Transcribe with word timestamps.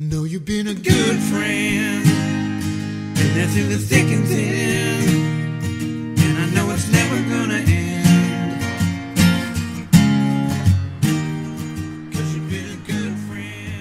Know 0.00 0.22
you've 0.22 0.44
been 0.44 0.68
a 0.68 0.78
good 0.78 1.18
friend, 1.26 2.06
and 2.06 3.30
that's 3.34 3.56
in 3.58 3.66
the 3.66 3.82
thick 3.82 4.06
and 4.06 4.22
thin. 4.30 6.14
And 6.14 6.38
I 6.38 6.46
know 6.54 6.70
it's 6.70 6.86
never 6.86 7.18
gonna 7.26 7.58
end. 7.66 8.62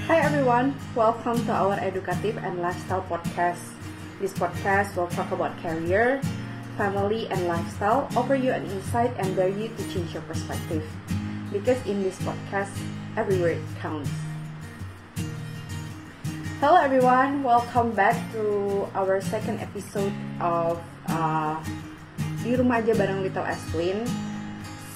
Hi 0.10 0.18
everyone, 0.18 0.74
welcome 0.96 1.38
to 1.46 1.52
our 1.54 1.78
educative 1.78 2.42
and 2.42 2.65
lifestyle 2.65 3.06
podcast. 3.06 3.62
This 4.18 4.34
podcast 4.34 4.97
will 4.97 5.13
talk 5.13 5.29
about 5.29 5.54
career, 5.62 6.20
family, 6.81 7.29
and 7.29 7.46
lifestyle, 7.46 8.10
offer 8.18 8.34
you 8.34 8.49
an 8.49 8.65
insight 8.65 9.13
and 9.22 9.36
dare 9.36 9.54
you 9.54 9.70
to 9.70 9.84
change 9.94 10.18
your 10.18 10.26
perspective. 10.26 10.81
Because 11.54 11.78
in 11.86 12.02
this 12.02 12.18
podcast, 12.26 12.74
every 13.15 13.38
word 13.38 13.62
counts. 13.78 14.10
Hello 16.58 16.73
everyone, 16.73 17.45
welcome 17.45 17.94
back 17.94 18.18
to 18.34 18.41
our 18.98 19.22
second 19.22 19.62
episode 19.62 20.09
of 20.41 20.82
uh, 21.05 21.62
Di 22.41 22.58
Rumah 22.58 22.82
Aja 22.82 22.98
Bareng 22.98 23.22
Little 23.22 23.45
Aswin. 23.45 24.02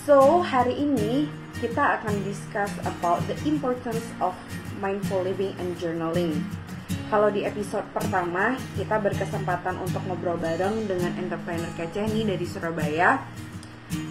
So, 0.02 0.42
hari 0.42 0.74
ini 0.74 1.30
kita 1.62 2.02
akan 2.02 2.18
discuss 2.26 2.74
about 2.82 3.22
the 3.30 3.38
importance 3.46 4.02
of 4.18 4.34
mindful 4.82 5.22
living 5.22 5.54
and 5.62 5.78
journaling. 5.78 6.42
Kalau 7.14 7.30
di 7.30 7.46
episode 7.46 7.86
pertama, 7.94 8.58
kita 8.74 8.98
berkesempatan 8.98 9.78
untuk 9.86 10.02
ngobrol 10.10 10.42
bareng 10.42 10.90
dengan 10.90 11.14
entrepreneur 11.14 11.70
kece 11.78 12.10
nih 12.10 12.26
dari 12.26 12.46
Surabaya. 12.50 13.22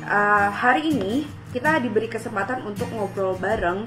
Uh, 0.07 0.55
hari 0.55 0.95
ini 0.95 1.27
kita 1.51 1.83
diberi 1.83 2.07
kesempatan 2.07 2.63
untuk 2.63 2.87
ngobrol 2.95 3.35
bareng 3.35 3.83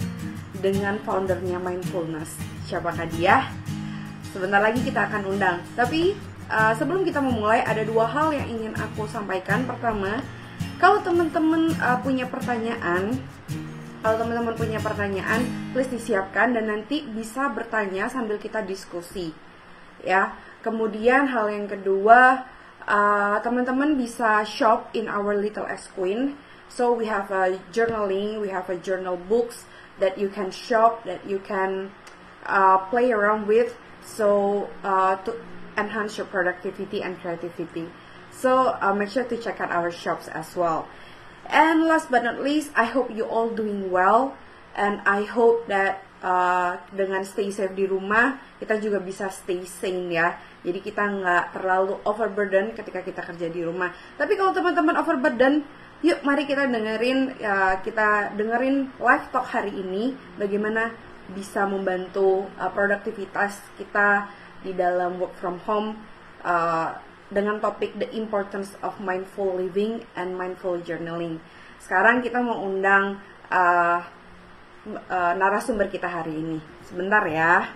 dengan 0.63 0.95
foundernya 1.03 1.59
Mindfulness. 1.59 2.40
Siapakah 2.72 3.03
dia? 3.12 3.52
Sebentar 4.31 4.63
lagi 4.63 4.80
kita 4.80 5.12
akan 5.12 5.36
undang. 5.36 5.59
Tapi 5.76 6.16
uh, 6.48 6.72
sebelum 6.80 7.03
kita 7.03 7.20
memulai, 7.20 7.59
ada 7.67 7.83
dua 7.83 8.08
hal 8.08 8.31
yang 8.31 8.47
ingin 8.47 8.73
aku 8.80 9.03
sampaikan. 9.11 9.67
Pertama, 9.67 10.23
kalau 10.80 11.03
teman-teman 11.03 11.75
uh, 11.83 12.00
punya 12.00 12.25
pertanyaan, 12.31 13.20
kalau 14.00 14.16
teman-teman 14.23 14.55
punya 14.55 14.80
pertanyaan, 14.80 15.44
please 15.75 15.92
disiapkan 15.92 16.55
dan 16.55 16.72
nanti 16.72 17.03
bisa 17.03 17.52
bertanya 17.52 18.08
sambil 18.08 18.39
kita 18.39 18.64
diskusi. 18.64 19.36
Ya. 20.00 20.39
Kemudian 20.64 21.27
hal 21.27 21.52
yang 21.52 21.67
kedua, 21.67 22.48
uh, 22.88 23.38
teman-teman 23.44 24.00
bisa 24.00 24.48
shop 24.48 24.95
in 24.95 25.11
our 25.11 25.36
Little 25.36 25.67
S 25.67 25.92
Queen. 25.92 26.39
So 26.72 26.95
we 26.95 27.05
have 27.11 27.30
a 27.30 27.59
journaling, 27.75 28.39
we 28.39 28.48
have 28.50 28.72
a 28.72 28.80
journal 28.80 29.20
books 29.20 29.67
that 29.99 30.17
you 30.17 30.30
can 30.30 30.49
shop, 30.49 31.05
that 31.05 31.25
you 31.27 31.39
can 31.39 31.91
uh, 32.45 32.77
play 32.89 33.11
around 33.11 33.47
with. 33.47 33.75
So 34.03 34.69
uh, 34.83 35.16
to 35.23 35.36
enhance 35.77 36.17
your 36.17 36.27
productivity 36.27 37.02
and 37.02 37.17
creativity. 37.19 37.89
So 38.33 38.75
uh, 38.81 38.94
make 38.94 39.09
sure 39.09 39.23
to 39.23 39.38
check 39.38 39.61
out 39.61 39.71
our 39.71 39.91
shops 39.91 40.27
as 40.27 40.55
well. 40.55 40.88
And 41.47 41.86
last 41.86 42.09
but 42.09 42.23
not 42.23 42.39
least, 42.39 42.71
I 42.75 42.86
hope 42.88 43.11
you 43.11 43.27
all 43.27 43.52
doing 43.52 43.91
well, 43.91 44.36
and 44.80 45.03
I 45.03 45.27
hope 45.27 45.67
that 45.67 46.02
uh, 46.23 46.80
dengan 46.95 47.27
stay 47.27 47.52
safe 47.52 47.75
di 47.75 47.83
rumah, 47.83 48.39
kita 48.64 48.80
juga 48.80 49.03
bisa 49.03 49.27
stay 49.27 49.67
sane 49.67 50.08
ya. 50.08 50.39
Jadi 50.64 50.80
kita 50.80 51.03
nggak 51.03 51.59
terlalu 51.59 51.99
overburden 52.08 52.71
ketika 52.71 53.03
kita 53.03 53.21
kerja 53.21 53.52
di 53.52 53.59
rumah. 53.59 53.91
Tapi 54.16 54.39
kalau 54.39 54.55
teman-teman 54.55 54.95
overburden, 54.95 55.67
yuk 56.03 56.19
mari 56.27 56.43
kita 56.43 56.67
dengerin 56.67 57.39
ya, 57.39 57.79
kita 57.79 58.35
dengerin 58.35 58.91
live 58.99 59.25
talk 59.31 59.47
hari 59.47 59.71
ini 59.71 60.11
bagaimana 60.35 60.91
bisa 61.31 61.63
membantu 61.63 62.43
uh, 62.59 62.67
produktivitas 62.75 63.63
kita 63.79 64.27
di 64.59 64.75
dalam 64.75 65.15
work 65.15 65.31
from 65.39 65.63
home 65.63 65.95
uh, 66.43 66.91
dengan 67.31 67.63
topik 67.63 67.95
the 67.95 68.11
importance 68.19 68.75
of 68.83 68.99
mindful 68.99 69.55
living 69.55 70.03
and 70.19 70.35
mindful 70.35 70.75
journaling. 70.83 71.39
Sekarang 71.80 72.19
kita 72.19 72.43
mau 72.43 72.59
undang 72.67 73.23
uh, 73.47 74.03
uh, 75.08 75.33
narasumber 75.39 75.87
kita 75.87 76.11
hari 76.11 76.36
ini. 76.36 76.59
Sebentar 76.83 77.23
ya. 77.31 77.71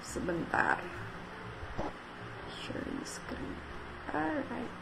Sebentar. 0.00 0.97
Sharing 2.68 3.00
screen. 3.08 3.52
Alright. 4.12 4.72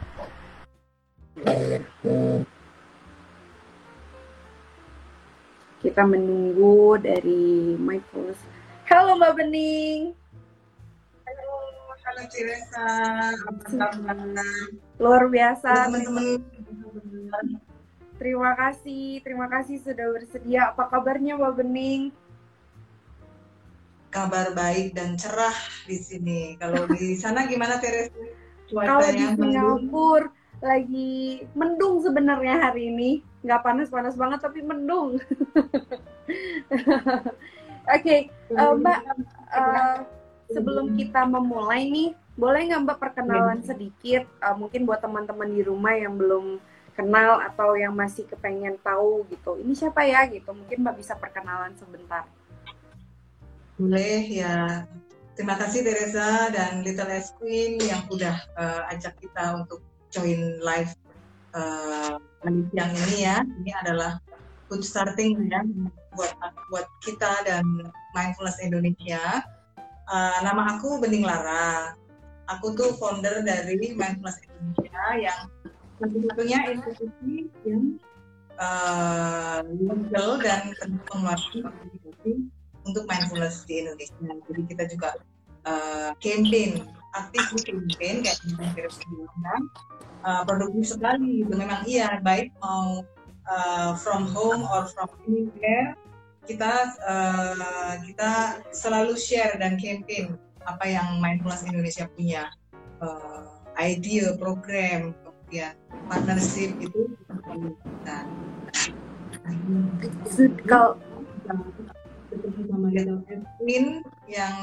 Kita 5.79 6.03
menunggu 6.03 6.99
dari 6.99 7.79
mindfulness. 7.79 8.43
Halo 8.91 9.15
Mbak 9.23 9.39
Bening. 9.39 10.19
Halo, 11.31 11.51
halo 11.95 12.23
Ciresa, 12.27 12.91
kabar? 13.39 13.95
Luar 14.99 15.23
biasa. 15.31 15.87
Teman-teman, 15.87 16.43
Terima 18.19 18.51
kasih, 18.59 19.23
terima 19.23 19.47
kasih 19.47 19.79
sudah 19.79 20.11
bersedia. 20.11 20.75
Apa 20.75 20.91
kabarnya 20.91 21.39
Mbak 21.39 21.55
Bening? 21.63 22.11
Kabar 24.16 24.56
baik 24.56 24.97
dan 24.97 25.21
cerah 25.21 25.53
di 25.84 26.00
sini. 26.00 26.56
Kalau 26.56 26.88
di 26.88 27.12
sana 27.21 27.44
gimana 27.44 27.77
Teresa? 27.77 28.09
Kalau 28.72 29.04
di 29.04 29.21
Cuacanya 29.21 29.28
mendung? 29.37 29.44
Singapura 29.44 30.32
lagi 30.65 31.44
mendung 31.53 32.00
sebenarnya 32.00 32.54
hari 32.56 32.88
ini. 32.88 33.21
Nggak 33.44 33.60
panas-panas 33.60 34.16
banget 34.16 34.41
tapi 34.41 34.65
mendung. 34.65 35.21
Oke, 37.87 38.16
eh, 38.32 38.72
Mbak, 38.81 39.00
eh, 39.54 39.97
sebelum 40.50 40.97
kita 40.98 41.22
memulai 41.28 41.87
nih, 41.87 42.09
boleh 42.34 42.66
nggak 42.72 42.83
Mbak 42.83 42.98
perkenalan 42.98 43.60
sedikit, 43.62 44.27
eh, 44.27 44.56
mungkin 44.59 44.88
buat 44.88 44.98
teman-teman 44.98 45.47
di 45.54 45.62
rumah 45.62 45.94
yang 45.94 46.19
belum 46.19 46.59
kenal 46.98 47.38
atau 47.44 47.78
yang 47.78 47.94
masih 47.94 48.27
kepengen 48.27 48.81
tahu 48.83 49.22
gitu, 49.31 49.60
ini 49.62 49.77
siapa 49.78 50.03
ya 50.03 50.27
gitu, 50.27 50.50
mungkin 50.50 50.83
Mbak 50.83 50.97
bisa 50.98 51.15
perkenalan 51.15 51.78
sebentar. 51.78 52.27
Boleh 53.77 54.25
ya. 54.25 54.89
Terima 55.37 55.53
kasih 55.61 55.85
Teresa 55.85 56.49
dan 56.49 56.81
Little 56.81 57.13
S 57.13 57.37
Queen 57.37 57.77
yang 57.85 58.09
udah 58.09 58.37
eh, 58.57 58.93
ajak 58.97 59.21
kita 59.21 59.61
untuk 59.61 59.85
join 60.09 60.65
live 60.65 60.93
eh, 61.53 62.17
siang 62.73 62.93
ini 62.97 63.19
ya. 63.29 63.45
Ini 63.45 63.73
adalah 63.85 64.17
good 64.73 64.81
starting 64.81 65.53
ya 65.53 65.61
buat 66.17 66.33
buat 66.73 66.89
kita 67.05 67.45
dan 67.45 67.65
Mindfulness 68.17 68.57
Indonesia. 68.65 69.45
Eh, 70.09 70.39
nama 70.41 70.81
aku 70.81 70.97
Bening 70.97 71.29
Lara. 71.29 71.93
Aku 72.49 72.73
tuh 72.73 72.97
founder 72.97 73.45
dari 73.45 73.77
Mindfulness 73.93 74.41
Indonesia 74.41 75.05
yang 75.21 75.41
satu-satunya 76.01 76.81
institusi 76.81 77.53
yang 77.69 78.01
eh, 78.57 79.61
legal 79.85 80.41
dan 80.41 80.73
sertifikasi 80.81 81.61
untuk 82.87 83.05
mindfulness 83.11 83.67
di 83.67 83.83
Indonesia. 83.83 84.15
Jadi 84.47 84.63
kita 84.71 84.85
juga 84.89 85.11
uh, 85.67 86.11
campaign, 86.23 86.87
aktif 87.19 87.43
di 87.59 87.61
campaign 87.75 88.17
kayak 88.23 88.39
bilang, 89.11 89.63
uh, 90.23 90.43
produktif 90.47 90.95
sekali. 90.95 91.43
Itu 91.43 91.55
memang 91.59 91.83
iya, 91.85 92.23
baik 92.23 92.55
mau 92.63 93.03
uh, 93.51 93.91
from 93.99 94.31
home 94.31 94.63
or 94.71 94.87
from 94.91 95.11
anywhere, 95.27 95.99
kita 96.47 96.95
uh, 97.03 97.99
kita 98.07 98.63
selalu 98.71 99.19
share 99.19 99.59
dan 99.59 99.79
campaign 99.79 100.39
apa 100.67 100.85
yang 100.87 101.19
mindfulness 101.23 101.67
Indonesia 101.67 102.07
punya, 102.15 102.51
uh, 103.03 103.47
idea, 103.79 104.35
program, 104.39 105.15
kemudian 105.23 105.75
partnership 106.11 106.75
itu 106.83 107.15
kita. 107.23 108.19
Kalau 110.67 110.99
Edwin 112.47 114.07
yang 114.31 114.57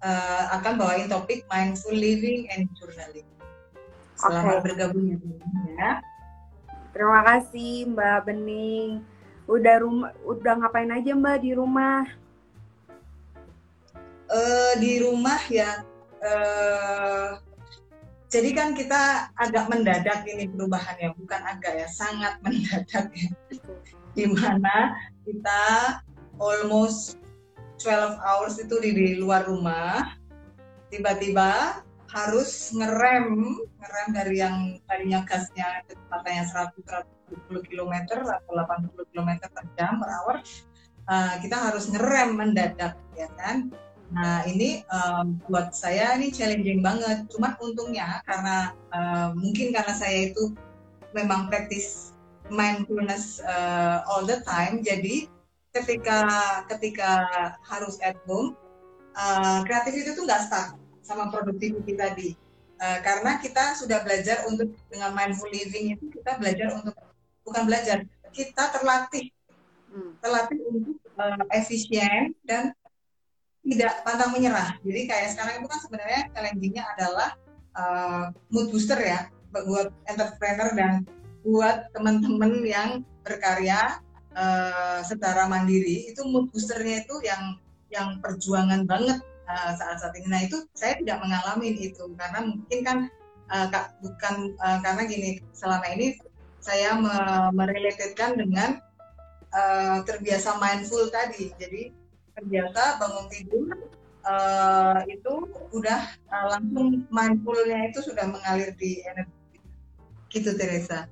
uh, 0.00 0.42
akan 0.60 0.72
bawain 0.80 1.06
topik 1.08 1.44
mindful 1.52 1.92
living 1.92 2.48
and 2.56 2.68
journaling. 2.76 3.28
Selamat 4.16 4.64
Oke. 4.64 4.72
bergabung 4.72 5.04
ya 5.12 5.16
ya. 5.76 5.92
Terima 6.96 7.20
kasih 7.28 7.92
Mbak 7.92 8.18
Bening. 8.24 9.04
Udah 9.46 9.84
rumah, 9.84 10.10
udah 10.24 10.54
ngapain 10.58 10.88
aja 10.88 11.12
Mbak 11.12 11.36
di 11.44 11.50
rumah? 11.52 12.08
Eh, 14.26 14.72
di 14.80 14.92
rumah 15.04 15.38
ya. 15.52 15.84
eh, 16.24 17.30
jadi 18.26 18.50
kan 18.56 18.74
kita 18.74 19.30
agak 19.38 19.70
mendadak 19.70 20.26
ini 20.26 20.50
perubahannya, 20.50 21.14
bukan 21.14 21.40
agak 21.46 21.78
ya, 21.78 21.86
sangat 21.86 22.40
mendadak 22.44 23.06
ya. 23.12 23.30
Di 24.16 24.24
mana 24.26 24.96
kita 25.22 25.62
almost 26.38 27.20
12 27.80 28.16
hours 28.20 28.56
itu 28.60 28.76
di, 28.80 28.90
di 28.92 29.12
luar 29.20 29.44
rumah, 29.48 30.16
tiba-tiba 30.88 31.82
harus 32.08 32.72
ngerem, 32.72 33.60
ngerem 33.82 34.08
dari 34.14 34.36
yang 34.40 34.56
tadinya 34.88 35.20
gasnya 35.26 35.84
kecepatannya 35.84 36.44
100 36.48 37.16
70 37.26 37.66
km 37.66 37.94
atau 38.22 38.52
80 38.54 39.10
km 39.10 39.30
per 39.50 39.64
jam 39.74 39.98
per 39.98 40.10
hour, 40.14 40.36
uh, 41.10 41.34
kita 41.42 41.56
harus 41.58 41.90
ngerem 41.90 42.38
mendadak, 42.38 42.94
ya 43.18 43.28
kan? 43.34 43.70
Nah 44.14 44.46
ini 44.46 44.86
um, 44.86 45.42
buat 45.50 45.74
saya 45.74 46.14
ini 46.14 46.30
challenging 46.30 46.78
banget. 46.78 47.26
Cuman 47.34 47.58
untungnya 47.58 48.22
karena 48.22 48.70
uh, 48.94 49.34
mungkin 49.34 49.74
karena 49.74 49.90
saya 49.90 50.30
itu 50.30 50.54
memang 51.10 51.50
praktis 51.50 52.14
mindfulness 52.46 53.42
uh, 53.42 54.06
all 54.06 54.22
the 54.22 54.38
time, 54.46 54.78
jadi 54.86 55.26
ketika 55.82 56.18
ketika 56.72 57.10
harus 57.64 58.00
at 58.00 58.16
home, 58.24 58.56
uh, 59.16 59.60
kreatif 59.64 59.92
itu 60.04 60.10
tuh 60.16 60.24
nggak 60.24 60.48
stuck 60.48 60.76
sama 61.04 61.28
productivity 61.28 61.92
tadi. 61.96 62.30
Uh, 62.76 63.00
karena 63.00 63.40
kita 63.40 63.72
sudah 63.72 64.04
belajar 64.04 64.44
untuk 64.44 64.68
dengan 64.92 65.16
mindful 65.16 65.48
living 65.48 65.96
itu 65.96 66.12
kita 66.12 66.36
belajar 66.36 66.76
untuk 66.76 66.92
bukan 67.40 67.64
belajar 67.64 68.04
kita 68.36 68.68
terlatih 68.68 69.32
hmm. 69.88 70.20
terlatih 70.20 70.60
untuk 70.68 70.96
uh, 71.16 71.40
efisien 71.56 72.36
dan 72.44 72.76
tidak 73.66 74.04
pantang 74.04 74.30
menyerah. 74.30 74.76
Jadi 74.84 75.00
kayak 75.08 75.32
sekarang 75.34 75.64
itu 75.64 75.66
kan 75.66 75.80
sebenarnya 75.82 76.20
challengingnya 76.36 76.84
adalah 76.94 77.28
uh, 77.74 78.24
mood 78.52 78.68
booster 78.70 79.00
ya 79.00 79.32
buat 79.50 79.88
entrepreneur 80.04 80.70
dan 80.76 80.92
buat 81.46 81.88
teman-teman 81.96 82.60
yang 82.66 82.90
berkarya 83.24 84.04
uh, 84.36 85.00
secara 85.02 85.48
mandiri 85.48 86.12
itu 86.12 86.22
mood 86.28 86.52
boosternya 86.52 87.08
itu 87.08 87.16
yang 87.24 87.56
yang 87.88 88.20
perjuangan 88.20 88.84
banget 88.84 89.18
uh, 89.48 89.72
saat 89.74 89.98
saat 89.98 90.14
ini. 90.20 90.28
Nah 90.28 90.40
itu 90.44 90.62
saya 90.76 91.00
tidak 91.00 91.24
mengalami 91.24 91.74
itu 91.74 92.04
karena 92.14 92.44
mungkin 92.44 92.80
kan 92.84 92.98
uh, 93.50 93.66
bukan 94.04 94.54
uh, 94.60 94.78
karena 94.84 95.02
gini 95.08 95.30
selama 95.56 95.86
ini 95.96 96.20
saya 96.60 96.98
me 96.98 97.14
merelatedkan 97.54 98.36
dengan 98.36 98.82
uh, 99.54 99.98
terbiasa 100.04 100.58
mindful 100.60 101.08
tadi. 101.08 101.54
Jadi 101.56 101.94
terbiasa 102.36 103.00
bangun 103.00 103.26
tidur 103.32 103.70
uh, 104.26 105.00
itu 105.08 105.32
udah 105.72 106.00
uh, 106.28 106.46
langsung 106.58 107.06
mindfulnya 107.08 107.88
itu 107.88 108.02
sudah 108.02 108.26
mengalir 108.28 108.74
di 108.76 109.00
energi 109.06 109.32
gitu 110.34 110.52
Teresa. 110.58 111.06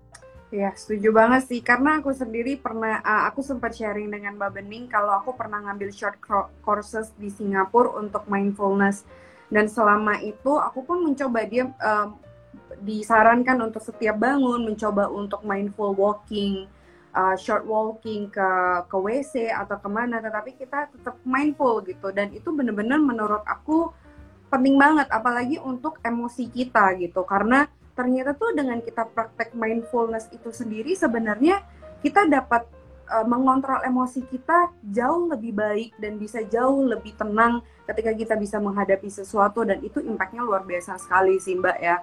Ya, 0.55 0.71
setuju 0.79 1.11
banget 1.11 1.51
sih. 1.51 1.59
Karena 1.59 1.99
aku 1.99 2.15
sendiri 2.15 2.55
pernah, 2.55 3.03
uh, 3.03 3.27
aku 3.27 3.43
sempat 3.43 3.75
sharing 3.75 4.07
dengan 4.07 4.39
Mbak 4.39 4.63
Bening 4.63 4.87
kalau 4.87 5.19
aku 5.19 5.35
pernah 5.35 5.59
ngambil 5.67 5.91
short 5.91 6.15
courses 6.63 7.11
di 7.19 7.27
Singapura 7.27 7.99
untuk 7.99 8.23
mindfulness. 8.31 9.03
Dan 9.51 9.67
selama 9.67 10.23
itu 10.23 10.55
aku 10.55 10.87
pun 10.87 11.03
mencoba 11.03 11.43
dia 11.43 11.67
um, 11.83 12.15
disarankan 12.87 13.67
untuk 13.67 13.83
setiap 13.83 14.15
bangun, 14.15 14.63
mencoba 14.63 15.11
untuk 15.11 15.43
mindful 15.43 15.91
walking, 15.91 16.71
uh, 17.11 17.35
short 17.35 17.67
walking 17.67 18.31
ke 18.31 18.51
ke 18.87 18.95
WC 18.95 19.51
atau 19.51 19.75
ke 19.75 19.89
mana 19.91 20.23
tetapi 20.23 20.55
kita 20.55 20.87
tetap 20.91 21.19
mindful 21.23 21.83
gitu 21.83 22.11
dan 22.11 22.31
itu 22.35 22.51
bener-bener 22.51 22.99
menurut 22.99 23.43
aku 23.47 23.95
penting 24.51 24.79
banget 24.79 25.07
apalagi 25.11 25.59
untuk 25.63 25.99
emosi 26.03 26.47
kita 26.51 26.95
gitu 26.99 27.23
karena 27.27 27.71
ternyata 27.95 28.35
tuh 28.35 28.55
dengan 28.55 28.83
kita 28.83 29.07
praktek 29.11 29.55
mindfulness 29.55 30.29
itu 30.35 30.51
sendiri 30.51 30.93
sebenarnya 30.99 31.63
kita 32.03 32.27
dapat 32.27 32.67
uh, 33.09 33.27
mengontrol 33.27 33.81
emosi 33.87 34.27
kita 34.29 34.75
jauh 34.91 35.31
lebih 35.31 35.55
baik 35.55 35.95
dan 36.03 36.19
bisa 36.19 36.43
jauh 36.47 36.83
lebih 36.85 37.15
tenang 37.15 37.63
ketika 37.87 38.11
kita 38.13 38.35
bisa 38.35 38.59
menghadapi 38.59 39.07
sesuatu 39.07 39.63
dan 39.63 39.79
itu 39.81 40.03
impactnya 40.03 40.43
luar 40.43 40.67
biasa 40.67 40.99
sekali 40.99 41.39
sih 41.39 41.55
mbak 41.55 41.79
ya 41.79 42.03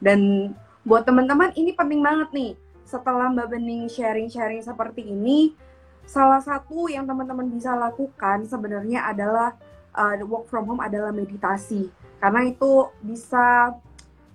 dan 0.00 0.52
buat 0.86 1.04
teman-teman 1.04 1.52
ini 1.58 1.76
penting 1.76 2.00
banget 2.00 2.30
nih 2.32 2.52
setelah 2.90 3.30
Mbak 3.30 3.48
Bening 3.54 3.86
sharing-sharing 3.86 4.66
seperti 4.66 5.06
ini, 5.06 5.54
salah 6.02 6.42
satu 6.42 6.90
yang 6.90 7.06
teman-teman 7.06 7.46
bisa 7.46 7.78
lakukan 7.78 8.42
sebenarnya 8.50 9.06
adalah 9.06 9.54
uh, 9.94 10.18
work 10.26 10.50
from 10.50 10.66
home 10.66 10.82
adalah 10.82 11.14
meditasi. 11.14 11.86
Karena 12.18 12.50
itu 12.50 12.90
bisa 12.98 13.78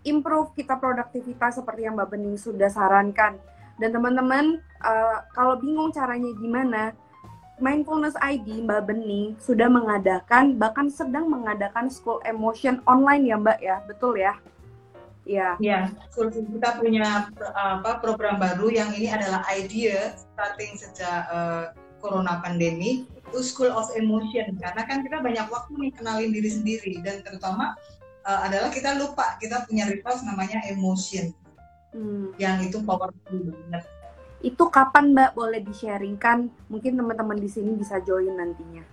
improve 0.06 0.54
kita 0.54 0.78
produktivitas 0.78 1.60
seperti 1.60 1.90
yang 1.90 1.98
Mbak 1.98 2.10
Bening 2.14 2.38
sudah 2.38 2.70
sarankan. 2.70 3.42
Dan 3.76 3.92
teman-teman, 3.92 4.64
uh, 4.86 5.18
kalau 5.36 5.60
bingung 5.60 5.92
caranya 5.92 6.32
gimana, 6.40 6.84
Mindfulness 7.56 8.16
ID 8.20 8.64
Mbak 8.68 8.82
Bening 8.88 9.36
sudah 9.40 9.68
mengadakan, 9.68 10.56
bahkan 10.56 10.88
sedang 10.88 11.28
mengadakan 11.28 11.88
school 11.88 12.20
emotion 12.28 12.84
online 12.88 13.28
ya 13.28 13.36
Mbak 13.36 13.60
ya, 13.60 13.76
betul 13.88 14.14
ya? 14.16 14.36
Iya. 15.26 15.58
Ya, 15.58 15.80
kita 16.14 16.78
punya 16.78 17.34
apa 17.58 17.98
program 17.98 18.38
baru 18.38 18.70
yang 18.70 18.94
ini 18.94 19.10
adalah 19.10 19.42
idea 19.50 20.14
starting 20.14 20.78
sejak 20.78 21.26
uh, 21.34 21.74
corona 21.98 22.38
pandemi 22.46 23.10
itu 23.10 23.40
School 23.42 23.74
of 23.74 23.90
Emotion 23.98 24.54
karena 24.62 24.82
kan 24.86 25.02
kita 25.02 25.18
banyak 25.26 25.50
waktu 25.50 25.74
nih 25.82 25.92
kenalin 25.98 26.30
diri 26.30 26.50
sendiri 26.54 26.94
dan 27.02 27.26
terutama 27.26 27.74
uh, 28.26 28.40
adalah 28.50 28.74
kita 28.74 28.98
lupa 28.98 29.38
kita 29.38 29.64
punya 29.70 29.86
resource 29.88 30.26
namanya 30.26 30.60
emotion 30.68 31.32
hmm. 31.94 32.36
yang 32.42 32.60
itu 32.66 32.82
powerful 32.82 33.14
banget. 33.32 33.84
Itu 34.44 34.70
kapan 34.70 35.16
Mbak 35.16 35.32
boleh 35.34 35.62
di-sharingkan? 35.64 36.52
Mungkin 36.70 37.00
teman-teman 37.00 37.40
di 37.40 37.50
sini 37.50 37.74
bisa 37.74 37.98
join 38.04 38.36
nantinya. 38.36 38.84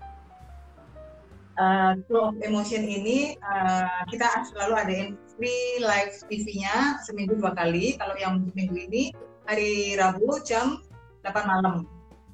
Uh, 1.52 1.92
School 2.08 2.32
of 2.32 2.36
Emotion 2.40 2.80
ini 2.88 3.36
uh, 3.44 4.08
kita 4.08 4.48
selalu 4.48 4.72
ada 4.72 4.94
free 5.36 5.84
live 5.84 6.16
TV-nya 6.24 7.04
seminggu 7.04 7.36
dua 7.36 7.52
kali. 7.52 8.00
Kalau 8.00 8.16
yang 8.16 8.48
minggu 8.56 8.88
ini 8.88 9.12
hari 9.44 9.92
Rabu 10.00 10.40
jam 10.46 10.80
8 11.20 11.44
malam. 11.44 11.84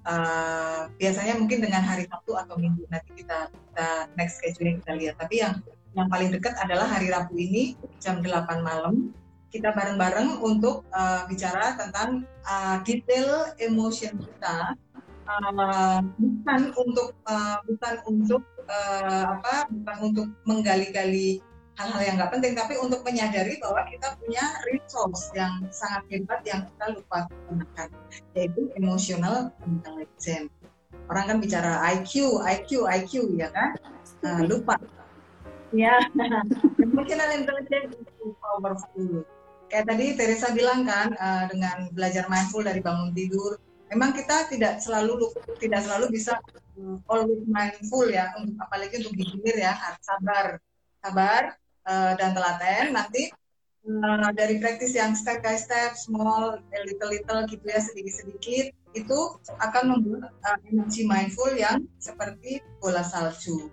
Uh, 0.09 0.89
biasanya 0.97 1.37
mungkin 1.37 1.61
dengan 1.61 1.85
hari 1.85 2.09
Sabtu 2.09 2.33
atau 2.33 2.57
Minggu 2.57 2.81
nanti 2.89 3.13
kita 3.13 3.53
kita 3.53 3.89
next 4.15 4.41
scheduling 4.41 4.81
kita 4.81 4.93
lihat. 4.97 5.15
Tapi 5.21 5.43
yang 5.43 5.61
yang 5.99 6.09
paling 6.09 6.31
dekat 6.31 6.55
adalah 6.63 6.87
hari 6.87 7.11
Rabu 7.11 7.35
ini 7.35 7.75
jam 7.99 8.23
8 8.23 8.63
malam. 8.63 9.11
Kita 9.49 9.73
bareng-bareng 9.73 10.45
untuk 10.45 10.85
uh, 10.93 11.25
bicara 11.27 11.75
tentang 11.75 12.29
uh, 12.45 12.79
detail 12.85 13.51
emotion 13.59 14.21
kita 14.21 14.77
uh, 15.27 16.01
bukan 16.21 16.61
untuk 16.77 17.17
uh, 17.25 17.59
bukan 17.65 17.95
untuk 18.05 18.43
uh, 18.69 19.41
apa 19.41 19.67
bukan 19.73 19.97
untuk 20.13 20.27
menggali-gali 20.45 21.41
hal-hal 21.79 22.03
yang 22.03 22.15
nggak 22.19 22.33
penting, 22.35 22.59
tapi 22.59 22.75
untuk 22.75 23.07
menyadari 23.07 23.55
bahwa 23.63 23.87
kita 23.87 24.19
punya 24.19 24.43
resource 24.67 25.31
yang 25.31 25.63
sangat 25.71 26.03
hebat 26.11 26.43
yang 26.43 26.67
kita 26.67 26.99
lupa 26.99 27.31
gunakan, 27.47 27.89
yaitu 28.35 28.67
emotional 28.75 29.55
intelligence. 29.63 30.51
Orang 31.07 31.25
kan 31.31 31.39
bicara 31.39 31.79
IQ, 31.95 32.43
IQ, 32.43 32.85
IQ, 32.85 33.31
ya 33.39 33.49
kan? 33.55 33.79
Nah, 34.27 34.43
lupa. 34.43 34.75
Ya, 35.73 36.01
emotional 36.81 37.31
intelligence 37.37 37.93
itu 37.93 38.33
powerful. 38.41 39.29
Kayak 39.69 39.85
tadi 39.85 40.07
Teresa 40.17 40.49
bilang 40.57 40.89
kan, 40.89 41.13
uh, 41.13 41.45
dengan 41.53 41.93
belajar 41.93 42.25
mindful 42.33 42.65
dari 42.65 42.81
bangun 42.81 43.13
tidur, 43.13 43.61
memang 43.93 44.17
kita 44.17 44.49
tidak 44.49 44.81
selalu 44.81 45.29
tidak 45.61 45.85
selalu 45.85 46.09
bisa 46.09 46.41
um, 46.81 46.97
always 47.13 47.45
mindful 47.45 48.09
ya, 48.09 48.33
untuk 48.41 48.57
apalagi 48.65 49.05
untuk 49.05 49.13
di 49.13 49.29
ya, 49.61 49.77
sabar, 50.01 50.57
sabar, 51.05 51.43
uh, 51.85 52.17
dan 52.17 52.33
telaten. 52.33 52.97
Nanti 52.97 53.29
uh, 53.85 54.33
dari 54.33 54.57
praktis 54.57 54.97
yang 54.97 55.13
step 55.13 55.45
by 55.45 55.61
step, 55.61 56.01
small, 56.01 56.65
little 56.73 57.13
little 57.13 57.45
gitu 57.45 57.65
ya 57.69 57.81
sedikit 57.85 58.25
sedikit 58.25 58.67
itu 58.97 59.19
akan 59.61 60.01
membuat 60.01 60.33
uh, 60.49 60.57
energi 60.65 61.05
mindful 61.05 61.53
yang 61.53 61.85
seperti 62.01 62.65
bola 62.81 63.05
salju 63.05 63.69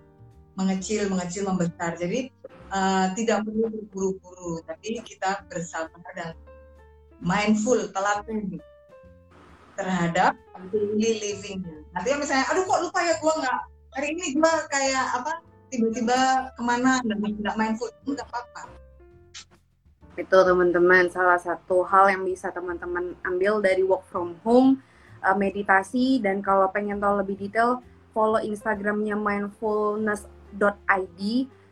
mengecil 0.56 1.06
mengecil 1.12 1.44
membesar. 1.46 1.94
Jadi 2.00 2.32
uh, 2.72 3.12
tidak 3.14 3.44
perlu 3.46 3.70
berburu-buru 3.70 4.64
tapi 4.66 4.98
kita 5.04 5.44
bersabar 5.46 6.02
dan 6.16 6.32
mindful 7.22 7.78
telaten 7.92 8.60
terhadap 9.76 10.32
daily 10.72 11.20
living 11.20 11.60
nanti 11.92 12.08
misalnya 12.16 12.48
aduh 12.48 12.64
kok 12.64 12.80
lupa 12.80 13.00
ya 13.04 13.14
gua 13.20 13.34
nggak 13.44 13.58
hari 13.92 14.16
ini 14.16 14.32
gua 14.40 14.64
kayak 14.72 15.04
apa 15.20 15.32
tiba-tiba 15.68 16.48
ke 16.56 16.62
mana 16.64 17.00
nggak 17.04 17.56
main 17.56 17.74
food 17.76 17.92
nggak 18.06 18.28
apa-apa. 18.32 18.72
Itu 20.16 20.32
teman-teman. 20.48 21.12
Salah 21.12 21.36
satu 21.36 21.84
hal 21.84 22.08
yang 22.08 22.24
bisa 22.24 22.48
teman-teman 22.48 23.12
ambil 23.28 23.60
dari 23.60 23.84
work 23.84 24.08
from 24.08 24.32
home 24.40 24.80
uh, 25.20 25.36
meditasi 25.36 26.24
dan 26.24 26.40
kalau 26.40 26.72
pengen 26.72 26.96
tahu 26.96 27.20
lebih 27.20 27.36
detail 27.36 27.84
follow 28.16 28.40
instagramnya 28.40 29.12
mindfulness.id 30.56 31.20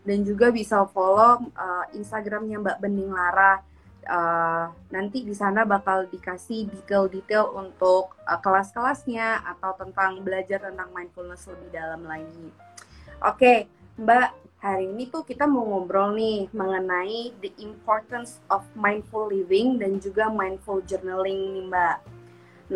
dan 0.04 0.18
juga 0.20 0.52
bisa 0.52 0.84
follow 0.92 1.48
uh, 1.56 1.84
instagramnya 1.96 2.60
mbak 2.60 2.76
Bening 2.76 3.08
Lara 3.08 3.64
uh, 4.04 4.68
nanti 4.92 5.24
di 5.24 5.32
sana 5.32 5.64
bakal 5.64 6.04
dikasih 6.12 6.68
detail-detail 6.68 7.56
untuk 7.56 8.12
uh, 8.28 8.38
kelas-kelasnya 8.40 9.40
atau 9.56 9.72
tentang 9.80 10.20
belajar 10.20 10.60
tentang 10.60 10.92
mindfulness 10.92 11.48
lebih 11.48 11.72
dalam 11.72 12.04
lagi. 12.04 12.52
Oke, 13.24 13.40
okay, 13.40 13.58
Mbak, 13.96 14.28
hari 14.60 14.92
ini 14.92 15.08
tuh 15.08 15.24
kita 15.24 15.48
mau 15.48 15.64
ngobrol 15.64 16.12
nih 16.12 16.52
mengenai 16.52 17.32
the 17.40 17.48
importance 17.64 18.44
of 18.52 18.60
mindful 18.76 19.32
living 19.32 19.80
dan 19.80 19.96
juga 19.96 20.28
mindful 20.28 20.84
journaling 20.84 21.56
nih 21.56 21.64
Mbak. 21.72 21.96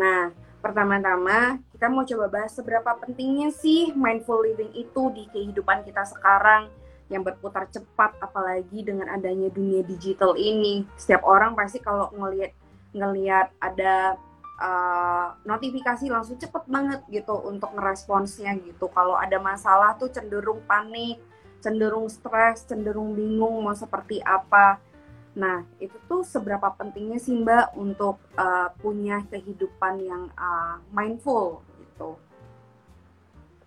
Nah, 0.01 0.33
pertama-tama 0.59 1.59
kita 1.71 1.87
mau 1.87 2.03
coba 2.03 2.25
bahas 2.27 2.51
seberapa 2.51 2.91
pentingnya 2.99 3.49
sih 3.55 3.95
mindful 3.95 4.43
living 4.43 4.71
itu 4.75 5.01
di 5.15 5.23
kehidupan 5.31 5.87
kita 5.87 6.03
sekarang 6.03 6.67
yang 7.09 7.25
berputar 7.25 7.65
cepat 7.73 8.15
apalagi 8.21 8.85
dengan 8.85 9.09
adanya 9.09 9.49
dunia 9.49 9.81
digital 9.81 10.37
ini. 10.37 10.85
Setiap 10.93 11.25
orang 11.25 11.57
pasti 11.57 11.81
kalau 11.81 12.13
ngelihat 12.13 12.53
ngelihat 12.93 13.49
ada 13.57 14.17
uh, 14.61 15.33
notifikasi 15.45 16.05
langsung 16.09 16.37
cepet 16.37 16.69
banget 16.69 17.01
gitu 17.09 17.33
untuk 17.49 17.73
ngeresponsnya 17.73 18.53
gitu. 18.61 18.91
Kalau 18.93 19.17
ada 19.17 19.41
masalah 19.41 19.97
tuh 19.97 20.13
cenderung 20.13 20.61
panik, 20.69 21.17
cenderung 21.63 22.05
stres, 22.07 22.67
cenderung 22.69 23.17
bingung 23.17 23.65
mau 23.65 23.73
seperti 23.73 24.21
apa. 24.21 24.77
Nah, 25.37 25.61
itu 25.77 25.93
tuh 26.09 26.25
seberapa 26.25 26.73
pentingnya 26.73 27.21
sih 27.21 27.37
Mbak 27.37 27.77
untuk 27.77 28.17
uh, 28.33 28.73
punya 28.81 29.21
kehidupan 29.29 30.01
yang 30.01 30.23
uh, 30.33 30.81
mindful 30.89 31.61
gitu. 31.77 32.17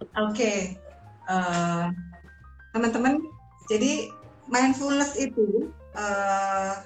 Oke, 0.03 0.35
okay. 0.35 0.59
uh, 1.31 1.95
teman-teman, 2.75 3.23
jadi 3.71 4.11
mindfulness 4.51 5.15
itu 5.15 5.71
uh, 5.95 6.83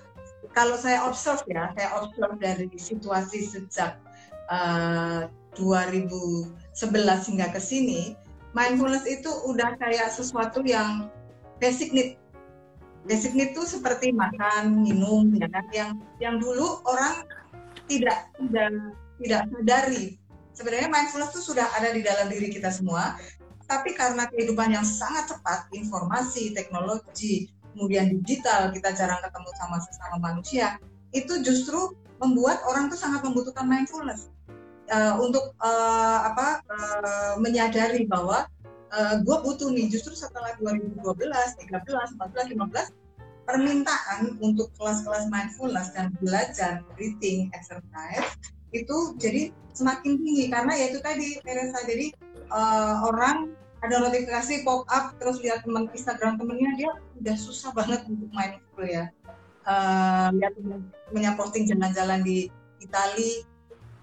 kalau 0.53 0.77
saya 0.77 1.01
observe 1.09 1.41
ya, 1.49 1.73
saya 1.73 1.97
observe 1.97 2.37
dari 2.37 2.69
situasi 2.77 3.49
sejak 3.49 3.97
uh, 4.53 5.29
2011 5.57 6.53
hingga 7.33 7.49
ke 7.57 7.61
sini, 7.61 8.13
mindfulness 8.53 9.09
itu 9.09 9.29
udah 9.49 9.77
kayak 9.81 10.13
sesuatu 10.13 10.61
yang 10.65 11.09
basic 11.61 11.93
need. 11.93 12.21
Basic 13.07 13.39
need 13.39 13.55
itu 13.55 13.63
seperti 13.63 14.11
makan, 14.11 14.83
minum, 14.83 15.31
ya 15.39 15.47
kan? 15.47 15.65
Yang 15.71 15.91
yang 16.19 16.37
dulu 16.43 16.83
orang 16.83 17.23
tidak 17.87 18.35
tidak 18.35 18.71
tidak 19.23 19.43
sadari. 19.49 20.05
Sebenarnya 20.57 20.89
mindfulness 20.91 21.31
itu 21.37 21.55
sudah 21.55 21.71
ada 21.77 21.95
di 21.95 22.03
dalam 22.03 22.27
diri 22.33 22.51
kita 22.51 22.73
semua, 22.73 23.15
tapi 23.71 23.95
karena 23.95 24.27
kehidupan 24.27 24.75
yang 24.75 24.83
sangat 24.83 25.31
cepat, 25.31 25.71
informasi, 25.71 26.51
teknologi, 26.57 27.53
kemudian 27.77 28.09
digital, 28.09 28.73
kita 28.73 28.91
jarang 28.97 29.21
ketemu 29.21 29.51
sama 29.61 29.77
sesama 29.85 30.17
manusia, 30.19 30.81
itu 31.13 31.45
justru 31.45 31.93
membuat 32.17 32.65
orang 32.65 32.89
tuh 32.89 32.97
sangat 32.97 33.21
membutuhkan 33.21 33.69
mindfulness 33.69 34.33
uh, 34.89 35.21
untuk 35.21 35.53
uh, 35.61 36.19
apa 36.33 36.65
uh, 36.73 37.33
menyadari 37.37 38.09
bahwa 38.09 38.49
uh, 38.93 39.15
gue 39.23 39.37
butuh 39.43 39.71
nih 39.73 39.91
justru 39.91 40.15
setelah 40.15 40.55
2012, 40.59 41.03
13, 41.03 41.71
14, 41.73 42.55
15 42.55 43.07
permintaan 43.47 44.43
untuk 44.43 44.75
kelas-kelas 44.75 45.31
mindfulness 45.31 45.95
dan 45.95 46.11
belajar 46.19 46.83
breathing 46.99 47.47
exercise 47.55 48.27
itu 48.75 49.15
jadi 49.23 49.55
semakin 49.73 50.19
tinggi. 50.19 50.51
Karena 50.51 50.75
ya 50.75 50.91
itu 50.91 50.99
tadi 50.99 51.39
Teresa 51.47 51.79
jadi 51.87 52.11
uh, 52.51 53.07
orang 53.07 53.55
ada 53.87 54.03
notifikasi 54.03 54.67
pop 54.67 54.83
up 54.91 55.15
terus 55.23 55.39
lihat 55.45 55.63
teman 55.63 55.87
Instagram 55.95 56.41
temennya 56.41 56.75
dia 56.75 56.91
udah 57.23 57.37
susah 57.39 57.71
banget 57.71 58.03
untuk 58.11 58.29
mindful 58.35 58.83
ya. 58.83 59.15
Uh, 59.67 60.35
lihat 60.35 60.55
temennya 61.11 61.33
posting 61.39 61.71
jalan-jalan 61.71 62.27
di 62.27 62.51
Itali 62.83 63.47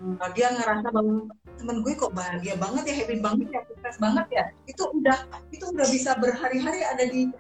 uh, 0.04 0.30
dia 0.36 0.52
ngerasa 0.52 0.88
bahwa 0.92 1.32
temen 1.56 1.78
gue 1.80 1.94
kok 1.96 2.12
bahagia 2.12 2.56
banget 2.60 2.84
ya 2.90 2.94
happy 3.04 3.18
banget 3.24 3.48
ya 3.54 3.62
sukses 3.68 3.96
banget 4.02 4.28
ya. 4.34 4.44
Itu 4.68 4.84
udah 4.92 5.20
itu 5.54 5.66
udah 5.70 5.88
bisa 5.88 6.12
berhari-hari 6.20 6.82
ada 6.84 7.04
di 7.08 7.32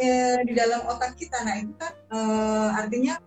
eh, 0.00 0.38
di 0.48 0.52
dalam 0.56 0.82
otak 0.88 1.14
kita. 1.14 1.38
Nah 1.44 1.54
itu 1.60 1.72
kan 1.76 1.92
uh, 2.10 2.68
artinya 2.80 3.20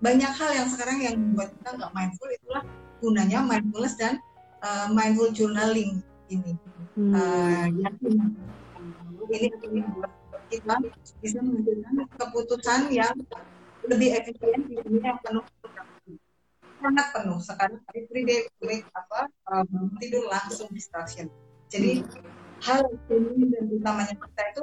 banyak 0.00 0.32
hal 0.32 0.50
yang 0.56 0.68
sekarang 0.68 0.98
yang 1.04 1.14
membuat 1.18 1.50
kita 1.56 1.70
nggak 1.76 1.92
mindful. 1.92 2.28
Itulah 2.30 2.64
gunanya 3.00 3.38
mindfulness 3.42 3.96
dan 3.96 4.20
uh, 4.62 4.88
mindful 4.92 5.28
journaling 5.32 6.04
ini. 6.30 6.54
Hmm. 6.98 7.14
uh, 7.14 7.66
yang 7.70 7.94
ini 9.30 9.48
membuat 9.62 10.12
kita 10.50 10.74
bisa 11.22 11.38
menentukan 11.38 12.06
keputusan 12.18 12.90
yang 12.90 13.14
lebih 13.86 14.10
efisien 14.18 14.66
di 14.66 14.74
dunia 14.82 15.14
yang 15.14 15.20
penuh 15.22 15.44
sangat 16.80 17.06
penuh 17.12 17.40
sekarang 17.44 17.80
every 17.92 18.22
day 18.24 18.40
break 18.58 18.84
apa 18.96 19.28
uh, 19.52 19.64
tidur 20.00 20.24
langsung 20.32 20.66
distraction 20.72 21.28
jadi 21.68 22.02
hal 22.64 22.82
ini 23.12 23.52
dan 23.52 23.64
utamanya 23.68 24.16
kita 24.16 24.42
itu 24.52 24.60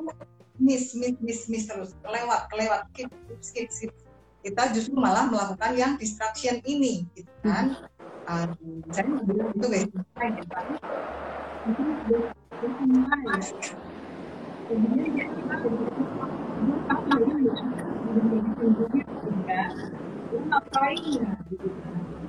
miss 0.57 0.97
miss 0.97 1.15
miss 1.21 1.41
miss 1.47 1.65
terus 1.69 1.93
kelewat 2.01 2.49
kelewat 2.49 2.81
skip 2.91 3.09
skip 3.41 3.69
skip 3.69 3.91
kita 4.41 4.63
justru 4.73 4.97
malah 4.97 5.29
melakukan 5.29 5.71
yang 5.77 5.93
distraction 6.01 6.57
ini 6.65 7.05
gitu 7.13 7.29
kan 7.45 7.77
uh, 8.25 8.49
saya 8.89 9.05
bilang 9.25 9.53
itu 9.53 9.67
guys 9.69 9.89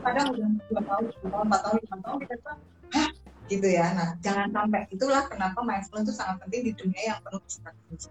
kadang 0.09 0.27
udah 0.33 0.49
dua 0.69 0.83
tahun, 0.83 1.03
dua 1.13 1.31
tahun, 1.31 1.45
empat 1.47 1.61
tahun, 1.61 1.79
lima 1.85 1.97
tahun 2.01 2.17
kita 2.25 2.35
tuh, 2.41 2.57
hah, 2.97 3.09
gitu 3.49 3.69
ya. 3.69 3.87
Nah, 3.97 4.09
jangan 4.21 4.49
sampai 4.53 4.81
itulah 4.93 5.23
kenapa 5.29 5.59
mindfulness 5.65 6.05
itu 6.09 6.15
sangat 6.17 6.37
penting 6.45 6.63
di 6.69 6.73
dunia 6.77 7.03
yang 7.15 7.19
penuh 7.25 7.41
distraksi. 7.45 8.09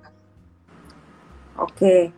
Oke, 1.58 2.13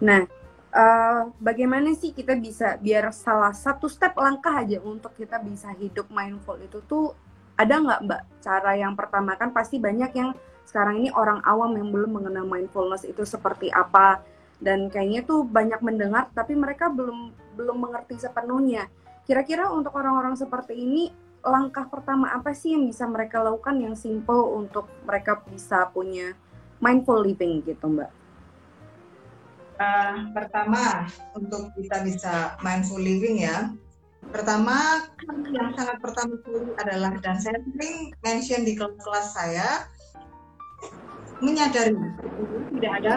nah 0.00 0.24
uh, 0.72 1.28
bagaimana 1.36 1.92
sih 1.92 2.16
kita 2.16 2.32
bisa 2.40 2.80
biar 2.80 3.12
salah 3.12 3.52
satu 3.52 3.84
step 3.84 4.16
langkah 4.16 4.64
aja 4.64 4.80
untuk 4.80 5.12
kita 5.12 5.36
bisa 5.44 5.72
hidup 5.76 6.08
mindful 6.08 6.56
itu 6.56 6.80
tuh 6.88 7.12
ada 7.58 7.76
nggak 7.76 8.00
mbak? 8.08 8.22
Cara 8.40 8.72
yang 8.80 8.96
pertama 8.96 9.36
kan 9.36 9.52
pasti 9.52 9.76
banyak 9.76 10.08
yang 10.16 10.32
sekarang 10.64 11.04
ini 11.04 11.12
orang 11.12 11.44
awam 11.44 11.76
yang 11.76 11.88
belum 11.92 12.20
mengenal 12.20 12.48
mindfulness 12.48 13.04
itu 13.04 13.24
seperti 13.28 13.68
apa. 13.72 14.24
Dan 14.58 14.90
kayaknya 14.90 15.22
tuh 15.22 15.46
banyak 15.46 15.78
mendengar 15.86 16.32
tapi 16.34 16.58
mereka 16.58 16.90
belum 16.90 17.30
belum 17.54 17.78
mengerti 17.78 18.18
sepenuhnya 18.18 18.90
kira-kira 19.28 19.68
untuk 19.68 19.92
orang-orang 19.92 20.34
seperti 20.34 20.72
ini 20.72 21.12
langkah 21.44 21.84
pertama 21.86 22.32
apa 22.32 22.56
sih 22.56 22.72
yang 22.72 22.88
bisa 22.88 23.04
mereka 23.04 23.44
lakukan 23.44 23.76
yang 23.76 23.94
simple 23.94 24.56
untuk 24.56 24.88
mereka 25.04 25.44
bisa 25.46 25.86
punya 25.92 26.32
mindful 26.80 27.20
living 27.20 27.60
gitu 27.62 27.86
mbak? 27.92 28.10
Uh, 29.78 30.32
pertama 30.34 31.06
untuk 31.36 31.70
kita 31.78 32.02
bisa 32.02 32.58
mindful 32.64 32.98
living 32.98 33.44
ya. 33.44 33.70
Pertama, 34.34 35.06
yang 35.54 35.70
sangat 35.78 36.02
pertama 36.02 36.34
sekali 36.42 36.74
adalah 36.82 37.14
dan 37.22 37.38
saya 37.38 37.62
sering 37.70 38.10
mention 38.26 38.66
di 38.66 38.74
kelas-kelas 38.74 39.30
saya 39.30 39.86
menyadari 41.38 41.94
tidak 42.74 42.92
ada 42.98 43.14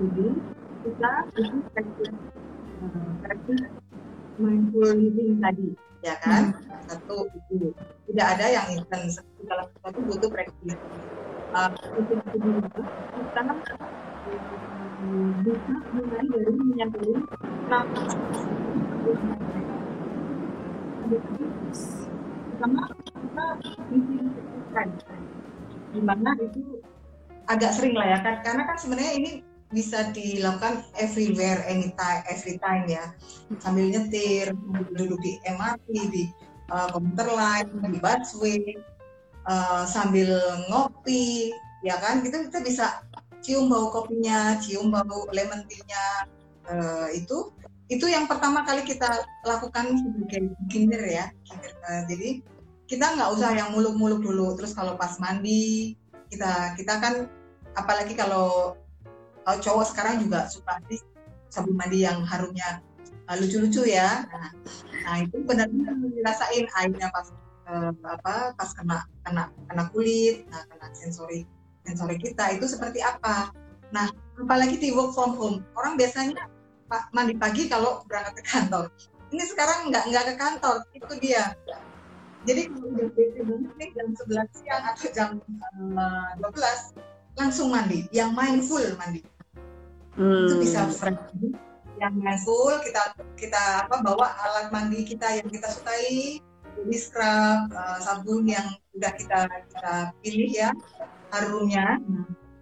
jadi 0.00 0.26
kita 0.80 1.12
mindful 4.40 4.90
living 4.96 5.40
tadi 5.40 5.68
ya 6.00 6.16
kan? 6.24 6.56
Hmm. 6.56 6.80
satu 6.88 7.28
itu. 7.28 7.76
Tidak 8.10 8.26
ada 8.26 8.46
yang 8.50 8.66
instan 8.74 9.06
segala 9.12 9.68
sesuatu 9.70 10.00
butuh 10.08 10.30
praktis 10.32 10.74
uh, 11.54 11.70
untuk 11.94 12.18
kita 12.24 13.42
bisa 15.40 15.74
mulai 15.96 16.24
dari 16.28 16.52
menyadari 16.56 17.14
pertama 17.40 18.00
kita 23.00 23.46
kan 24.70 24.88
gimana 25.90 26.30
itu 26.38 26.62
agak 27.50 27.74
sering 27.74 27.98
lah 27.98 28.06
ya 28.14 28.18
kan? 28.22 28.34
Karena 28.46 28.62
kan 28.68 28.76
sebenarnya 28.78 29.12
ini 29.18 29.30
bisa 29.70 30.10
dilakukan 30.10 30.82
everywhere 30.98 31.62
anytime 31.70 32.26
every 32.26 32.58
time 32.58 32.84
ya 32.90 33.14
sambil 33.62 33.86
nyetir 33.86 34.50
duduk 34.94 35.18
di 35.22 35.38
MRT 35.46 35.88
di 36.10 36.24
uh, 36.74 36.90
komuter 36.90 37.30
lain 37.30 37.66
di 37.86 37.98
busway 38.02 38.74
uh, 39.46 39.86
sambil 39.86 40.34
ngopi 40.66 41.54
ya 41.86 41.96
kan 42.02 42.20
gitu 42.26 42.50
kita 42.50 42.60
bisa 42.60 42.86
cium 43.40 43.72
bau 43.72 43.88
kopinya, 43.88 44.60
cium 44.60 44.92
bau 44.92 45.24
lemon 45.32 45.64
tea-nya 45.64 46.28
uh, 46.68 47.08
itu 47.12 47.48
itu 47.90 48.06
yang 48.06 48.30
pertama 48.30 48.62
kali 48.62 48.86
kita 48.86 49.26
lakukan 49.42 49.98
sebagai 49.98 50.54
beginner 50.62 51.02
ya. 51.02 51.26
Uh, 51.88 52.06
jadi 52.06 52.38
kita 52.86 53.18
nggak 53.18 53.30
usah 53.34 53.50
yang 53.56 53.74
muluk-muluk 53.74 54.22
dulu. 54.22 54.54
Terus 54.54 54.76
kalau 54.76 54.94
pas 54.94 55.18
mandi 55.18 55.96
kita 56.30 56.78
kita 56.78 56.94
kan 57.02 57.14
apalagi 57.74 58.14
kalau 58.14 58.78
kalau 59.44 59.58
cowok 59.60 59.84
sekarang 59.92 60.14
juga 60.22 60.46
suka 60.50 60.78
sabun 61.50 61.74
mandi 61.74 62.06
yang 62.06 62.22
harumnya 62.22 62.84
uh, 63.26 63.36
lucu-lucu 63.38 63.88
ya. 63.88 64.24
Nah, 64.30 64.50
nah 65.06 65.16
itu 65.24 65.36
benar-benar 65.42 65.94
dirasain 65.98 66.66
airnya 66.78 67.08
pas 67.10 67.26
uh, 67.66 67.92
apa 68.06 68.54
pas 68.54 68.70
kena 68.76 69.04
kena 69.26 69.50
kena 69.66 69.84
kulit, 69.90 70.46
nah, 70.52 70.62
kena 70.70 70.86
sensori 70.94 71.48
sensori 71.86 72.16
kita 72.20 72.54
itu 72.54 72.66
seperti 72.70 73.02
apa. 73.02 73.50
Nah, 73.90 74.06
apalagi 74.38 74.78
di 74.78 74.94
work 74.94 75.16
from 75.16 75.34
home, 75.34 75.66
orang 75.74 75.98
biasanya 75.98 76.46
mandi 77.10 77.34
pagi 77.38 77.66
kalau 77.70 78.02
berangkat 78.06 78.42
ke 78.42 78.44
kantor. 78.46 78.90
ini 79.30 79.44
sekarang 79.46 79.94
nggak 79.94 80.04
nggak 80.10 80.24
ke 80.26 80.34
kantor 80.34 80.76
itu 80.90 81.14
dia 81.22 81.54
jadi 82.48 82.72
kalau 82.72 82.88
nih 83.78 83.88
jam 83.92 84.08
11 84.16 84.58
siang 84.58 84.82
atau 84.90 85.08
jam 85.12 85.30
uh, 85.94 86.30
12 86.40 86.50
langsung 87.38 87.70
mandi 87.70 88.06
yang 88.10 88.34
mindful 88.34 88.82
mandi. 88.98 89.22
Itu 90.16 90.54
Hmm. 90.56 90.60
bisa 90.60 90.90
fresh. 90.90 91.18
Yang 92.00 92.14
mindful 92.16 92.80
kita 92.80 93.02
kita 93.36 93.62
apa 93.86 94.00
bawa 94.00 94.32
alat 94.40 94.72
mandi 94.72 95.04
kita 95.04 95.40
yang 95.40 95.48
kita 95.48 95.68
sukai 95.68 96.40
jadi 96.80 96.96
scrub 96.96 97.68
uh, 97.76 97.98
sabun 98.00 98.48
yang 98.48 98.64
udah 98.96 99.12
kita 99.14 99.38
kita 99.68 99.94
pilih 100.24 100.50
ya 100.50 100.70
harumnya. 101.30 102.00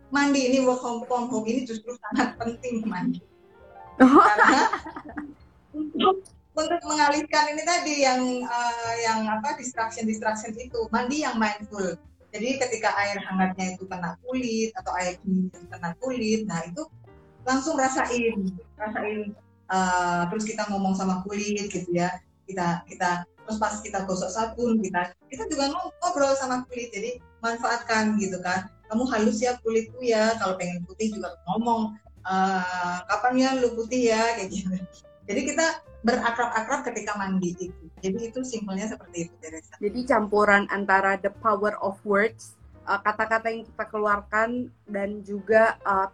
Mandi 0.08 0.48
ini 0.48 0.64
work 0.64 0.80
home 0.80 1.04
from 1.04 1.28
home 1.28 1.44
ini 1.44 1.68
justru 1.68 1.92
sangat 2.08 2.34
penting 2.40 2.80
mandi. 2.88 3.20
Karena 4.00 4.72
untuk 5.78 6.24
untuk 6.58 6.82
mengalihkan 6.82 7.54
ini 7.54 7.62
tadi 7.62 7.94
yang 8.02 8.22
uh, 8.42 8.94
yang 8.98 9.22
apa 9.30 9.54
distraction 9.54 10.08
distraction 10.08 10.50
itu 10.58 10.90
mandi 10.90 11.22
yang 11.22 11.38
mindful 11.38 11.94
jadi 12.38 12.48
ketika 12.62 12.94
air 13.02 13.18
hangatnya 13.18 13.74
itu 13.74 13.84
kena 13.90 14.14
kulit 14.22 14.70
atau 14.78 14.94
air 14.94 15.18
dingin 15.26 15.50
itu 15.50 15.66
kena 15.66 15.90
kulit 15.98 16.46
nah 16.46 16.62
itu 16.62 16.86
langsung 17.42 17.74
rasain 17.74 18.54
rasain 18.78 19.34
uh, 19.68 20.22
terus 20.32 20.44
kita 20.48 20.66
ngomong 20.68 20.96
sama 20.96 21.22
kulit 21.24 21.68
gitu 21.68 21.88
ya. 21.92 22.18
Kita 22.48 22.82
kita 22.88 23.28
terus 23.44 23.56
pas 23.60 23.80
kita 23.80 24.04
gosok 24.04 24.28
sabun 24.28 24.80
kita 24.80 25.12
kita 25.28 25.44
juga 25.48 25.72
ngobrol 26.00 26.32
sama 26.36 26.64
kulit. 26.68 26.90
Jadi 26.92 27.20
manfaatkan 27.44 28.16
gitu 28.18 28.40
kan. 28.40 28.68
Kamu 28.88 29.04
halus 29.12 29.44
ya 29.44 29.56
kulitku 29.60 30.00
ya. 30.00 30.36
Kalau 30.40 30.56
pengen 30.56 30.82
putih 30.88 31.12
juga 31.12 31.36
ngomong 31.48 31.96
"Eh, 32.28 32.98
kapan 33.08 33.34
ya 33.36 33.50
lu 33.60 33.76
putih 33.76 34.12
ya? 34.12 34.36
Kayak 34.36 34.48
gitu. 34.52 34.68
Jadi 35.28 35.40
kita 35.54 35.66
berakrab-akrab 36.06 36.86
ketika 36.86 37.18
mandi 37.18 37.58
itu 37.58 37.88
jadi 37.98 38.30
itu 38.30 38.40
simpelnya 38.46 38.86
seperti 38.86 39.26
itu 39.26 39.34
Teresa 39.42 39.74
Jadi 39.78 40.00
campuran 40.06 40.70
antara 40.70 41.18
the 41.18 41.30
power 41.42 41.74
of 41.82 41.98
words, 42.06 42.54
uh, 42.86 42.98
kata-kata 43.02 43.50
yang 43.50 43.66
kita 43.66 43.84
keluarkan 43.90 44.70
dan 44.86 45.22
juga 45.26 45.78
uh, 45.82 46.10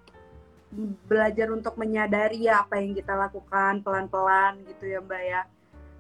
belajar 1.07 1.55
untuk 1.55 1.79
menyadari 1.79 2.51
ya 2.51 2.67
apa 2.67 2.83
yang 2.83 2.99
kita 2.99 3.15
lakukan 3.15 3.85
pelan-pelan 3.85 4.59
gitu 4.67 4.99
ya 4.99 5.01
Mbak 5.05 5.23
ya. 5.23 5.43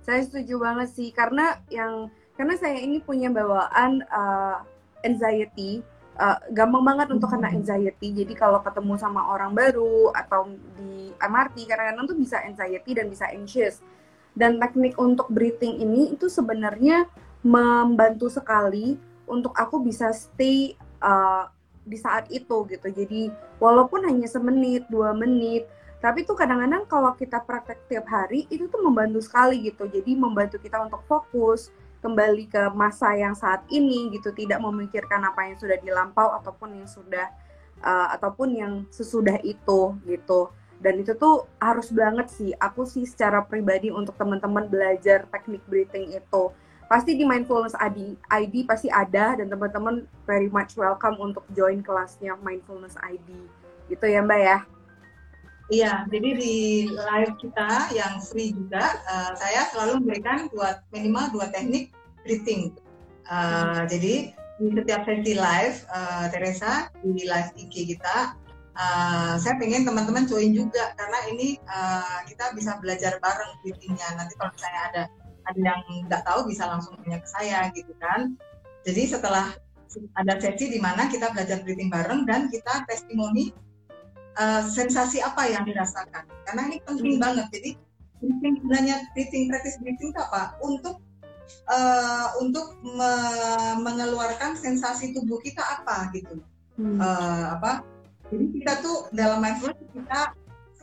Saya 0.05 0.21
setuju 0.26 0.61
banget 0.61 0.88
sih 0.93 1.09
karena 1.14 1.62
yang 1.71 2.11
karena 2.35 2.59
saya 2.59 2.83
ini 2.83 2.99
punya 2.99 3.31
bawaan 3.31 4.03
uh, 4.11 4.67
anxiety, 5.07 5.85
uh, 6.18 6.38
gampang 6.50 6.83
banget 6.83 7.09
untuk 7.14 7.30
kena 7.30 7.50
anxiety. 7.50 8.14
Jadi 8.14 8.35
kalau 8.35 8.62
ketemu 8.62 8.94
sama 8.99 9.26
orang 9.30 9.54
baru 9.54 10.14
atau 10.14 10.50
di 10.78 11.11
MRT 11.18 11.66
kadang-kadang 11.66 12.04
tuh 12.06 12.18
bisa 12.18 12.42
anxiety 12.42 12.90
dan 12.94 13.06
bisa 13.11 13.26
anxious. 13.30 13.83
Dan 14.35 14.59
teknik 14.59 14.99
untuk 14.99 15.30
breathing 15.30 15.78
ini 15.78 16.11
itu 16.14 16.26
sebenarnya 16.26 17.06
membantu 17.47 18.26
sekali 18.26 18.99
untuk 19.30 19.54
aku 19.54 19.78
bisa 19.78 20.11
stay 20.11 20.75
uh, 20.99 21.47
di 21.87 21.94
saat 22.00 22.26
itu 22.35 22.66
gitu. 22.66 22.88
Jadi 22.90 23.30
walaupun 23.62 24.02
hanya 24.09 24.26
semenit 24.26 24.88
dua 24.90 25.14
menit 25.14 25.71
tapi 26.04 26.21
tuh 26.21 26.37
kadang-kadang 26.37 26.85
kalau 26.85 27.16
kita 27.16 27.40
praktek 27.40 27.80
tiap 27.88 28.04
hari 28.12 28.44
itu 28.52 28.68
tuh 28.68 28.76
membantu 28.85 29.25
sekali 29.25 29.64
gitu. 29.64 29.88
Jadi 29.88 30.12
membantu 30.12 30.61
kita 30.61 30.85
untuk 30.85 31.00
fokus 31.09 31.73
kembali 32.04 32.52
ke 32.52 32.68
masa 32.76 33.16
yang 33.16 33.32
saat 33.32 33.64
ini 33.73 34.12
gitu 34.12 34.28
tidak 34.37 34.61
memikirkan 34.61 35.25
apa 35.25 35.49
yang 35.49 35.56
sudah 35.56 35.80
dilampau 35.80 36.37
ataupun 36.37 36.76
yang 36.76 36.88
sudah 36.88 37.32
uh, 37.80 38.12
ataupun 38.12 38.49
yang 38.52 38.73
sesudah 38.92 39.40
itu 39.40 39.96
gitu. 40.04 40.52
Dan 40.76 41.00
itu 41.00 41.16
tuh 41.16 41.49
harus 41.56 41.88
banget 41.88 42.28
sih 42.28 42.52
aku 42.61 42.84
sih 42.84 43.08
secara 43.08 43.40
pribadi 43.40 43.88
untuk 43.88 44.12
teman-teman 44.20 44.68
belajar 44.68 45.25
teknik 45.32 45.64
breathing 45.64 46.12
itu. 46.12 46.52
Pasti 46.84 47.16
di 47.16 47.25
mindfulness 47.25 47.73
ID, 47.80 48.20
ID 48.28 48.68
pasti 48.68 48.92
ada 48.92 49.40
dan 49.40 49.49
teman-teman 49.49 50.04
very 50.28 50.52
much 50.52 50.76
welcome 50.76 51.17
untuk 51.17 51.49
join 51.56 51.80
kelasnya 51.80 52.36
mindfulness 52.45 53.00
ID 53.00 53.32
gitu 53.88 54.06
ya 54.08 54.25
mbak 54.25 54.40
ya 54.40 54.58
Iya, 55.73 56.05
jadi 56.13 56.29
di 56.37 56.57
live 56.93 57.33
kita 57.41 57.89
yang 57.97 58.21
free 58.21 58.53
juga, 58.53 59.00
uh, 59.09 59.33
saya 59.33 59.65
selalu 59.73 60.05
memberikan 60.05 60.45
dua 60.53 60.85
minimal 60.93 61.33
dua 61.33 61.49
teknik 61.49 61.89
breathing. 62.21 62.77
Uh, 63.25 63.89
Jadi 63.89 64.37
di 64.61 64.67
setiap 64.77 65.09
sesi 65.09 65.33
live, 65.33 65.77
uh, 65.89 66.29
Teresa 66.29 66.93
di 67.00 67.25
live 67.25 67.50
IG 67.57 67.97
kita, 67.97 68.37
uh, 68.77 69.41
saya 69.41 69.57
pengen 69.57 69.89
teman-teman 69.89 70.29
join 70.29 70.53
juga 70.53 70.93
karena 71.00 71.33
ini 71.33 71.57
uh, 71.65 72.21
kita 72.29 72.53
bisa 72.53 72.77
belajar 72.85 73.17
bareng 73.25 73.57
breathingnya. 73.65 74.21
Nanti 74.21 74.37
kalau 74.37 74.53
misalnya 74.53 74.83
ada 74.93 75.03
ada 75.45 75.61
yang 75.61 75.81
nggak 76.09 76.23
tahu 76.29 76.45
bisa 76.45 76.69
langsung 76.69 76.93
tanya 77.00 77.25
ke 77.25 77.29
saya 77.29 77.73
gitu 77.73 77.97
kan. 77.97 78.37
Jadi 78.85 79.17
setelah 79.17 79.57
ada 80.21 80.35
sesi 80.37 80.69
di 80.69 80.81
mana 80.83 81.09
kita 81.09 81.33
belajar 81.33 81.65
breathing 81.65 81.89
bareng 81.89 82.29
dan 82.29 82.53
kita 82.53 82.85
testimoni 82.85 83.57
uh, 84.38 84.62
sensasi 84.66 85.23
apa 85.23 85.49
yang 85.50 85.64
dirasakan? 85.66 86.25
Karena 86.47 86.62
ini 86.70 86.78
penting 86.84 87.16
banget. 87.18 87.47
Jadi 87.54 87.70
breathing 88.20 88.56
gunanya 88.64 88.97
breathing 89.12 89.50
practice 89.52 89.76
breathing 89.82 90.10
itu 90.10 90.20
apa 90.20 90.56
untuk 90.64 91.00
uh, 91.68 92.26
untuk 92.40 92.78
me- 92.82 93.76
mengeluarkan 93.82 94.56
sensasi 94.56 95.12
tubuh 95.12 95.38
kita 95.42 95.60
apa 95.60 96.10
gitu. 96.16 96.40
Hmm. 96.80 96.99
Uh, 96.99 97.44
apa? 97.58 97.73
Jadi 98.32 98.44
kita 98.60 98.73
tuh 98.82 99.06
dalam 99.14 99.38
mindfulness 99.38 99.84
kita 99.92 100.34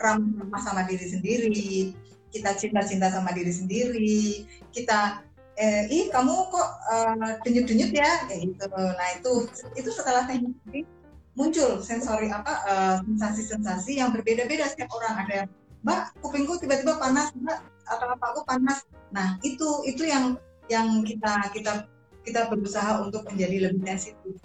ramah 0.01 0.61
sama 0.61 0.81
diri 0.87 1.05
sendiri 1.05 1.93
kita 2.31 2.55
cinta-cinta 2.55 3.11
sama 3.11 3.35
diri 3.35 3.51
sendiri 3.51 4.47
kita 4.71 5.19
eh, 5.59 5.83
ih 5.91 6.07
kamu 6.09 6.31
kok 6.47 6.69
uh, 6.89 7.31
denyut-denyut 7.43 7.91
ya? 7.91 8.23
Kayak 8.25 8.55
gitu. 8.55 8.65
Nah 8.71 9.07
itu 9.19 9.33
itu 9.75 9.89
setelah 9.91 10.23
teknik 10.25 10.87
muncul 11.35 11.79
sensori 11.79 12.27
apa 12.27 12.53
eh, 12.67 12.95
sensasi-sensasi 13.07 14.01
yang 14.03 14.11
berbeda-beda 14.11 14.67
setiap 14.67 14.91
orang 14.95 15.15
ada 15.25 15.33
yang 15.43 15.49
mbak 15.81 16.13
kupingku 16.21 16.59
tiba-tiba 16.61 16.99
panas 17.01 17.33
mbak 17.33 17.59
atau 17.87 18.07
apa 18.11 18.25
aku 18.35 18.41
panas 18.45 18.83
nah 19.09 19.39
itu 19.41 19.83
itu 19.87 20.05
yang 20.05 20.37
yang 20.69 21.01
kita 21.03 21.51
kita 21.55 21.87
kita 22.21 22.47
berusaha 22.51 23.01
untuk 23.01 23.25
menjadi 23.31 23.71
lebih 23.71 23.81
sensitif 23.97 24.37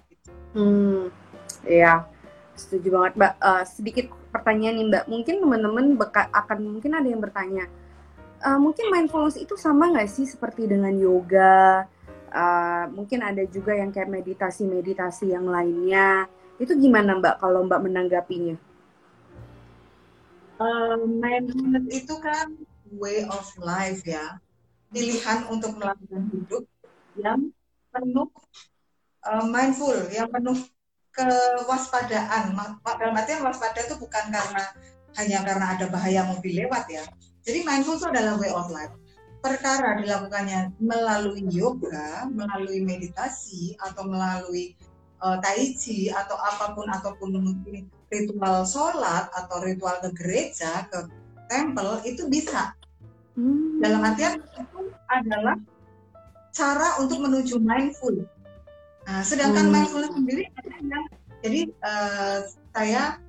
Hmm, 0.57 1.13
iya, 1.69 2.09
setuju 2.57 2.89
banget, 2.97 3.13
Mbak. 3.21 3.33
Eh, 3.45 3.65
sedikit 3.69 4.07
pertanyaan 4.33 4.75
nih, 4.81 4.87
Mbak. 4.89 5.05
Mungkin 5.13 5.35
teman-teman 5.45 5.87
akan 6.33 6.59
mungkin 6.65 6.93
ada 6.97 7.05
yang 7.05 7.21
bertanya, 7.21 7.69
eh, 8.41 8.59
mungkin 8.59 8.89
mindfulness 8.89 9.37
itu 9.37 9.53
sama 9.61 9.93
nggak 9.93 10.09
sih 10.09 10.25
seperti 10.25 10.65
dengan 10.65 10.97
yoga? 10.97 11.85
Eh, 12.33 12.85
mungkin 12.89 13.21
ada 13.21 13.45
juga 13.49 13.77
yang 13.77 13.93
kayak 13.93 14.09
meditasi-meditasi 14.09 15.37
yang 15.37 15.45
lainnya. 15.45 16.25
Itu 16.57 16.73
gimana, 16.77 17.21
Mbak? 17.21 17.41
Kalau 17.41 17.65
Mbak 17.69 17.81
menanggapinya? 17.85 18.57
Um, 20.57 21.21
mindfulness 21.21 21.85
itu 21.93 22.15
kan 22.25 22.57
way 22.97 23.29
of 23.29 23.45
life 23.61 24.01
ya 24.09 24.41
pilihan 24.89 25.45
untuk 25.51 25.77
melakukan 25.77 26.33
hidup 26.33 26.65
yang 27.19 27.53
penuh 27.93 28.29
uh, 29.27 29.45
mindful 29.51 29.97
yang 30.09 30.31
penuh 30.33 30.57
kewaspadaan 31.13 32.57
dalam 32.85 33.15
artian 33.17 33.45
waspada 33.45 33.85
itu 33.85 33.97
bukan 34.01 34.33
karena 34.33 34.65
hanya 35.17 35.39
karena 35.45 35.67
ada 35.77 35.87
bahaya 35.89 36.25
mobil 36.29 36.65
lewat 36.65 36.89
ya 36.93 37.05
jadi 37.45 37.65
mindful 37.65 38.01
itu 38.01 38.07
adalah 38.09 38.37
way 38.41 38.53
of 38.53 38.69
life 38.73 38.93
perkara 39.41 40.01
dilakukannya 40.01 40.77
melalui 40.81 41.45
yoga 41.53 42.29
melalui 42.33 42.81
meditasi 42.85 43.77
atau 43.81 44.09
melalui 44.09 44.77
uh, 45.23 45.37
tai 45.41 45.77
chi 45.77 46.09
atau 46.13 46.37
apa 46.37 46.73
pun 46.77 46.87
ataupun 46.89 47.31
ritual 48.13 48.63
sholat 48.67 49.27
atau 49.33 49.57
ritual 49.65 49.99
ke 50.03 50.11
gereja 50.15 50.87
ke 50.91 51.09
temple 51.51 52.03
itu 52.07 52.27
bisa 52.27 52.75
Hmm. 53.37 53.85
dalam 53.85 54.01
artian 54.01 54.41
itu 54.41 54.81
adalah 55.13 55.61
cara 56.57 56.97
untuk 57.05 57.21
menuju 57.21 57.61
mindful. 57.61 58.25
Nah, 59.05 59.21
sedangkan 59.21 59.69
Hmm. 59.69 59.75
mindfulness 59.77 60.17
sendiri 60.17 60.43
yang 60.89 61.05
jadi 61.45 61.61
eh, 61.69 62.39
saya 62.73 63.21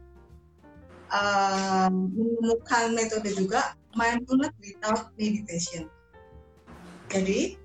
eh, 1.11 1.89
menemukan 1.91 2.95
metode 2.95 3.35
juga 3.35 3.75
mindfulness 3.99 4.55
without 4.63 5.11
meditation. 5.19 5.91
Jadi 7.11 7.59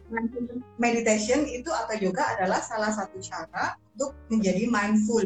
meditation 0.76 1.48
itu 1.48 1.68
atau 1.72 1.94
yoga 1.96 2.36
adalah 2.36 2.60
salah 2.60 2.92
satu 2.92 3.16
cara 3.22 3.76
untuk 3.96 4.16
menjadi 4.28 4.68
mindful. 4.68 5.24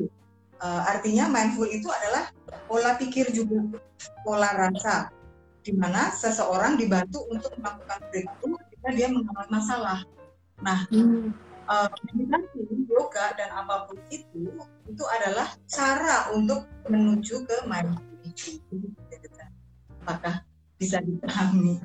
Eh, 0.57 0.83
artinya 0.89 1.29
mindful 1.29 1.69
itu 1.69 1.85
adalah 1.93 2.33
pola 2.65 2.97
pikir 2.97 3.29
juga, 3.29 3.77
pola 4.25 4.49
rasa, 4.57 5.13
di 5.61 5.77
mana 5.77 6.09
seseorang 6.15 6.81
dibantu 6.81 7.29
untuk 7.29 7.53
melakukan 7.61 8.01
breakthrough 8.09 8.57
ketika 8.65 8.89
dia 8.97 9.09
mengalami 9.13 9.51
masalah. 9.53 9.99
Nah, 10.65 10.89
Hmm. 10.89 11.37
uh, 11.69 11.91
meditasi, 12.09 12.65
yoga 12.89 13.37
dan 13.37 13.53
apa 13.53 13.85
pun 13.85 14.01
itu 14.09 14.57
itu 14.89 15.05
adalah 15.21 15.53
cara 15.69 16.33
untuk 16.33 16.65
menuju 16.89 17.45
ke 17.45 17.57
mindful. 17.69 18.07
Apakah 20.07 20.47
bisa 20.81 21.03
dipahami? 21.03 21.83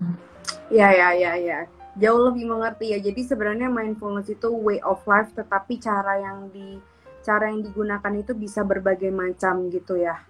Ya 0.71 0.93
ya 0.95 1.11
ya 1.11 1.33
ya. 1.35 1.59
Jauh 1.99 2.32
lebih 2.32 2.47
mengerti 2.47 2.95
ya. 2.95 2.99
Jadi 3.04 3.21
sebenarnya 3.27 3.67
mindfulness 3.67 4.32
itu 4.32 4.47
way 4.47 4.80
of 4.84 5.04
life, 5.04 5.32
tetapi 5.36 5.75
cara 5.82 6.19
yang 6.19 6.47
di 6.51 6.80
cara 7.21 7.51
yang 7.51 7.62
digunakan 7.62 8.13
itu 8.15 8.32
bisa 8.34 8.63
berbagai 8.63 9.12
macam 9.12 9.67
gitu 9.67 9.99
ya. 9.99 10.23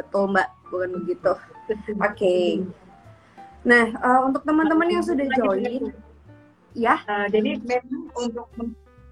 Betul 0.00 0.32
Mbak, 0.32 0.48
bukan 0.72 0.90
begitu? 1.04 1.32
Oke. 2.00 2.64
Nah 3.68 3.84
uh, 4.00 4.20
untuk 4.24 4.42
teman-teman 4.48 4.88
yang 4.88 5.04
sudah 5.04 5.28
join, 5.36 5.92
ya. 6.72 7.04
Uh, 7.04 7.28
jadi 7.28 7.60
memang 7.60 8.08
untuk 8.16 8.48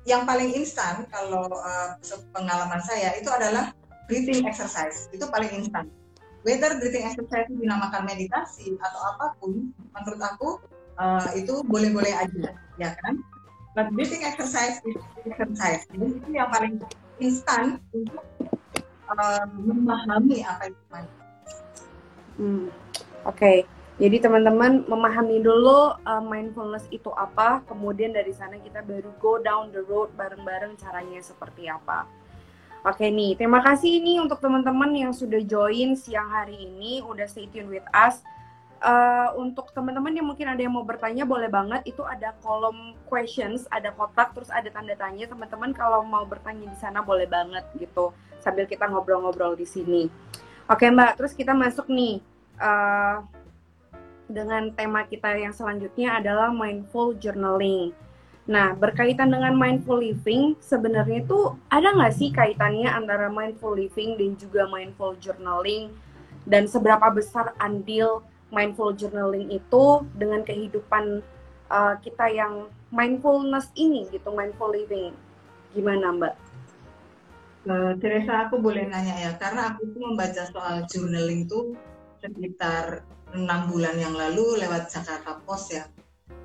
yang 0.06 0.22
paling 0.24 0.54
instan 0.56 1.04
kalau 1.12 1.50
uh, 1.50 1.98
pengalaman 2.32 2.80
saya 2.80 3.12
itu 3.20 3.28
adalah 3.28 3.76
breathing 4.08 4.48
exercise. 4.48 5.12
Itu 5.12 5.28
paling 5.28 5.52
instan 5.60 5.92
whether 6.46 6.78
breathing 6.78 7.02
exercise 7.02 7.50
dinamakan 7.50 8.06
meditasi 8.06 8.78
atau 8.78 9.00
apa 9.02 9.34
pun, 9.42 9.74
menurut 9.90 10.22
aku 10.22 10.48
uh, 11.00 11.28
itu 11.36 11.64
boleh-boleh 11.64 12.12
aja, 12.12 12.56
ya 12.80 12.90
kan? 13.04 13.20
But 13.76 13.92
breathing 13.92 14.24
exercise 14.24 14.80
is 14.88 14.96
exercise. 15.28 15.84
Jadi 15.92 16.16
itu 16.16 16.28
yang 16.32 16.48
paling 16.48 16.80
instan 17.20 17.80
untuk 17.92 18.24
uh, 19.12 19.44
memahami 19.52 20.40
apa 20.44 20.72
itu 20.72 20.82
mindfulness. 20.88 21.56
Hmm, 22.36 22.68
Oke, 23.24 23.36
okay. 23.36 23.58
jadi 23.96 24.28
teman-teman 24.28 24.84
memahami 24.84 25.40
dulu 25.40 25.96
uh, 26.04 26.22
mindfulness 26.24 26.84
itu 26.92 27.08
apa, 27.16 27.64
kemudian 27.64 28.12
dari 28.12 28.32
sana 28.32 28.60
kita 28.60 28.84
baru 28.84 29.12
go 29.20 29.40
down 29.40 29.72
the 29.72 29.80
road 29.88 30.12
bareng-bareng 30.16 30.76
caranya 30.76 31.20
seperti 31.20 31.68
apa. 31.68 32.04
Oke 32.86 33.10
nih, 33.10 33.34
terima 33.34 33.58
kasih 33.66 33.98
ini 33.98 34.22
untuk 34.22 34.38
teman-teman 34.38 34.94
yang 34.94 35.10
sudah 35.10 35.42
join 35.42 35.98
siang 35.98 36.30
hari 36.30 36.70
ini, 36.70 37.02
udah 37.02 37.26
stay 37.26 37.50
tune 37.50 37.66
with 37.66 37.82
us. 37.90 38.22
Uh, 38.76 39.32
untuk 39.40 39.72
teman-teman 39.72 40.12
yang 40.12 40.28
mungkin 40.28 40.52
ada 40.52 40.60
yang 40.60 40.76
mau 40.76 40.84
bertanya, 40.84 41.24
boleh 41.24 41.48
banget. 41.48 41.82
Itu 41.88 42.04
ada 42.04 42.36
kolom 42.44 42.92
questions, 43.08 43.64
ada 43.72 43.90
kotak, 43.96 44.36
terus 44.36 44.52
ada 44.52 44.68
tanda 44.68 44.92
tanya. 44.94 45.24
Teman-teman 45.26 45.72
kalau 45.72 46.04
mau 46.04 46.28
bertanya 46.28 46.68
di 46.68 46.76
sana 46.76 47.00
boleh 47.00 47.24
banget 47.24 47.64
gitu, 47.80 48.12
sambil 48.44 48.68
kita 48.68 48.84
ngobrol-ngobrol 48.84 49.56
di 49.56 49.64
sini. 49.64 50.12
Oke 50.68 50.92
Mbak, 50.92 51.16
terus 51.16 51.32
kita 51.32 51.56
masuk 51.56 51.88
nih. 51.88 52.20
Uh, 52.56 53.24
dengan 54.26 54.74
tema 54.74 55.06
kita 55.06 55.38
yang 55.38 55.54
selanjutnya 55.54 56.18
adalah 56.18 56.50
mindful 56.50 57.14
journaling. 57.14 57.94
Nah, 58.46 58.74
berkaitan 58.78 59.30
dengan 59.30 59.54
mindful 59.58 59.98
living, 59.98 60.54
sebenarnya 60.62 61.26
itu 61.26 61.54
ada 61.66 61.90
nggak 61.94 62.14
sih 62.14 62.30
kaitannya 62.30 62.86
antara 62.86 63.26
mindful 63.26 63.74
living 63.74 64.14
dan 64.18 64.38
juga 64.38 64.70
mindful 64.70 65.18
journaling? 65.18 65.90
Dan 66.46 66.70
seberapa 66.70 67.10
besar 67.10 67.58
andil 67.58 68.22
mindful 68.54 68.94
journaling 68.94 69.50
itu 69.50 69.84
dengan 70.14 70.42
kehidupan 70.46 71.22
uh, 71.70 71.94
kita 72.02 72.30
yang 72.30 72.70
mindfulness 72.94 73.70
ini 73.74 74.06
gitu, 74.10 74.30
mindful 74.34 74.70
living? 74.70 75.14
Gimana 75.74 76.14
Mbak? 76.14 76.34
Uh, 77.66 77.92
Teresa, 77.98 78.46
aku 78.46 78.62
boleh 78.62 78.86
nanya 78.86 79.18
ya, 79.18 79.30
karena 79.36 79.74
aku 79.74 79.90
tuh 79.90 80.00
membaca 80.00 80.42
soal 80.46 80.86
journaling 80.86 81.50
tuh 81.50 81.74
sekitar 82.22 83.02
enam 83.34 83.66
bulan 83.68 83.98
yang 83.98 84.14
lalu 84.14 84.62
lewat 84.62 84.86
Jakarta 84.86 85.42
Post 85.42 85.74
ya 85.74 85.84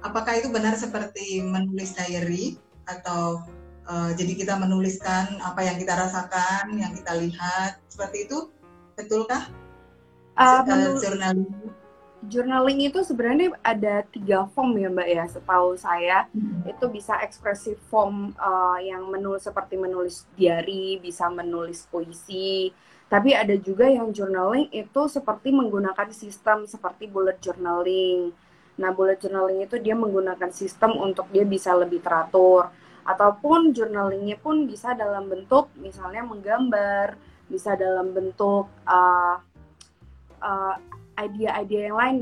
apakah 0.02 0.38
itu 0.38 0.50
benar 0.50 0.74
seperti 0.78 1.42
menulis 1.46 1.94
diary 1.94 2.58
atau 2.90 3.46
uh, 3.86 4.12
jadi 4.18 4.34
kita 4.34 4.54
menuliskan 4.58 5.38
apa 5.42 5.62
yang 5.66 5.78
kita 5.78 5.94
rasakan, 5.94 6.76
yang 6.76 6.92
kita 6.98 7.14
lihat 7.18 7.80
seperti 7.88 8.28
itu, 8.30 8.50
betulkah? 8.98 9.50
Uh, 10.36 10.66
uh, 10.66 10.98
journaling. 10.98 11.50
Journaling 12.22 12.86
itu 12.86 13.02
sebenarnya 13.02 13.58
ada 13.66 14.06
tiga 14.06 14.46
form 14.54 14.78
ya 14.78 14.94
mbak 14.94 15.10
ya, 15.10 15.26
setahu 15.26 15.74
saya 15.74 16.30
hmm. 16.30 16.70
itu 16.70 16.86
bisa 16.94 17.18
ekspresif 17.26 17.82
form 17.90 18.38
uh, 18.38 18.78
yang 18.78 19.10
menulis 19.10 19.50
seperti 19.50 19.74
menulis 19.74 20.30
diary, 20.38 21.02
bisa 21.02 21.34
menulis 21.34 21.90
puisi, 21.90 22.70
tapi 23.10 23.34
ada 23.34 23.58
juga 23.58 23.90
yang 23.90 24.14
journaling 24.14 24.70
itu 24.70 25.02
seperti 25.10 25.50
menggunakan 25.50 26.14
sistem 26.14 26.70
seperti 26.70 27.10
bullet 27.10 27.42
journaling 27.42 28.30
Nah, 28.82 28.90
bullet 28.96 29.22
journaling 29.22 29.62
itu 29.62 29.78
dia 29.78 29.94
menggunakan 29.94 30.50
sistem 30.50 30.98
untuk 30.98 31.30
dia 31.30 31.46
bisa 31.46 31.76
lebih 31.78 32.00
teratur. 32.00 32.74
Ataupun 33.06 33.74
journalingnya 33.78 34.42
pun 34.42 34.66
bisa 34.70 34.98
dalam 34.98 35.30
bentuk 35.30 35.70
misalnya 35.78 36.26
menggambar, 36.26 37.18
bisa 37.46 37.78
dalam 37.78 38.10
bentuk 38.10 38.70
uh, 38.90 39.38
uh, 40.42 40.76
ide-ide 41.26 41.90
yang 41.90 41.98
lain, 41.98 42.16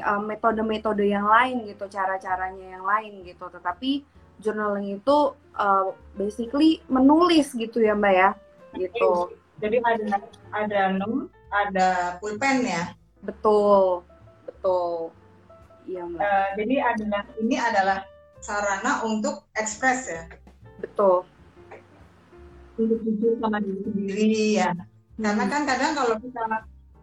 uh, 0.00 0.22
metode-metode 0.22 1.04
yang 1.04 1.26
lain 1.28 1.68
gitu, 1.68 1.84
cara-caranya 1.88 2.78
yang 2.78 2.84
lain 2.84 3.24
gitu. 3.24 3.48
Tetapi 3.48 4.04
journaling 4.38 5.02
itu 5.02 5.18
uh, 5.58 5.92
basically 6.14 6.78
menulis 6.86 7.52
gitu 7.52 7.82
ya 7.82 7.92
Mbak 7.98 8.14
ya, 8.14 8.30
gitu. 8.78 9.34
Jadi 9.58 9.82
ada 9.82 10.22
ada 10.54 10.80
nom, 10.94 11.26
ada 11.50 11.88
pulpen 12.22 12.62
ya. 12.62 12.94
Betul, 13.26 14.06
betul. 14.46 15.10
Iya, 15.88 16.06
Mbak. 16.06 16.20
Uh, 16.22 16.48
jadi 16.60 16.74
adalah 16.94 17.22
ini 17.42 17.56
adalah 17.58 17.98
sarana 18.38 19.02
untuk 19.02 19.50
ekspres 19.58 20.06
ya. 20.06 20.22
Betul. 20.78 21.26
Untuk 22.78 23.02
jujur 23.02 23.34
sama 23.42 23.58
diri 23.58 23.82
sendiri 23.82 24.44
ya. 24.54 24.70
Hmm. 24.70 24.86
Karena 25.18 25.44
kan 25.50 25.62
kadang 25.66 25.92
kalau 25.98 26.14
kita 26.22 26.42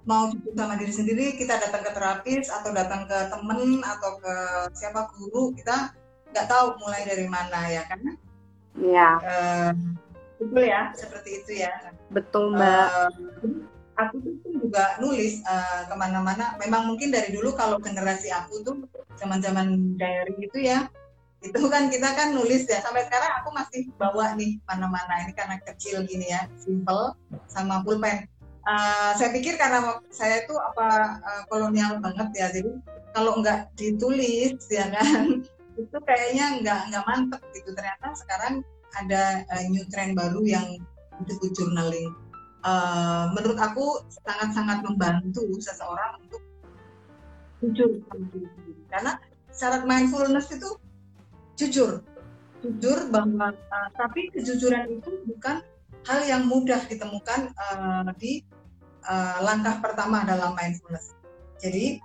mau 0.05 0.29
jujur 0.29 0.53
sama 0.53 0.77
diri 0.77 0.93
sendiri, 0.93 1.25
kita 1.33 1.57
datang 1.57 1.81
ke 1.81 1.91
terapis 1.91 2.45
atau 2.53 2.69
datang 2.69 3.09
ke 3.09 3.17
temen 3.33 3.81
atau 3.81 4.21
ke 4.21 4.35
siapa 4.77 5.09
guru, 5.17 5.51
kita 5.57 5.91
nggak 6.29 6.45
tahu 6.45 6.77
mulai 6.77 7.01
dari 7.09 7.25
mana 7.25 7.59
ya 7.67 7.83
kan? 7.89 8.01
Iya. 8.77 9.09
Uh, 9.25 9.71
betul 10.37 10.63
ya, 10.63 10.81
seperti 10.93 11.29
itu 11.41 11.51
ya. 11.65 11.73
Betul 12.13 12.53
mbak. 12.53 12.85
Uh, 12.85 13.09
aku 13.95 14.15
tuh 14.21 14.35
juga 14.61 14.99
nulis 15.01 15.41
uh, 15.47 15.89
ke 15.89 15.95
mana-mana. 15.97 16.53
Memang 16.61 16.85
mungkin 16.85 17.09
dari 17.09 17.33
dulu 17.33 17.57
kalau 17.57 17.81
generasi 17.81 18.29
aku 18.29 18.61
tuh 18.61 18.85
zaman-zaman 19.17 19.97
diary 19.97 20.35
itu 20.37 20.59
ya, 20.69 20.91
itu 21.39 21.55
kan 21.71 21.87
kita 21.87 22.13
kan 22.13 22.35
nulis 22.35 22.67
ya. 22.67 22.83
Sampai 22.83 23.07
sekarang 23.07 23.41
aku 23.41 23.49
masih 23.55 23.89
bawa 23.95 24.35
nih 24.35 24.59
mana-mana. 24.67 25.23
Ini 25.25 25.33
karena 25.33 25.57
kecil 25.63 26.03
gini 26.05 26.29
ya, 26.29 26.45
simple 26.59 27.15
sama 27.49 27.81
pulpen. 27.81 28.27
Uh, 28.65 29.13
saya 29.13 29.29
pikir 29.29 29.61
karena 29.61 30.01
saya 30.09 30.41
tuh 30.49 30.57
apa 30.57 31.21
uh, 31.21 31.41
kolonial 31.53 32.01
banget 32.01 32.29
ya, 32.33 32.47
jadi 32.49 32.71
kalau 33.13 33.37
nggak 33.37 33.69
ditulis 33.77 34.57
ya 34.73 34.89
kan, 34.89 35.45
itu 35.81 35.97
kayaknya 36.01 36.65
nggak 36.65 36.79
nggak 36.89 37.05
mantep 37.05 37.41
gitu. 37.53 37.69
Ternyata 37.77 38.17
sekarang 38.17 38.65
ada 38.97 39.45
uh, 39.53 39.63
new 39.69 39.85
trend 39.93 40.17
baru 40.17 40.41
yang 40.41 40.81
disebut 41.23 41.53
journaling 41.55 42.11
uh, 42.65 43.31
menurut 43.31 43.59
aku 43.61 44.01
sangat-sangat 44.25 44.81
membantu 44.83 45.45
seseorang 45.61 46.19
untuk 46.25 46.41
jujur 47.63 48.03
karena 48.91 49.15
syarat 49.53 49.87
mindfulness 49.87 50.51
itu 50.51 50.69
jujur 51.55 52.03
jujur 52.59 52.97
bahwa 53.13 53.53
uh, 53.53 53.89
tapi 53.95 54.27
kejujuran 54.33 54.99
itu 54.99 55.11
bukan 55.29 55.63
hal 56.05 56.19
yang 56.25 56.43
mudah 56.49 56.81
ditemukan 56.89 57.53
uh, 57.55 58.09
di 58.19 58.43
uh, 59.05 59.37
langkah 59.41 59.79
pertama 59.79 60.25
dalam 60.25 60.57
mindfulness. 60.57 61.15
Jadi 61.61 62.01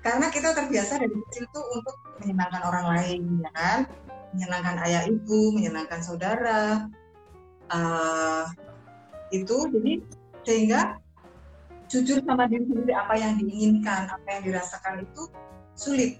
karena 0.00 0.32
kita 0.32 0.56
terbiasa 0.56 0.96
dari 0.96 1.12
kecil 1.12 1.44
tuh 1.52 1.64
untuk 1.76 1.96
menyenangkan 2.22 2.62
orang 2.64 2.86
lain 2.96 3.20
ya 3.44 3.50
kan? 3.52 3.78
Menyenangkan 4.32 4.76
ayah 4.86 5.02
ibu 5.10 5.52
menyenangkan 5.52 6.00
saudara 6.00 6.86
uh, 7.72 8.44
itu. 9.34 9.56
Jadi 9.68 9.92
sehingga 10.46 10.96
jujur 11.90 12.22
sama 12.22 12.46
diri 12.46 12.64
sendiri 12.64 12.94
apa 12.94 13.14
yang 13.18 13.36
diinginkan 13.36 14.08
apa 14.08 14.26
yang 14.30 14.42
dirasakan 14.46 15.04
itu 15.04 15.22
sulit. 15.74 16.12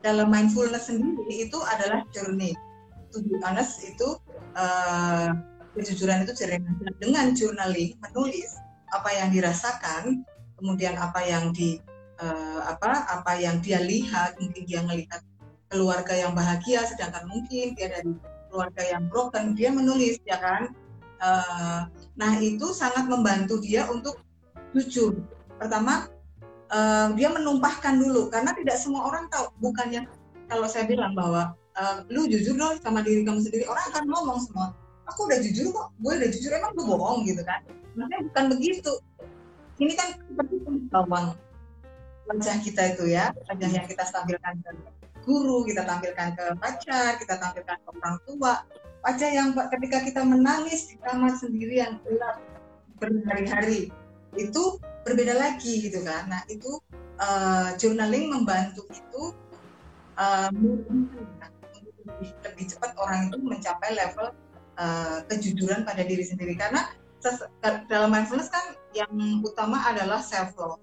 Dalam 0.00 0.30
mindfulness 0.30 0.86
sendiri 0.86 1.50
itu 1.50 1.58
adalah 1.66 2.06
journey. 2.14 2.54
To 3.10 3.18
be 3.26 3.34
honest 3.42 3.82
itu 3.82 4.20
uh, 4.54 5.34
kejujuran 5.74 6.24
itu 6.24 6.32
dengan 7.02 7.34
journaling 7.36 7.98
menulis 8.00 8.65
apa 8.92 9.10
yang 9.14 9.28
dirasakan 9.34 10.22
kemudian 10.56 10.94
apa 10.96 11.20
yang 11.24 11.50
di 11.52 11.78
uh, 12.22 12.60
apa 12.66 13.06
apa 13.10 13.32
yang 13.38 13.58
dia 13.60 13.82
lihat 13.82 14.38
mungkin 14.38 14.62
dia 14.64 14.80
melihat 14.86 15.20
keluarga 15.66 16.14
yang 16.14 16.32
bahagia 16.32 16.86
sedangkan 16.86 17.26
mungkin 17.26 17.74
dia 17.74 17.90
dari 17.90 18.14
keluarga 18.48 18.82
yang 18.86 19.10
broken 19.10 19.52
dia 19.58 19.74
menulis 19.74 20.22
ya 20.22 20.38
kan 20.38 20.70
uh, 21.18 21.90
Nah 22.16 22.32
itu 22.40 22.72
sangat 22.72 23.06
membantu 23.06 23.60
dia 23.60 23.86
untuk 23.92 24.24
jujur. 24.72 25.20
Pertama 25.60 26.08
uh, 26.72 27.12
dia 27.12 27.28
menumpahkan 27.28 27.96
dulu 28.00 28.32
karena 28.32 28.56
tidak 28.56 28.76
semua 28.80 29.06
orang 29.06 29.28
tahu. 29.28 29.52
Bukannya 29.60 30.08
kalau 30.48 30.66
saya 30.66 30.88
bilang 30.88 31.12
bahwa 31.12 31.52
uh, 31.76 32.02
lu 32.08 32.24
jujur 32.26 32.56
dong 32.56 32.80
sama 32.80 33.04
diri 33.04 33.22
kamu 33.22 33.44
sendiri, 33.44 33.68
orang 33.68 33.84
akan 33.92 34.04
ngomong 34.08 34.38
semua. 34.40 34.72
Aku 35.14 35.30
udah 35.30 35.38
jujur 35.38 35.70
kok, 35.70 35.88
gue 36.02 36.12
udah 36.18 36.30
jujur 36.30 36.50
emang 36.50 36.72
gue 36.74 36.86
bohong 36.86 37.20
gitu 37.26 37.42
kan? 37.46 37.62
Maksudnya 37.94 38.20
bukan 38.30 38.44
begitu. 38.58 38.92
Ini 39.76 39.92
kan 39.94 40.08
seperti 40.18 40.54
bawang. 40.90 41.36
wajah 42.26 42.58
kita 42.58 42.82
itu 42.90 43.14
ya, 43.14 43.30
wajah 43.46 43.70
yang 43.70 43.86
kita 43.86 44.02
tampilkan 44.02 44.58
ke 44.58 44.70
guru, 45.22 45.62
kita 45.62 45.86
tampilkan 45.86 46.34
ke 46.34 46.44
pacar, 46.58 47.22
kita 47.22 47.38
tampilkan 47.38 47.78
ke 47.78 47.88
orang 48.02 48.18
tua, 48.26 48.66
wajah 49.06 49.30
yang 49.30 49.54
ketika 49.54 50.02
kita 50.02 50.26
menangis 50.26 50.90
di 50.90 50.98
kamar 50.98 51.38
sendirian 51.38 52.02
gelap 52.02 52.42
berhari-hari 52.98 53.94
itu 54.34 54.62
berbeda 55.06 55.38
lagi 55.38 55.86
gitu 55.86 56.02
kan. 56.02 56.26
Nah 56.26 56.42
itu 56.50 56.82
uh, 57.22 57.78
journaling 57.78 58.26
membantu 58.26 58.82
itu 58.90 59.22
uh, 60.18 60.50
lebih, 60.50 62.30
lebih 62.42 62.64
cepat 62.74 62.90
orang 62.98 63.30
itu 63.30 63.38
mencapai 63.38 63.94
level 63.94 64.34
uh, 64.76 65.24
kejujuran 65.28 65.82
pada 65.82 66.06
diri 66.06 66.22
sendiri. 66.22 66.54
Karena 66.56 66.86
dalam 67.90 68.14
mindfulness 68.14 68.52
kan 68.52 68.78
yang 68.94 69.10
utama 69.42 69.82
adalah 69.82 70.22
self 70.22 70.54
love 70.54 70.78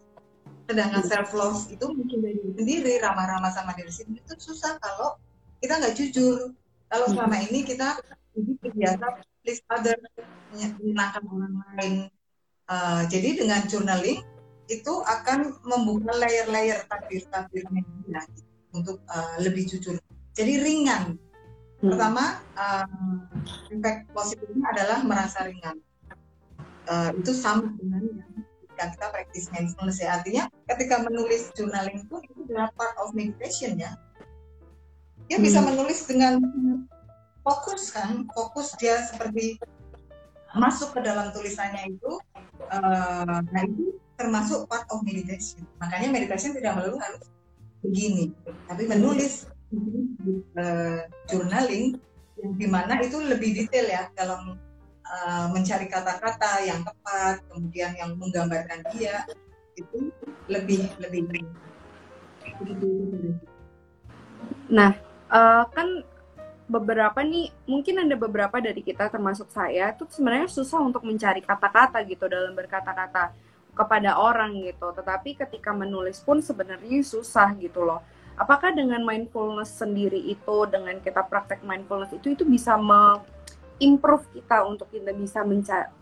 sedangkan 0.64 1.04
self 1.04 1.30
love 1.36 1.60
itu 1.68 1.86
mungkin 1.92 2.24
dari 2.24 2.40
diri 2.40 2.54
sendiri 2.56 2.94
ramah-ramah 3.04 3.52
sama 3.52 3.76
diri 3.76 3.92
sendiri 3.92 4.24
itu 4.24 4.36
susah 4.40 4.80
kalau 4.80 5.20
kita 5.60 5.80
nggak 5.80 5.96
jujur. 5.96 6.56
Kalau 6.88 7.06
selama 7.10 7.36
ini 7.50 7.66
kita 7.66 7.98
hidup 8.38 8.58
terbiasa 8.62 9.06
please 9.44 9.64
other 9.72 9.98
menyenangkan 10.54 11.24
orang 11.28 11.54
lain. 11.76 11.96
Uh, 12.64 13.04
jadi 13.12 13.44
dengan 13.44 13.66
journaling 13.68 14.24
itu 14.72 14.94
akan 15.04 15.60
membuka 15.68 16.16
layer-layer 16.16 16.88
tabir-tabirnya 16.88 17.84
untuk 18.72 19.04
uh, 19.12 19.36
lebih 19.44 19.68
jujur. 19.68 20.00
Jadi 20.32 20.54
ringan. 20.64 21.20
Pertama, 21.84 22.40
um, 22.56 23.28
impact 23.68 24.08
positifnya 24.16 24.72
adalah 24.72 25.00
merasa 25.04 25.44
ringan. 25.44 25.84
Uh, 26.88 27.12
itu 27.20 27.36
sama 27.36 27.76
dengan 27.80 28.04
yang 28.24 28.32
ketika 28.64 28.86
kita 28.96 29.06
practice 29.12 29.48
mindfulness 29.52 30.00
ya. 30.00 30.10
Artinya 30.16 30.44
ketika 30.72 31.04
menulis 31.04 31.52
journaling 31.60 32.00
itu 32.08 32.16
itu 32.24 32.40
adalah 32.48 32.72
part 32.80 32.96
of 33.04 33.12
meditation 33.12 33.76
ya. 33.76 34.00
Dia 35.28 35.40
hmm. 35.40 35.46
bisa 35.46 35.60
menulis 35.60 36.08
dengan 36.08 36.40
fokus 37.44 37.92
kan, 37.92 38.28
fokus 38.32 38.72
dia 38.80 39.04
seperti 39.04 39.60
masuk 40.56 40.96
ke 40.96 41.00
dalam 41.04 41.36
tulisannya 41.36 42.00
itu. 42.00 42.12
Uh, 42.72 43.44
nah 43.44 43.62
itu 43.68 44.00
termasuk 44.16 44.72
part 44.72 44.88
of 44.88 45.04
meditation. 45.04 45.68
Makanya 45.84 46.16
meditation 46.16 46.56
tidak 46.56 46.80
melulu 46.80 46.96
harus 46.96 47.28
begini, 47.84 48.32
tapi 48.72 48.88
menulis 48.88 49.52
uh, 50.58 51.00
journaling 51.30 51.98
yang 52.40 52.54
di 52.58 52.68
mana 52.68 53.00
itu 53.02 53.18
lebih 53.22 53.54
detail 53.54 53.88
ya 53.88 54.04
dalam 54.18 54.58
uh, 55.06 55.46
mencari 55.54 55.86
kata-kata 55.88 56.66
yang 56.66 56.82
tepat, 56.82 57.44
kemudian 57.50 57.92
yang 57.96 58.18
menggambarkan 58.18 58.82
dia 58.94 59.24
itu 59.78 60.10
lebih 60.50 60.90
lebih. 61.02 61.24
Nah, 64.70 64.98
uh, 65.30 65.64
kan 65.70 66.04
beberapa 66.68 67.20
nih 67.22 67.52
mungkin 67.68 68.08
ada 68.08 68.16
beberapa 68.16 68.58
dari 68.64 68.80
kita 68.80 69.12
termasuk 69.12 69.52
saya 69.52 69.92
itu 69.92 70.08
sebenarnya 70.08 70.48
susah 70.48 70.80
untuk 70.80 71.04
mencari 71.04 71.44
kata-kata 71.44 72.02
gitu 72.08 72.26
dalam 72.32 72.56
berkata-kata 72.56 73.36
kepada 73.74 74.16
orang 74.16 74.58
gitu 74.64 74.94
tetapi 74.96 75.36
ketika 75.36 75.76
menulis 75.76 76.24
pun 76.24 76.40
sebenarnya 76.40 77.04
susah 77.04 77.52
gitu 77.60 77.84
loh 77.84 78.00
apakah 78.38 78.74
dengan 78.74 79.06
mindfulness 79.06 79.70
sendiri 79.78 80.18
itu 80.18 80.66
dengan 80.70 80.98
kita 81.02 81.26
praktek 81.30 81.62
mindfulness 81.62 82.14
itu 82.14 82.34
itu 82.34 82.44
bisa 82.46 82.78
improve 83.82 84.26
kita 84.34 84.66
untuk 84.66 84.90
kita 84.90 85.14
bisa 85.14 85.44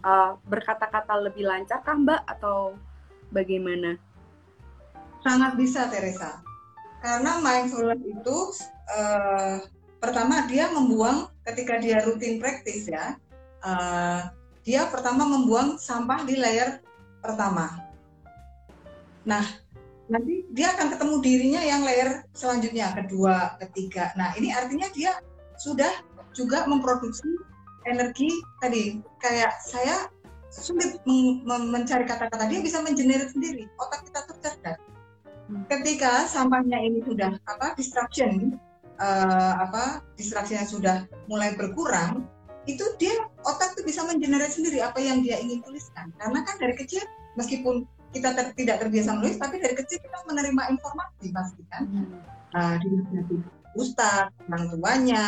uh, 0.03 0.37
berkata-kata 0.47 1.17
lebih 1.19 1.47
lancar 1.47 1.83
kah 1.83 1.97
mbak 1.97 2.21
atau 2.27 2.75
bagaimana? 3.31 3.99
Sangat 5.21 5.53
bisa 5.59 5.87
Teresa 5.91 6.41
karena 7.01 7.41
mindfulness 7.41 8.01
itu 8.05 8.37
uh, 8.93 9.57
pertama 9.97 10.45
dia 10.45 10.69
membuang 10.69 11.33
ketika 11.49 11.81
dia 11.81 12.05
rutin 12.05 12.37
praktis 12.37 12.85
ya 12.85 13.17
uh, 13.65 14.29
dia 14.61 14.85
pertama 14.93 15.25
membuang 15.25 15.81
sampah 15.81 16.21
di 16.21 16.37
layer 16.37 16.85
pertama. 17.17 17.81
Nah 19.25 19.41
nanti 20.11 20.43
dia 20.51 20.75
akan 20.75 20.91
ketemu 20.91 21.15
dirinya 21.23 21.61
yang 21.63 21.81
layer 21.87 22.27
selanjutnya 22.35 22.91
kedua 22.91 23.55
ketiga. 23.63 24.11
Nah 24.19 24.35
ini 24.35 24.51
artinya 24.51 24.91
dia 24.91 25.15
sudah 25.55 25.89
juga 26.35 26.67
memproduksi 26.67 27.31
energi 27.87 28.27
tadi. 28.59 28.99
Kayak 29.23 29.55
saya 29.63 30.11
sulit 30.51 30.99
mencari 31.47 32.03
kata-kata. 32.03 32.51
Dia 32.51 32.59
bisa 32.59 32.83
mengenerate 32.83 33.31
sendiri. 33.31 33.71
Otak 33.79 34.03
kita 34.03 34.19
tuh 34.27 34.37
cerdas. 34.43 34.77
Hmm. 35.51 35.67
ketika 35.67 36.31
sampahnya 36.31 36.79
ini 36.79 37.03
sudah 37.03 37.35
apa 37.43 37.75
distraction 37.75 38.55
uh, 39.03 39.53
apa 39.59 39.99
distraksinya 40.15 40.63
sudah 40.63 41.03
mulai 41.27 41.59
berkurang 41.59 42.23
itu 42.69 42.87
dia 42.95 43.11
otak 43.43 43.75
tuh 43.75 43.83
bisa 43.83 44.05
mengenerate 44.07 44.55
sendiri 44.55 44.79
apa 44.79 45.03
yang 45.03 45.19
dia 45.19 45.43
ingin 45.43 45.59
tuliskan. 45.59 46.13
Karena 46.15 46.39
kan 46.47 46.55
dari 46.55 46.77
kecil 46.79 47.03
meskipun 47.35 47.83
kita 48.11 48.35
ter, 48.35 48.45
tidak 48.55 48.77
terbiasa 48.83 49.15
menulis 49.15 49.39
tapi 49.39 49.59
dari 49.59 49.75
kecil 49.75 49.99
kita 50.03 50.17
menerima 50.27 50.61
informasi 50.75 51.25
pasti 51.31 51.63
kan. 51.71 51.83
Hmm. 51.87 52.07
uh, 52.55 52.75
dari 52.79 53.35
ustadz 53.75 54.35
orang 54.51 54.67
tuanya 54.71 55.23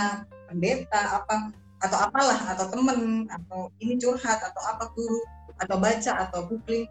pendeta 0.52 1.24
apa 1.24 1.52
atau 1.84 1.98
apalah 2.00 2.40
atau 2.56 2.66
temen 2.72 3.28
atau 3.28 3.72
ini 3.80 4.00
curhat 4.00 4.40
atau 4.40 4.62
apa 4.68 4.92
guru 4.96 5.20
atau 5.60 5.76
baca 5.80 6.12
atau 6.28 6.40
googling 6.48 6.88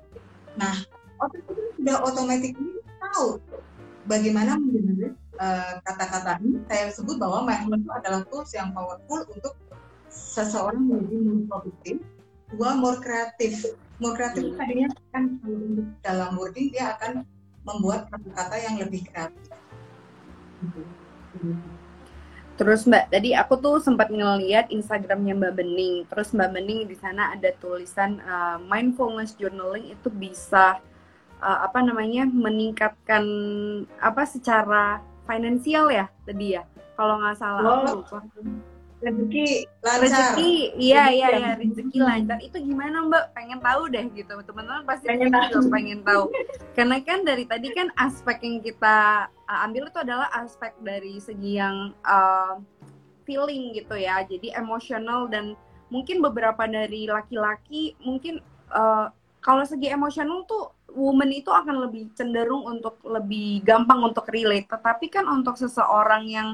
nah 0.56 0.76
otak 1.16 1.40
itu 1.48 1.62
sudah 1.80 1.96
otomatis 2.04 2.52
tahu 3.00 3.40
bagaimana 4.06 4.58
mengenerate 4.58 5.16
uh, 5.38 5.78
kata-kata 5.86 6.38
ini. 6.42 6.58
Saya 6.66 6.90
sebut 6.90 7.16
bahwa 7.18 7.46
mindfulness 7.46 7.82
itu 7.86 7.92
adalah 7.92 8.20
tools 8.28 8.50
yang 8.54 8.68
powerful 8.74 9.20
untuk 9.30 9.54
seseorang 10.12 10.82
menjadi 10.82 11.16
lebih 11.24 11.46
produktif 11.48 11.96
dua 12.52 12.76
more 12.76 13.00
kreatif 13.00 13.72
more 14.02 14.18
kreatif 14.18 14.50
hmm. 14.50 14.58
tadinya 14.58 14.88
kan 15.14 15.24
dalam 16.02 16.34
wording 16.34 16.74
dia 16.74 16.98
akan 16.98 17.22
membuat 17.62 18.10
kata-kata 18.10 18.56
yang 18.58 18.76
lebih 18.82 19.06
kreatif 19.06 19.46
Terus 22.52 22.84
Mbak, 22.84 23.10
tadi 23.10 23.32
aku 23.32 23.58
tuh 23.58 23.80
sempat 23.80 24.12
ngeliat 24.12 24.68
Instagramnya 24.68 25.34
Mbak 25.34 25.54
Bening. 25.56 25.94
Terus 26.06 26.30
Mbak 26.36 26.50
Bening 26.52 26.80
di 26.84 26.94
sana 26.94 27.32
ada 27.32 27.50
tulisan 27.58 28.20
uh, 28.22 28.60
mindfulness 28.60 29.34
journaling 29.40 29.90
itu 29.90 30.12
bisa 30.12 30.78
uh, 31.40 31.58
apa 31.64 31.80
namanya 31.80 32.28
meningkatkan 32.28 33.24
apa 33.98 34.22
secara 34.28 35.00
finansial 35.26 35.90
ya 35.90 36.06
tadi 36.28 36.60
ya. 36.60 36.62
Kalau 36.94 37.18
nggak 37.18 37.36
salah 37.40 37.88
oh. 37.88 38.04
Rezeki 39.02 39.66
lancar. 39.82 40.00
Rezeki, 40.06 40.52
iya 40.78 41.10
iya 41.10 41.28
iya 41.34 41.52
rezeki 41.58 41.98
lancar. 41.98 42.38
Itu 42.38 42.56
gimana 42.62 43.02
Mbak? 43.10 43.24
Pengen 43.34 43.60
tahu 43.60 43.82
deh 43.90 44.06
gitu. 44.14 44.34
Teman-teman 44.46 44.86
pasti 44.86 45.06
pengen 45.10 45.30
tahu. 45.34 45.60
pengen 45.68 46.00
tahu. 46.06 46.22
Karena 46.78 46.96
kan 47.02 47.26
dari 47.26 47.44
tadi 47.44 47.68
kan 47.74 47.90
aspek 47.98 48.38
yang 48.46 48.62
kita 48.62 49.26
uh, 49.28 49.58
ambil 49.66 49.90
itu 49.90 49.98
adalah 49.98 50.30
aspek 50.38 50.72
dari 50.80 51.18
segi 51.18 51.58
yang 51.58 51.90
uh, 52.06 52.62
feeling 53.26 53.74
gitu 53.74 53.98
ya. 53.98 54.22
Jadi 54.22 54.54
emosional 54.54 55.26
dan 55.26 55.58
mungkin 55.90 56.22
beberapa 56.22 56.64
dari 56.64 57.10
laki-laki 57.10 57.98
mungkin 58.00 58.40
uh, 58.70 59.10
kalau 59.42 59.66
segi 59.66 59.90
emosional 59.90 60.46
tuh 60.46 60.70
woman 60.94 61.32
itu 61.34 61.50
akan 61.50 61.88
lebih 61.88 62.12
cenderung 62.14 62.62
untuk 62.68 63.02
lebih 63.02 63.66
gampang 63.66 63.98
untuk 63.98 64.30
relate. 64.30 64.70
Tetapi 64.70 65.10
kan 65.10 65.26
untuk 65.26 65.58
seseorang 65.58 66.30
yang 66.30 66.48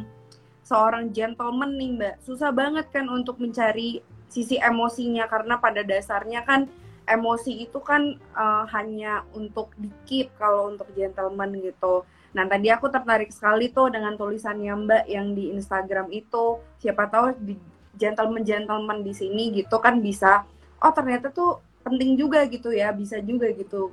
seorang 0.68 1.08
gentleman 1.16 1.72
nih 1.80 1.90
mbak 1.96 2.14
susah 2.20 2.52
banget 2.52 2.92
kan 2.92 3.08
untuk 3.08 3.40
mencari 3.40 4.04
sisi 4.28 4.60
emosinya 4.60 5.24
karena 5.24 5.56
pada 5.56 5.80
dasarnya 5.80 6.44
kan 6.44 6.68
emosi 7.08 7.64
itu 7.64 7.80
kan 7.80 8.20
uh, 8.36 8.68
hanya 8.68 9.24
untuk 9.32 9.72
dikit 9.80 10.28
kalau 10.36 10.68
untuk 10.68 10.92
gentleman 10.92 11.56
gitu. 11.64 12.04
Nah 12.36 12.44
tadi 12.44 12.68
aku 12.68 12.92
tertarik 12.92 13.32
sekali 13.32 13.72
tuh 13.72 13.88
dengan 13.88 14.12
tulisannya 14.20 14.76
Mbak 14.84 15.04
yang 15.08 15.32
di 15.32 15.56
Instagram 15.56 16.12
itu. 16.12 16.60
Siapa 16.84 17.08
tahu 17.08 17.32
di 17.40 17.56
gentleman 17.96 18.44
gentleman 18.44 19.00
di 19.00 19.16
sini 19.16 19.48
gitu 19.56 19.80
kan 19.80 20.04
bisa. 20.04 20.44
Oh 20.84 20.92
ternyata 20.92 21.32
tuh 21.32 21.64
penting 21.80 22.20
juga 22.20 22.44
gitu 22.44 22.68
ya, 22.68 22.92
bisa 22.92 23.16
juga 23.24 23.48
gitu. 23.56 23.88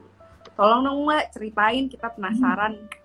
Tolong 0.60 0.84
dong 0.84 1.08
Mbak 1.08 1.40
ceritain 1.40 1.88
kita 1.88 2.12
penasaran. 2.12 2.76
Hmm 2.76 3.05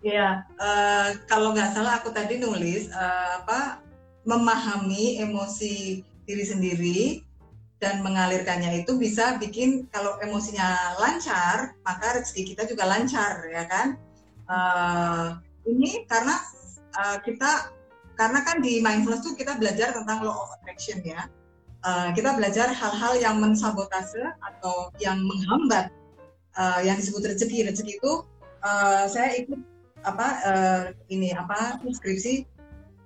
Ya, 0.00 0.48
uh, 0.56 1.12
kalau 1.28 1.52
nggak 1.52 1.76
salah 1.76 2.00
aku 2.00 2.08
tadi 2.08 2.40
nulis 2.40 2.88
uh, 2.88 3.44
apa 3.44 3.84
memahami 4.24 5.20
emosi 5.20 6.00
diri 6.24 6.44
sendiri 6.44 7.00
dan 7.80 8.00
mengalirkannya 8.00 8.84
itu 8.84 8.96
bisa 8.96 9.36
bikin 9.36 9.88
kalau 9.92 10.16
emosinya 10.20 10.96
lancar 11.00 11.76
maka 11.84 12.16
rezeki 12.16 12.56
kita 12.56 12.64
juga 12.64 12.88
lancar 12.88 13.44
ya 13.52 13.64
kan. 13.68 13.88
Uh, 14.48 15.36
ini 15.68 16.08
karena 16.08 16.36
uh, 16.96 17.20
kita 17.20 17.68
karena 18.16 18.40
kan 18.40 18.64
di 18.64 18.80
mindfulness 18.80 19.20
tuh 19.20 19.36
kita 19.36 19.60
belajar 19.60 19.92
tentang 19.92 20.24
law 20.24 20.48
of 20.48 20.52
attraction 20.60 21.04
ya. 21.04 21.28
Uh, 21.80 22.12
kita 22.16 22.36
belajar 22.36 22.72
hal-hal 22.72 23.16
yang 23.20 23.36
mensabotase 23.40 24.20
atau 24.40 24.92
yang 24.96 25.20
menghambat 25.24 25.92
uh, 26.56 26.80
yang 26.84 26.96
disebut 26.96 27.36
rezeki. 27.36 27.68
Rezeki 27.68 28.00
itu 28.00 28.12
uh, 28.64 29.04
saya 29.08 29.40
ikut 29.40 29.69
apa 30.06 30.26
uh, 30.46 30.82
ini 31.12 31.32
apa 31.34 31.80
skripsi 31.84 32.46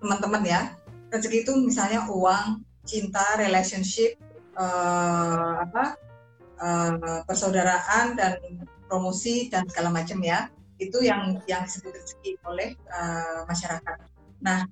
teman-teman 0.03 0.43
ya. 0.45 0.63
Rezeki 1.11 1.47
itu 1.47 1.53
misalnya 1.63 2.11
uang, 2.11 2.63
cinta, 2.83 3.39
relationship, 3.39 4.19
uh, 4.59 5.63
apa 5.63 5.95
uh, 6.59 7.23
persaudaraan 7.25 8.19
dan 8.19 8.39
promosi 8.91 9.47
dan 9.51 9.67
segala 9.71 9.95
macam 9.95 10.19
ya. 10.23 10.51
Itu 10.79 11.01
yang 11.01 11.39
yang 11.47 11.67
disebut 11.67 11.95
rezeki 11.95 12.39
oleh 12.47 12.75
uh, 12.91 13.47
masyarakat. 13.47 13.97
Nah, 14.43 14.67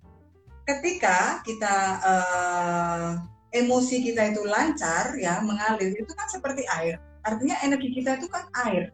ketika 0.67 1.43
kita 1.47 1.75
uh, 2.03 3.11
emosi 3.53 4.01
kita 4.01 4.33
itu 4.33 4.43
lancar 4.49 5.13
ya 5.21 5.45
mengalir 5.45 5.93
itu 5.93 6.13
kan 6.17 6.27
seperti 6.27 6.65
air 6.73 6.97
artinya 7.23 7.61
energi 7.63 7.93
kita 8.01 8.19
itu 8.19 8.27
kan 8.33 8.49
air 8.67 8.91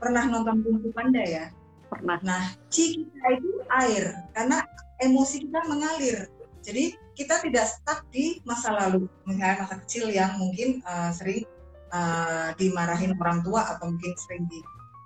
pernah 0.00 0.24
nonton 0.26 0.64
Kung 0.64 0.94
Panda 0.96 1.22
ya 1.22 1.52
pernah. 1.90 2.18
Nah 2.22 2.42
chi 2.70 3.02
kita 3.02 3.26
itu 3.34 3.50
air 3.82 4.04
karena 4.32 4.62
emosi 5.02 5.50
kita 5.50 5.60
mengalir. 5.66 6.30
Jadi 6.60 6.94
kita 7.16 7.42
tidak 7.42 7.66
stuck 7.66 8.06
di 8.14 8.38
masa 8.46 8.70
lalu. 8.72 9.10
Misalnya 9.26 9.66
masa 9.66 9.76
kecil 9.82 10.12
yang 10.12 10.38
mungkin 10.38 10.84
uh, 10.86 11.10
sering 11.10 11.42
uh, 11.90 12.54
dimarahin 12.54 13.16
orang 13.18 13.42
tua 13.42 13.76
atau 13.76 13.90
mungkin 13.90 14.14
sering 14.14 14.46
di 14.46 14.60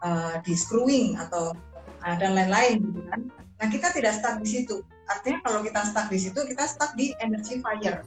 uh, 0.05 0.39
di 0.45 0.53
screwing 0.53 1.17
atau 1.17 1.57
uh, 2.05 2.17
dan 2.21 2.37
lain-lain 2.37 2.85
gitu 2.85 3.01
kan. 3.09 3.21
Nah 3.33 3.67
kita 3.73 3.89
tidak 3.97 4.19
stuck 4.19 4.37
di 4.43 4.49
situ. 4.51 4.85
Artinya 5.09 5.41
kalau 5.47 5.65
kita 5.65 5.81
stuck 5.89 6.07
di 6.13 6.19
situ 6.21 6.41
kita 6.45 6.69
stuck 6.69 6.93
di 6.99 7.17
energy 7.23 7.63
fire. 7.65 8.05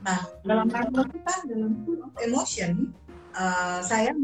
Nah, 0.00 0.20
dalam 0.48 0.68
level 0.72 1.04
kita 1.12 1.44
dalam 1.44 1.72
emotion, 2.24 2.92
uh, 3.36 3.84
saya 3.84 4.16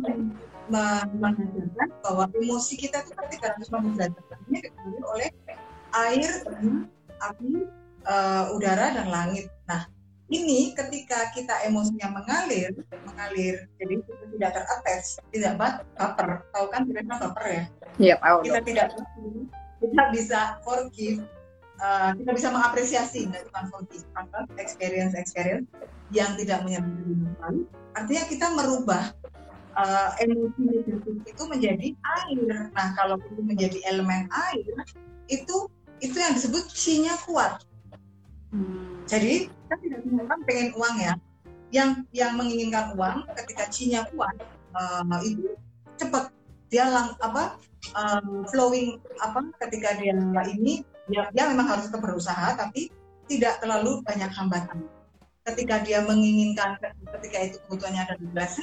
mengajarkan 0.69 1.89
bahwa 2.03 2.25
emosi 2.35 2.75
kita 2.79 3.05
itu 3.05 3.13
kan 3.15 3.27
360 3.31 3.97
derajat 3.97 4.39
ini 4.51 4.59
dipengaruhi 4.67 5.03
oleh 5.07 5.29
air, 5.95 6.33
api, 7.23 7.51
uh, 8.05 8.55
udara 8.55 8.97
dan 8.99 9.09
langit. 9.09 9.49
Nah, 9.71 9.89
ini 10.29 10.75
ketika 10.75 11.31
kita 11.33 11.65
emosinya 11.67 12.19
mengalir, 12.19 12.75
mengalir, 13.07 13.71
jadi 13.79 13.95
kita 14.03 14.25
tidak 14.35 14.51
terattach, 14.59 15.07
tidak 15.31 15.53
baper, 15.95 16.29
tahu 16.51 16.67
kan 16.71 16.83
kita 16.85 17.03
baper 17.07 17.47
ya? 17.47 17.65
Iya 17.97 18.15
tahu. 18.21 18.39
Kita 18.45 18.61
tidak 18.67 18.87
kita 19.77 20.03
bisa 20.11 20.41
forgive, 20.67 21.23
uh, 21.81 22.11
kita 22.17 22.31
bisa 22.33 22.49
mengapresiasi 22.53 23.29
dari 23.29 23.49
forgive 23.71 24.05
apa 24.17 24.49
experience 24.61 25.13
experience 25.17 25.69
yang 26.15 26.39
tidak 26.39 26.63
lalu 27.43 27.67
artinya 27.97 28.25
kita 28.29 28.47
merubah 28.55 29.11
uh, 29.77 30.11
emosi 30.19 30.61
negatif 30.65 31.15
itu 31.29 31.43
menjadi 31.47 31.89
air. 31.93 32.39
Nah 32.73 32.89
kalau 32.97 33.21
itu 33.21 33.43
menjadi 33.45 33.79
elemen 33.87 34.27
air 34.33 34.67
itu 35.29 35.69
itu 36.01 36.17
yang 36.17 36.35
disebut 36.37 36.65
chi 36.73 37.05
kuat. 37.25 37.63
Hmm. 38.47 39.03
jadi 39.11 39.51
kita 39.51 39.75
tidak 39.83 40.01
semua 40.07 40.23
orang 40.23 40.41
pengen 40.47 40.69
uang 40.75 40.97
ya. 41.03 41.15
Yang 41.75 41.91
yang 42.15 42.33
menginginkan 42.39 42.95
uang 42.97 43.27
ketika 43.45 43.69
chi 43.69 43.93
kuat 44.13 44.37
uh, 44.75 45.21
itu 45.23 45.55
cepat. 46.01 46.33
Dia 46.67 46.91
lang 46.91 47.15
apa 47.23 47.63
um, 47.95 48.43
flowing 48.51 48.99
apa 49.23 49.39
ketika 49.67 49.95
dia 50.03 50.19
ini 50.51 50.83
dia, 51.07 51.31
dia 51.31 51.45
memang 51.47 51.71
harus 51.71 51.87
tetap 51.87 52.03
berusaha 52.03 52.59
tapi 52.59 52.91
tidak 53.31 53.63
terlalu 53.63 54.03
banyak 54.03 54.31
hambatan. 54.35 54.83
Ketika 55.47 55.87
dia 55.87 56.03
menginginkan 56.03 56.75
ketika 57.19 57.39
itu 57.47 57.57
kebutuhannya 57.67 58.03
ada 58.03 58.15
di 58.19 58.27
gelas 58.35 58.59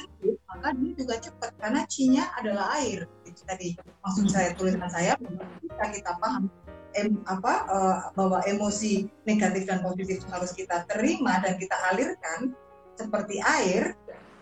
maka 0.64 0.80
dia 0.80 0.96
juga 0.96 1.16
cepat 1.20 1.50
karena 1.60 1.80
cinya 1.84 2.24
adalah 2.40 2.72
air 2.80 3.04
itu 3.28 3.44
tadi 3.44 3.76
maksud 4.00 4.32
saya 4.32 4.56
tulisan 4.56 4.88
saya 4.88 5.12
ketika 5.20 5.86
kita 5.92 6.12
paham 6.24 6.48
em, 6.96 7.20
apa 7.28 7.54
uh, 7.68 7.96
bahwa 8.16 8.40
emosi 8.48 9.04
negatif 9.28 9.68
dan 9.68 9.84
positif 9.84 10.24
harus 10.32 10.56
kita 10.56 10.88
terima 10.88 11.36
dan 11.44 11.60
kita 11.60 11.76
alirkan 11.92 12.56
seperti 12.96 13.44
air 13.44 13.92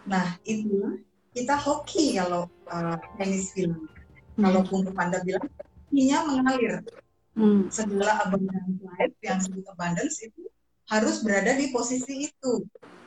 nah 0.06 0.38
itu 0.46 1.02
kita 1.34 1.58
hoki 1.58 2.14
kalau 2.22 2.46
uh, 2.70 2.94
Chinese 3.18 3.50
film 3.50 3.90
hmm. 4.38 4.46
kalau 4.46 4.62
Kung 4.70 4.86
Panda 4.94 5.18
bilang 5.26 5.42
cinya 5.90 6.22
mengalir 6.22 6.86
hmm. 7.34 7.66
segala 7.66 8.22
abundance 8.22 8.78
life 8.78 9.16
yang 9.26 9.42
disebut 9.42 9.66
abundance 9.74 10.22
itu 10.22 10.46
harus 10.86 11.18
berada 11.24 11.56
di 11.56 11.74
posisi 11.74 12.30
itu. 12.30 12.52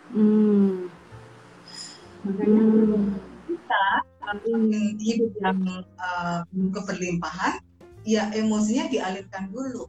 Hmm. 0.10 0.90
Makanya 2.26 2.62
hmm. 2.66 3.06
kita 3.46 3.84
ingin 4.50 4.98
hidup 4.98 5.32
yang 5.38 5.60
uh, 6.02 6.42
keberlimpahan, 6.74 7.62
ya 8.02 8.34
emosinya 8.34 8.90
dialirkan 8.90 9.54
dulu. 9.54 9.86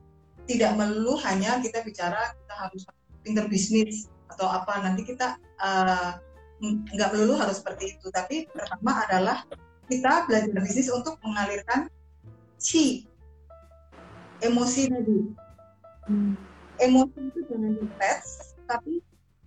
Tidak 0.46 0.78
melulu 0.78 1.18
hanya 1.26 1.58
kita 1.58 1.82
bicara 1.82 2.36
kita 2.36 2.54
harus 2.54 2.82
pinter 3.24 3.48
bisnis 3.50 4.06
atau 4.30 4.46
apa 4.46 4.78
nanti 4.84 5.02
kita 5.02 5.40
uh, 5.58 6.20
nggak 6.62 7.10
melulu 7.16 7.40
harus 7.40 7.64
seperti 7.64 7.96
itu. 7.96 8.06
Tapi 8.12 8.46
pertama 8.52 9.02
adalah 9.08 9.42
kita 9.88 10.28
belajar 10.28 10.60
bisnis 10.60 10.92
untuk 10.92 11.16
mengalirkan 11.24 11.88
chi 12.60 13.08
emosi 14.44 14.82
tadi. 14.92 15.18
Hmm. 16.06 16.36
Emosi 16.76 17.18
itu 17.32 17.40
jangan 17.48 17.72
di 17.80 17.86
tapi 18.68 19.00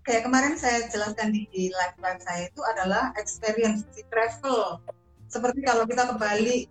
kayak 0.09 0.25
kemarin 0.25 0.57
saya 0.57 0.89
jelaskan 0.89 1.29
di, 1.29 1.45
di 1.53 1.69
live 1.69 1.97
live 2.01 2.21
saya 2.25 2.49
itu 2.49 2.61
adalah 2.65 3.13
experience 3.21 3.85
di 3.93 4.01
travel. 4.09 4.81
Seperti 5.29 5.61
kalau 5.61 5.85
kita 5.85 6.09
ke 6.09 6.15
Bali, 6.17 6.65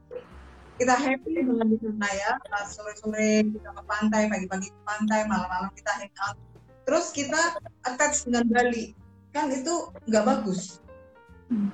kita 0.74 0.98
happy 0.98 1.46
dengan 1.46 1.70
di 1.70 1.78
sana 1.78 2.10
ya, 2.10 2.32
sore-sore 2.66 3.46
kita 3.46 3.70
ke 3.70 3.82
pantai, 3.86 4.26
pagi-pagi 4.26 4.74
ke 4.74 4.80
pantai, 4.82 5.22
malam-malam 5.30 5.70
kita 5.78 5.90
hang 6.02 6.10
out. 6.26 6.34
Terus 6.82 7.14
kita 7.14 7.62
attach 7.86 8.26
dengan 8.26 8.50
Bali, 8.50 8.98
kan 9.30 9.54
itu 9.54 9.94
nggak 10.10 10.24
bagus. 10.26 10.82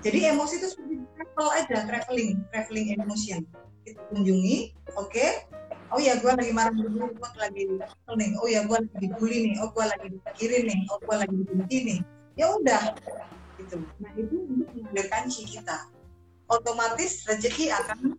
Jadi 0.04 0.28
emosi 0.28 0.60
itu 0.60 0.68
seperti 0.68 1.00
travel 1.16 1.48
aja, 1.56 1.76
traveling, 1.88 2.44
traveling 2.52 2.92
emotion. 3.00 3.40
Kita 3.88 4.04
kunjungi, 4.12 4.76
oke, 5.00 5.08
okay, 5.08 5.48
oh 5.94 6.00
ya 6.02 6.18
gue 6.18 6.32
lagi 6.34 6.50
marah 6.50 6.74
dulu 6.74 7.06
gue 7.14 7.30
lagi 7.38 7.62
nih. 7.70 8.30
Oh 8.42 8.48
ya 8.50 8.66
gue 8.66 8.76
lagi 8.82 8.96
dibully 8.98 9.38
nih. 9.46 9.54
Oh 9.62 9.70
gue 9.70 9.84
lagi 9.86 10.06
dipikirin 10.10 10.62
nih. 10.66 10.78
Oh 10.90 10.98
gue 10.98 11.14
lagi 11.14 11.34
dibenci 11.38 11.76
nih. 11.86 12.00
Ya 12.34 12.46
udah. 12.50 12.82
Gitu. 13.62 13.78
Nah 14.02 14.10
itu 14.18 14.34
mengalirkan 14.50 15.30
chi 15.30 15.42
kita. 15.46 15.86
Otomatis 16.50 17.22
rezeki 17.24 17.70
akan 17.70 18.18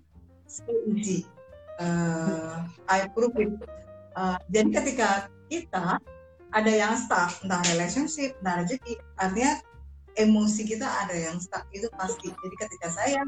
easy 0.96 1.28
uh, 1.80 2.64
I 2.88 3.12
prove 3.12 3.36
it. 3.40 3.52
Uh, 4.16 4.40
jadi 4.48 4.72
ketika 4.82 5.28
kita 5.52 6.00
ada 6.56 6.72
yang 6.72 6.96
stuck 6.96 7.36
entah 7.44 7.60
relationship 7.76 8.40
entah 8.40 8.64
rezeki 8.64 8.96
artinya 9.20 9.60
emosi 10.16 10.64
kita 10.64 10.88
ada 10.88 11.16
yang 11.16 11.38
stuck 11.44 11.68
itu 11.76 11.92
pasti. 12.00 12.32
Jadi 12.32 12.56
ketika 12.56 12.88
saya 12.96 13.22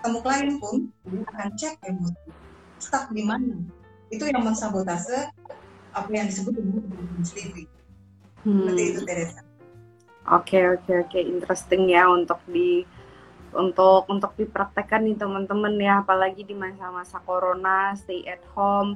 temu 0.00 0.24
klien 0.24 0.56
pun 0.56 0.88
akan 1.04 1.48
cek 1.60 1.76
emosi. 1.84 2.28
Stuck 2.80 3.12
di 3.12 3.20
mana 3.20 3.60
itu 4.10 4.26
yang 4.26 4.42
mensabotase 4.42 5.30
apa 5.90 6.08
yang 6.10 6.26
disebut 6.26 6.54
dengan 6.58 6.82
sleeping. 7.22 7.68
Hmm. 8.42 8.66
Seperti 8.66 8.82
itu 8.82 9.00
Teresa. 9.06 9.40
Oke 10.30 10.58
okay, 10.58 10.64
oke 10.70 10.82
okay, 10.84 10.96
oke 11.00 11.08
okay. 11.10 11.22
interesting 11.26 11.82
ya 11.90 12.06
untuk 12.10 12.38
di 12.50 12.84
untuk 13.50 14.06
untuk 14.06 14.34
dipraktekkan 14.38 15.02
nih 15.02 15.18
teman-teman 15.18 15.74
ya 15.78 16.02
apalagi 16.06 16.46
di 16.46 16.54
masa-masa 16.54 17.18
corona 17.26 17.98
stay 17.98 18.22
at 18.30 18.42
home 18.54 18.94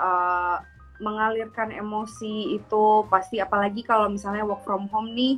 uh, 0.00 0.56
mengalirkan 1.00 1.72
emosi 1.72 2.56
itu 2.56 2.84
pasti 3.12 3.40
apalagi 3.40 3.84
kalau 3.84 4.08
misalnya 4.08 4.44
work 4.44 4.64
from 4.64 4.88
home 4.88 5.12
nih 5.12 5.36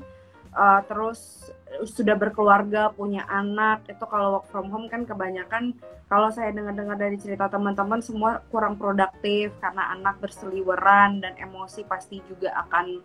uh, 0.54 0.82
terus 0.86 1.50
sudah 1.88 2.14
berkeluarga 2.14 2.92
punya 2.92 3.24
anak 3.28 3.84
itu 3.88 4.04
kalau 4.06 4.38
work 4.40 4.46
from 4.52 4.68
home 4.68 4.86
kan 4.92 5.08
kebanyakan 5.08 5.72
kalau 6.12 6.28
saya 6.28 6.52
dengar-dengar 6.52 7.00
dari 7.00 7.16
cerita 7.16 7.48
teman-teman 7.48 8.04
semua 8.04 8.44
kurang 8.52 8.76
produktif 8.76 9.48
karena 9.64 9.96
anak 9.96 10.20
berseliweran 10.20 11.24
dan 11.24 11.32
emosi 11.40 11.88
pasti 11.88 12.20
juga 12.28 12.52
akan 12.68 13.00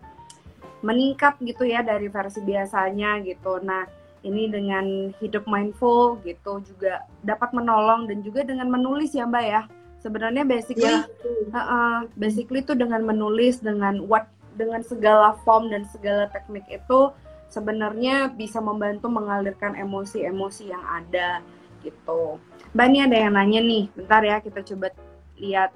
meningkat 0.84 1.40
gitu 1.40 1.64
ya 1.64 1.82
dari 1.82 2.12
versi 2.12 2.44
biasanya 2.44 3.24
gitu. 3.24 3.64
Nah, 3.64 3.88
ini 4.28 4.52
dengan 4.52 5.16
hidup 5.24 5.48
mindful 5.48 6.20
gitu 6.28 6.60
juga 6.68 7.08
dapat 7.24 7.56
menolong 7.56 8.12
dan 8.12 8.20
juga 8.28 8.44
dengan 8.44 8.68
menulis 8.68 9.16
ya 9.16 9.24
Mbak 9.24 9.46
ya. 9.46 9.62
Sebenarnya 10.04 10.44
basically 10.44 10.92
ya. 10.92 11.08
uh, 11.56 11.58
uh, 11.58 11.98
basically 12.20 12.60
itu 12.62 12.76
dengan 12.76 13.08
menulis 13.08 13.64
dengan 13.64 14.04
what 14.06 14.28
dengan 14.60 14.82
segala 14.84 15.38
form 15.48 15.70
dan 15.72 15.88
segala 15.90 16.28
teknik 16.34 16.66
itu 16.68 17.14
sebenarnya 17.48 18.32
bisa 18.32 18.60
membantu 18.60 19.08
mengalirkan 19.08 19.76
emosi-emosi 19.76 20.72
yang 20.72 20.84
ada 20.84 21.40
gitu. 21.82 22.42
Mbak 22.76 22.88
ini 22.92 23.00
ada 23.04 23.18
yang 23.18 23.34
nanya 23.34 23.60
nih, 23.64 23.84
bentar 23.96 24.22
ya 24.24 24.38
kita 24.44 24.60
coba 24.64 24.92
lihat 25.40 25.72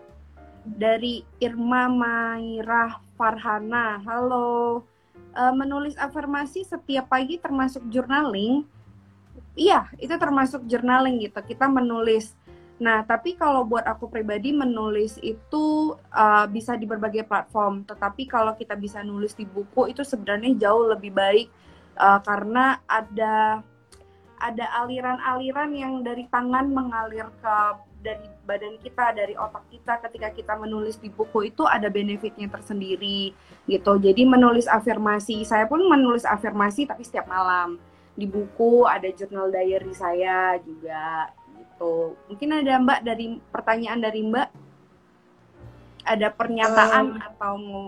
dari 0.66 1.26
Irma 1.42 1.90
Mairah 1.90 3.02
Farhana. 3.16 4.02
Halo, 4.04 4.84
e, 5.34 5.42
menulis 5.56 5.96
afirmasi 5.98 6.68
setiap 6.68 7.10
pagi 7.10 7.40
termasuk 7.40 7.82
journaling? 7.90 8.68
Iya, 9.56 9.92
itu 10.00 10.14
termasuk 10.16 10.64
journaling 10.68 11.20
gitu. 11.24 11.40
Kita 11.44 11.68
menulis 11.68 12.36
Nah, 12.82 13.06
tapi 13.06 13.38
kalau 13.38 13.62
buat 13.62 13.86
aku 13.86 14.10
pribadi 14.10 14.50
menulis 14.50 15.22
itu 15.22 15.94
uh, 16.10 16.50
bisa 16.50 16.74
di 16.74 16.90
berbagai 16.90 17.30
platform. 17.30 17.86
Tetapi 17.86 18.26
kalau 18.26 18.58
kita 18.58 18.74
bisa 18.74 19.06
nulis 19.06 19.38
di 19.38 19.46
buku 19.46 19.94
itu 19.94 20.02
sebenarnya 20.02 20.58
jauh 20.58 20.90
lebih 20.90 21.14
baik 21.14 21.48
uh, 22.02 22.18
karena 22.26 22.82
ada 22.90 23.62
ada 24.42 24.66
aliran-aliran 24.82 25.70
yang 25.78 25.94
dari 26.02 26.26
tangan 26.34 26.74
mengalir 26.74 27.30
ke 27.38 27.58
dari 28.02 28.26
badan 28.50 28.82
kita, 28.82 29.14
dari 29.14 29.38
otak 29.38 29.62
kita 29.70 30.02
ketika 30.10 30.34
kita 30.34 30.54
menulis 30.58 30.98
di 30.98 31.14
buku 31.14 31.54
itu 31.54 31.62
ada 31.70 31.86
benefitnya 31.86 32.50
tersendiri 32.50 33.38
gitu. 33.70 33.94
Jadi 34.02 34.26
menulis 34.26 34.66
afirmasi, 34.66 35.46
saya 35.46 35.70
pun 35.70 35.86
menulis 35.86 36.26
afirmasi 36.26 36.90
tapi 36.90 37.06
setiap 37.06 37.30
malam. 37.30 37.78
Di 38.18 38.26
buku 38.26 38.90
ada 38.90 39.06
jurnal 39.14 39.54
diary 39.54 39.94
saya 39.94 40.58
juga 40.66 41.30
gitu. 41.82 42.14
Mungkin 42.30 42.50
ada 42.62 42.74
Mbak 42.78 43.00
dari 43.02 43.26
pertanyaan 43.50 44.00
dari 44.06 44.22
Mbak 44.22 44.48
ada 46.02 46.28
pernyataan 46.34 47.06
um, 47.18 47.18
atau 47.18 47.54
mau 47.58 47.88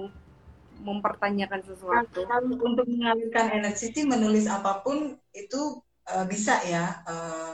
mempertanyakan 0.83 1.61
sesuatu. 1.61 2.25
Kalau 2.25 2.57
untuk 2.57 2.89
mengalirkan 2.89 3.53
energi 3.53 3.93
sih 3.93 4.05
menulis 4.05 4.49
apa 4.49 4.81
pun 4.81 5.17
itu 5.33 5.61
uh, 6.09 6.25
bisa 6.25 6.57
ya 6.65 7.05
uh, 7.05 7.53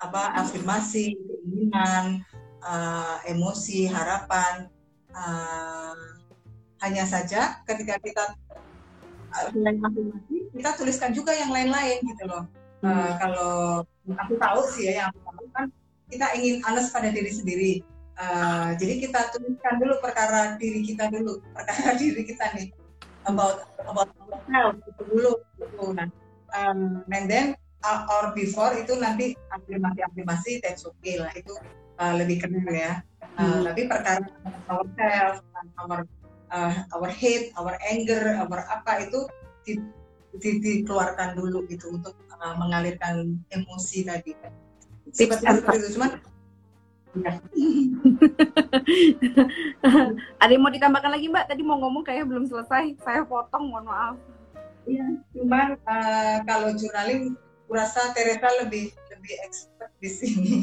apa 0.00 0.22
afirmasi, 0.40 1.18
keinginan, 1.18 2.22
uh, 2.62 3.18
emosi, 3.26 3.90
harapan. 3.90 4.70
Uh, 5.10 5.98
hanya 6.80 7.04
saja 7.04 7.60
ketika 7.68 8.00
kita 8.00 8.24
afirmasi, 9.30 10.16
kita 10.56 10.70
tuliskan 10.80 11.12
juga 11.12 11.36
yang 11.36 11.52
lain-lain 11.52 12.00
gitu 12.00 12.24
loh. 12.24 12.48
Hmm. 12.80 12.88
Uh, 12.88 13.12
kalau 13.20 13.54
aku 14.16 14.34
tahu 14.40 14.60
sih 14.72 14.88
ya 14.88 15.04
yang 15.04 15.08
aku 15.12 15.20
tahu 15.28 15.44
kan 15.52 15.66
kita 16.10 16.26
ingin 16.36 16.60
honest 16.66 16.90
pada 16.90 17.08
diri 17.08 17.30
sendiri. 17.30 17.72
Uh, 18.20 18.76
jadi 18.76 19.08
kita 19.08 19.32
tuliskan 19.32 19.80
dulu 19.80 19.96
perkara 20.04 20.60
diri 20.60 20.84
kita 20.84 21.08
dulu, 21.08 21.40
perkara 21.56 21.96
diri 21.96 22.26
kita 22.26 22.52
nih 22.52 22.68
about 23.24 23.70
about 23.84 24.10
ourselves 24.28 24.80
itu 24.84 25.02
dulu 25.08 25.32
gitu. 25.56 25.84
Nah, 25.96 26.08
um, 26.52 27.00
and 27.08 27.26
then 27.30 27.56
uh, 27.86 28.04
or 28.20 28.36
before 28.36 28.76
itu 28.76 28.96
nanti 29.00 29.32
afirmasi 29.52 30.00
afirmasi 30.04 30.50
that's 30.60 30.84
okay 30.84 31.16
lah 31.16 31.32
itu 31.32 31.56
uh, 31.96 32.12
lebih 32.16 32.44
keren 32.44 32.64
ya. 32.68 33.00
Uh, 33.40 33.60
hmm. 33.60 33.72
Tapi 33.72 33.82
perkara 33.88 34.26
ourselves, 34.68 35.40
our 35.80 36.04
uh, 36.52 36.74
our 36.92 37.08
hate, 37.08 37.54
our 37.56 37.76
anger, 37.88 38.36
our 38.36 38.60
apa 38.68 39.08
itu 39.08 39.24
di, 39.64 39.80
di, 40.36 40.50
dikeluarkan 40.60 41.38
dulu 41.38 41.64
gitu 41.68 41.94
untuk 41.94 42.16
uh, 42.36 42.54
mengalirkan 42.58 43.38
emosi 43.52 44.04
tadi 44.04 44.34
tips 45.12 45.42
seperti 45.42 45.76
itu 45.78 45.88
cuman 45.98 46.10
ya. 47.18 47.32
ada 50.42 50.50
yang 50.50 50.62
mau 50.62 50.70
ditambahkan 50.70 51.10
lagi 51.10 51.26
mbak 51.26 51.50
tadi 51.50 51.62
mau 51.66 51.82
ngomong 51.82 52.06
kayaknya 52.06 52.26
belum 52.30 52.46
selesai 52.46 52.94
saya 53.02 53.26
potong 53.26 53.70
mohon 53.70 53.90
maaf 53.90 54.16
Iya, 54.88 55.06
cuman 55.36 55.76
uh, 55.84 56.36
kalau 56.48 56.72
jurnaling 56.72 57.36
kurasa 57.68 58.16
Teresa 58.16 58.48
lebih 58.64 58.88
lebih 59.12 59.34
expert 59.44 59.92
di 60.00 60.10
sini. 60.10 60.56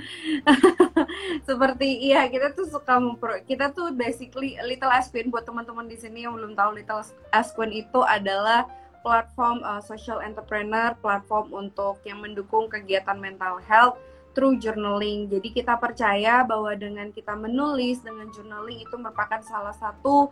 Seperti 1.48 2.08
iya 2.08 2.24
kita 2.28 2.56
tuh 2.56 2.68
suka 2.68 2.96
mempro 2.96 3.36
kita 3.44 3.72
tuh 3.72 3.92
basically 3.92 4.56
Little 4.64 4.92
Aspen 4.92 5.28
buat 5.28 5.44
teman-teman 5.44 5.88
di 5.88 5.96
sini 5.96 6.24
yang 6.24 6.36
belum 6.36 6.56
tahu 6.56 6.80
Little 6.80 7.04
Aspen 7.32 7.70
itu 7.72 8.00
adalah 8.04 8.68
platform 9.00 9.64
uh, 9.64 9.80
social 9.80 10.20
entrepreneur, 10.20 10.94
platform 11.00 11.52
untuk 11.52 12.00
yang 12.04 12.20
mendukung 12.20 12.68
kegiatan 12.68 13.16
mental 13.16 13.60
health 13.64 13.96
through 14.32 14.56
journaling. 14.62 15.26
Jadi 15.26 15.50
kita 15.50 15.74
percaya 15.76 16.46
bahwa 16.46 16.70
dengan 16.78 17.10
kita 17.10 17.34
menulis 17.34 18.00
dengan 18.04 18.30
journaling 18.30 18.84
itu 18.84 18.94
merupakan 18.94 19.42
salah 19.42 19.74
satu 19.74 20.30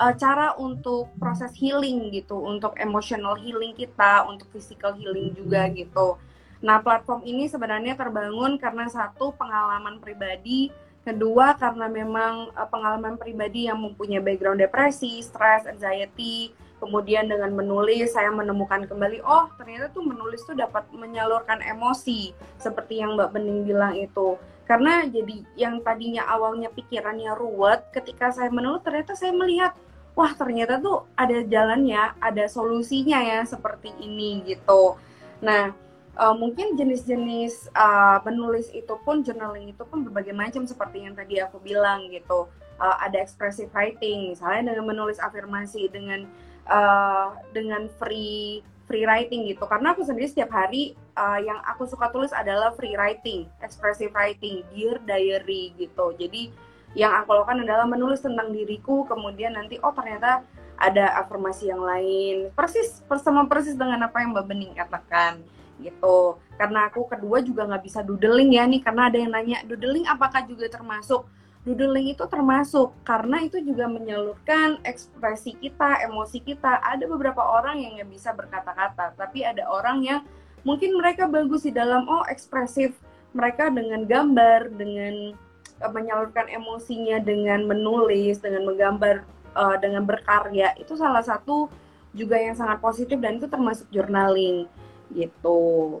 uh, 0.00 0.14
cara 0.16 0.56
untuk 0.56 1.12
proses 1.20 1.52
healing 1.54 2.10
gitu, 2.14 2.38
untuk 2.40 2.74
emotional 2.80 3.36
healing 3.38 3.76
kita, 3.76 4.24
untuk 4.26 4.48
physical 4.50 4.96
healing 4.96 5.34
juga 5.36 5.68
gitu. 5.70 6.16
Nah, 6.64 6.80
platform 6.80 7.28
ini 7.28 7.44
sebenarnya 7.44 7.92
terbangun 7.92 8.56
karena 8.56 8.88
satu 8.88 9.36
pengalaman 9.36 10.00
pribadi, 10.00 10.72
kedua 11.04 11.52
karena 11.60 11.92
memang 11.92 12.48
uh, 12.56 12.68
pengalaman 12.72 13.20
pribadi 13.20 13.68
yang 13.68 13.76
mempunyai 13.76 14.24
background 14.24 14.64
depresi, 14.64 15.20
stress, 15.20 15.68
anxiety, 15.68 16.56
kemudian 16.84 17.24
dengan 17.32 17.48
menulis 17.56 18.12
saya 18.12 18.28
menemukan 18.28 18.84
kembali 18.84 19.24
oh 19.24 19.48
ternyata 19.56 19.88
tuh 19.96 20.04
menulis 20.04 20.44
tuh 20.44 20.52
dapat 20.52 20.84
menyalurkan 20.92 21.64
emosi 21.64 22.36
seperti 22.60 23.00
yang 23.00 23.16
Mbak 23.16 23.32
Bening 23.32 23.64
bilang 23.64 23.96
itu. 23.96 24.36
Karena 24.68 25.04
jadi 25.08 25.44
yang 25.56 25.80
tadinya 25.80 26.28
awalnya 26.28 26.68
pikirannya 26.68 27.32
ruwet 27.32 27.88
ketika 27.96 28.32
saya 28.32 28.52
menulis 28.52 28.84
ternyata 28.84 29.16
saya 29.16 29.32
melihat 29.32 29.72
wah 30.12 30.32
ternyata 30.36 30.76
tuh 30.80 31.08
ada 31.16 31.40
jalannya 31.44 32.12
ada 32.20 32.44
solusinya 32.44 33.20
ya 33.24 33.40
seperti 33.48 33.92
ini 34.00 34.44
gitu. 34.44 35.00
Nah 35.40 35.72
uh, 36.16 36.34
mungkin 36.36 36.78
jenis-jenis 36.78 37.72
uh, 37.74 38.22
menulis 38.24 38.70
itu 38.72 38.94
pun 39.02 39.20
journaling 39.20 39.72
itu 39.74 39.82
pun 39.88 40.06
berbagai 40.06 40.34
macam 40.34 40.64
seperti 40.64 41.04
yang 41.04 41.14
tadi 41.16 41.40
aku 41.40 41.60
bilang 41.60 42.08
gitu. 42.12 42.48
Uh, 42.74 42.96
ada 42.98 43.22
expressive 43.22 43.70
writing 43.70 44.34
misalnya 44.34 44.74
dengan 44.74 44.90
menulis 44.90 45.22
afirmasi 45.22 45.86
dengan 45.94 46.26
uh, 46.68 47.36
dengan 47.52 47.88
free 48.00 48.64
free 48.84 49.08
writing 49.08 49.48
gitu 49.48 49.64
karena 49.64 49.96
aku 49.96 50.04
sendiri 50.04 50.28
setiap 50.28 50.52
hari 50.52 50.92
uh, 51.16 51.40
yang 51.40 51.56
aku 51.64 51.88
suka 51.88 52.12
tulis 52.12 52.30
adalah 52.36 52.74
free 52.76 52.94
writing, 52.98 53.48
expressive 53.64 54.12
writing, 54.12 54.60
dear 54.74 55.00
diary 55.08 55.72
gitu. 55.80 56.12
Jadi 56.20 56.52
yang 56.94 57.10
aku 57.16 57.34
lakukan 57.34 57.64
adalah 57.66 57.88
menulis 57.88 58.22
tentang 58.22 58.54
diriku, 58.54 59.02
kemudian 59.08 59.58
nanti 59.58 59.80
oh 59.82 59.90
ternyata 59.90 60.46
ada 60.78 61.22
afirmasi 61.22 61.70
yang 61.70 61.82
lain, 61.82 62.50
persis 62.54 63.02
sama 63.22 63.46
persis 63.46 63.78
dengan 63.78 64.04
apa 64.06 64.22
yang 64.22 64.34
Mbak 64.34 64.46
Bening 64.46 64.72
katakan 64.74 65.42
gitu. 65.82 66.38
Karena 66.54 66.86
aku 66.86 67.06
kedua 67.10 67.42
juga 67.42 67.66
nggak 67.66 67.82
bisa 67.82 68.02
doodling 68.06 68.54
ya 68.54 68.62
nih, 68.66 68.82
karena 68.82 69.10
ada 69.10 69.18
yang 69.18 69.32
nanya 69.34 69.58
doodling 69.66 70.06
apakah 70.06 70.46
juga 70.46 70.70
termasuk 70.70 71.26
doodling 71.64 72.12
itu 72.12 72.24
termasuk 72.28 72.92
karena 73.08 73.40
itu 73.40 73.56
juga 73.64 73.88
menyalurkan 73.88 74.84
ekspresi 74.84 75.56
kita, 75.56 76.04
emosi 76.04 76.44
kita. 76.44 76.84
Ada 76.84 77.08
beberapa 77.08 77.40
orang 77.40 77.80
yang 77.80 77.96
nggak 77.96 78.10
bisa 78.12 78.36
berkata-kata, 78.36 79.16
tapi 79.16 79.42
ada 79.48 79.64
orang 79.66 80.04
yang 80.04 80.20
mungkin 80.62 80.96
mereka 81.00 81.24
bagus 81.24 81.64
di 81.64 81.72
dalam 81.72 82.04
oh 82.04 82.24
ekspresif 82.28 82.92
mereka 83.32 83.72
dengan 83.72 84.04
gambar, 84.04 84.76
dengan 84.76 85.32
uh, 85.80 85.90
menyalurkan 85.90 86.52
emosinya 86.52 87.18
dengan 87.18 87.64
menulis, 87.64 88.44
dengan 88.44 88.68
menggambar, 88.68 89.24
uh, 89.56 89.76
dengan 89.80 90.04
berkarya. 90.04 90.76
Itu 90.76 91.00
salah 91.00 91.24
satu 91.24 91.72
juga 92.14 92.38
yang 92.38 92.54
sangat 92.54 92.78
positif 92.78 93.18
dan 93.18 93.40
itu 93.40 93.48
termasuk 93.48 93.88
journaling 93.88 94.68
gitu. 95.10 96.00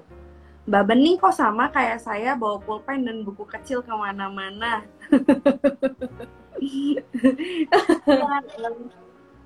Mbak 0.64 0.84
Bening 0.88 1.20
kok 1.20 1.36
sama 1.36 1.68
kayak 1.68 2.00
saya 2.00 2.32
bawa 2.40 2.56
pulpen 2.64 3.04
dan 3.04 3.20
buku 3.20 3.44
kecil 3.44 3.84
ke 3.84 3.92
mana-mana. 3.92 4.80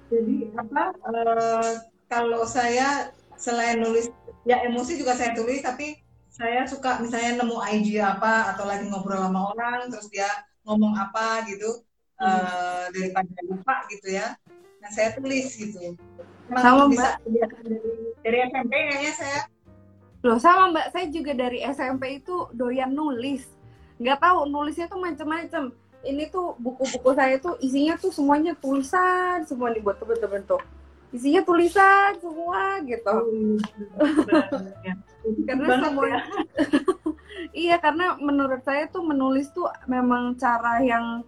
Jadi 0.09 0.37
apa? 0.55 0.95
Uh, 1.03 1.83
kalau 2.07 2.47
saya 2.47 3.11
selain 3.35 3.83
nulis, 3.83 4.15
ya 4.47 4.63
emosi 4.63 4.95
juga 4.95 5.19
saya 5.19 5.35
tulis, 5.35 5.59
tapi 5.59 5.99
saya 6.31 6.63
suka 6.71 7.03
misalnya 7.03 7.43
nemu 7.43 7.59
IG 7.67 7.99
apa 7.99 8.55
atau 8.55 8.71
lagi 8.71 8.87
ngobrol 8.87 9.19
sama 9.19 9.51
orang, 9.59 9.91
terus 9.91 10.07
dia 10.15 10.31
ngomong 10.63 10.95
apa 10.95 11.43
gitu 11.51 11.83
uh, 12.23 12.87
daripada 12.95 13.27
lupa 13.43 13.91
gitu 13.91 14.15
ya. 14.15 14.39
Nah 14.79 14.91
saya 14.95 15.19
tulis 15.19 15.51
gitu. 15.51 15.99
Memang 16.47 16.63
sama 16.63 16.83
bisa 16.87 17.19
dari, 17.27 17.77
dari 18.23 18.39
SMP 18.55 18.73
kayaknya 18.87 19.13
saya 19.19 19.39
Loh 20.27 20.39
sama 20.43 20.75
mbak, 20.75 20.91
saya 20.91 21.07
juga 21.15 21.31
dari 21.31 21.63
SMP 21.63 22.19
itu 22.19 22.51
doyan 22.51 22.91
nulis. 22.91 23.47
Nggak 24.03 24.19
tahu 24.19 24.51
nulisnya 24.51 24.91
tuh 24.91 24.99
macem-macem. 24.99 25.71
Ini 26.03 26.31
tuh 26.31 26.55
buku-buku 26.59 27.11
saya 27.15 27.39
tuh 27.39 27.59
isinya 27.59 27.99
tuh 27.99 28.11
semuanya 28.11 28.55
tulisan, 28.59 29.43
semua 29.47 29.71
dibuat 29.71 29.99
bentuk-bentuk. 30.03 30.63
Isinya 31.15 31.43
tulisan 31.47 32.19
semua 32.19 32.83
gitu. 32.83 33.17
karena 35.49 35.67
semua 35.83 36.05
ya. 36.07 36.21
iya 37.67 37.77
karena 37.79 38.19
menurut 38.19 38.63
saya 38.63 38.87
tuh 38.91 39.03
menulis 39.07 39.51
tuh 39.55 39.71
memang 39.87 40.35
cara 40.39 40.83
yang 40.83 41.23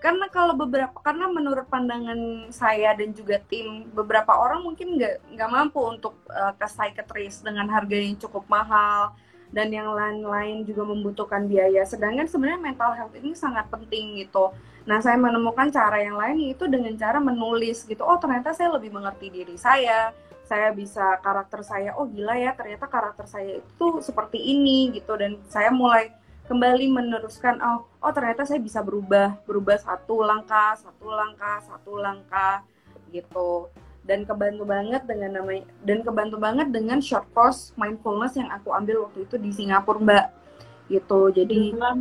karena 0.00 0.26
kalau 0.32 0.56
beberapa 0.56 0.96
karena 1.04 1.28
menurut 1.28 1.68
pandangan 1.68 2.48
saya 2.48 2.96
dan 2.96 3.12
juga 3.12 3.36
tim 3.52 3.84
beberapa 3.92 4.32
orang 4.32 4.64
mungkin 4.64 4.96
nggak 4.96 5.36
nggak 5.36 5.50
mampu 5.52 5.80
untuk 5.84 6.16
uh, 6.32 6.56
ke 6.56 6.64
psikiatris 6.64 7.44
dengan 7.44 7.68
harga 7.68 7.96
yang 8.00 8.16
cukup 8.16 8.48
mahal 8.48 9.12
dan 9.52 9.68
yang 9.74 9.90
lain-lain 9.92 10.62
juga 10.62 10.86
membutuhkan 10.86 11.44
biaya. 11.50 11.82
Sedangkan 11.82 12.26
sebenarnya 12.30 12.62
mental 12.62 12.96
health 12.96 13.14
ini 13.18 13.34
sangat 13.34 13.66
penting 13.68 14.22
gitu. 14.22 14.54
Nah 14.86 15.02
saya 15.02 15.18
menemukan 15.18 15.68
cara 15.68 16.00
yang 16.00 16.16
lain 16.16 16.54
itu 16.54 16.64
dengan 16.70 16.94
cara 16.96 17.18
menulis 17.20 17.84
gitu. 17.84 18.00
Oh 18.06 18.16
ternyata 18.16 18.54
saya 18.54 18.72
lebih 18.78 18.94
mengerti 18.94 19.28
diri 19.28 19.58
saya. 19.58 20.14
Saya 20.46 20.74
bisa 20.74 21.18
karakter 21.22 21.62
saya 21.62 21.94
oh 21.94 22.10
gila 22.10 22.34
ya 22.34 22.56
ternyata 22.58 22.90
karakter 22.90 23.26
saya 23.26 23.60
itu 23.60 23.86
seperti 24.00 24.38
ini 24.38 24.96
gitu. 24.96 25.18
Dan 25.18 25.38
saya 25.50 25.68
mulai 25.74 26.14
kembali 26.50 26.90
meneruskan 26.90 27.62
oh 27.62 27.86
oh 28.02 28.10
ternyata 28.10 28.42
saya 28.42 28.58
bisa 28.58 28.82
berubah 28.82 29.38
berubah 29.46 29.78
satu 29.78 30.26
langkah 30.26 30.74
satu 30.74 31.06
langkah 31.06 31.62
satu 31.62 31.94
langkah 31.94 32.66
gitu. 33.14 33.70
Dan 34.00 34.26
kebantu 34.26 34.66
banget 34.66 35.06
dengan 35.06 35.38
namanya 35.38 35.62
dan 35.86 36.02
kebantu 36.02 36.42
banget 36.42 36.74
dengan 36.74 36.98
short 36.98 37.30
course 37.30 37.70
mindfulness 37.78 38.34
yang 38.34 38.50
aku 38.50 38.74
ambil 38.74 39.06
waktu 39.06 39.22
itu 39.22 39.38
di 39.38 39.54
Singapura 39.54 40.02
mbak. 40.02 40.26
Gitu. 40.90 41.20
Jadi 41.30 41.78
ya? 41.78 41.94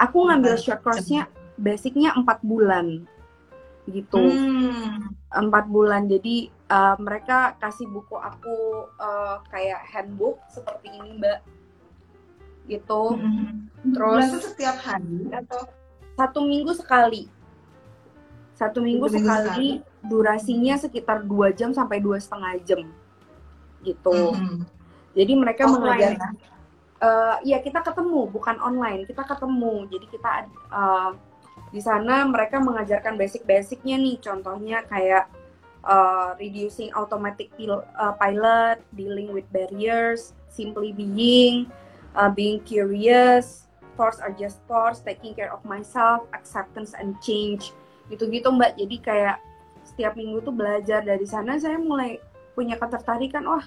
aku 0.00 0.18
ngambil 0.24 0.56
short 0.56 0.80
course-nya 0.80 1.28
basicnya 1.60 2.16
empat 2.16 2.40
bulan. 2.40 3.04
Gitu. 3.84 4.16
Hmm. 4.16 5.12
empat 5.30 5.68
bulan. 5.68 6.08
Jadi 6.08 6.48
uh, 6.72 6.96
mereka 6.96 7.58
kasih 7.60 7.84
buku 7.90 8.16
aku 8.16 8.88
uh, 8.96 9.44
kayak 9.52 9.84
handbook 9.92 10.40
seperti 10.48 10.88
ini 10.96 11.20
mbak 11.20 11.44
gitu. 12.68 13.16
Hmm. 13.16 13.68
Terus- 13.80 14.28
itu 14.28 14.40
setiap 14.52 14.76
hari 14.82 15.28
atau? 15.32 15.64
satu 16.20 16.44
minggu 16.44 16.72
sekali. 16.76 17.32
Satu 18.52 18.84
minggu, 18.84 19.08
Satu 19.08 19.16
minggu 19.16 19.32
sekali, 19.32 19.68
durasinya 20.04 20.76
sekitar 20.76 21.24
dua 21.24 21.48
jam 21.48 21.72
sampai 21.72 21.96
dua 21.96 22.20
setengah 22.20 22.60
jam 22.64 22.84
gitu. 23.80 24.36
Hmm. 24.36 24.68
jadi 25.16 25.32
mereka 25.32 25.64
Offline 25.64 25.80
mengajar 25.80 26.12
ya? 26.20 26.28
Eh, 27.00 27.36
ya 27.56 27.58
kita 27.64 27.80
ketemu 27.80 28.28
bukan 28.28 28.60
online 28.60 29.08
kita 29.08 29.24
ketemu. 29.24 29.88
Jadi 29.88 30.06
kita 30.12 30.30
eh, 30.52 31.10
di 31.72 31.80
sana 31.80 32.28
mereka 32.28 32.60
mengajarkan 32.60 33.16
basic-basicnya 33.16 33.96
nih. 33.96 34.20
Contohnya 34.20 34.84
kayak 34.84 35.32
eh, 35.80 36.28
reducing 36.36 36.92
automatic 36.92 37.48
pil- 37.56 37.88
eh, 37.96 38.14
pilot 38.20 38.84
dealing 38.92 39.32
with 39.32 39.48
barriers 39.48 40.36
simply 40.52 40.92
being 40.92 41.64
eh, 42.16 42.30
being 42.32 42.58
curious 42.62 43.70
force 44.00 44.16
are 44.24 44.32
just 44.32 44.64
force 44.64 45.04
taking 45.04 45.36
care 45.36 45.52
of 45.52 45.60
myself 45.68 46.24
acceptance 46.32 46.96
and 46.96 47.12
change. 47.20 47.76
Gitu-gitu 48.08 48.48
mbak. 48.48 48.80
Jadi 48.80 48.96
kayak 49.04 49.36
setiap 49.84 50.16
minggu 50.16 50.40
tuh 50.40 50.56
belajar 50.56 51.04
dari 51.04 51.28
sana 51.28 51.60
saya 51.60 51.76
mulai 51.76 52.16
punya 52.56 52.80
ketertarikan 52.80 53.44
wah 53.44 53.64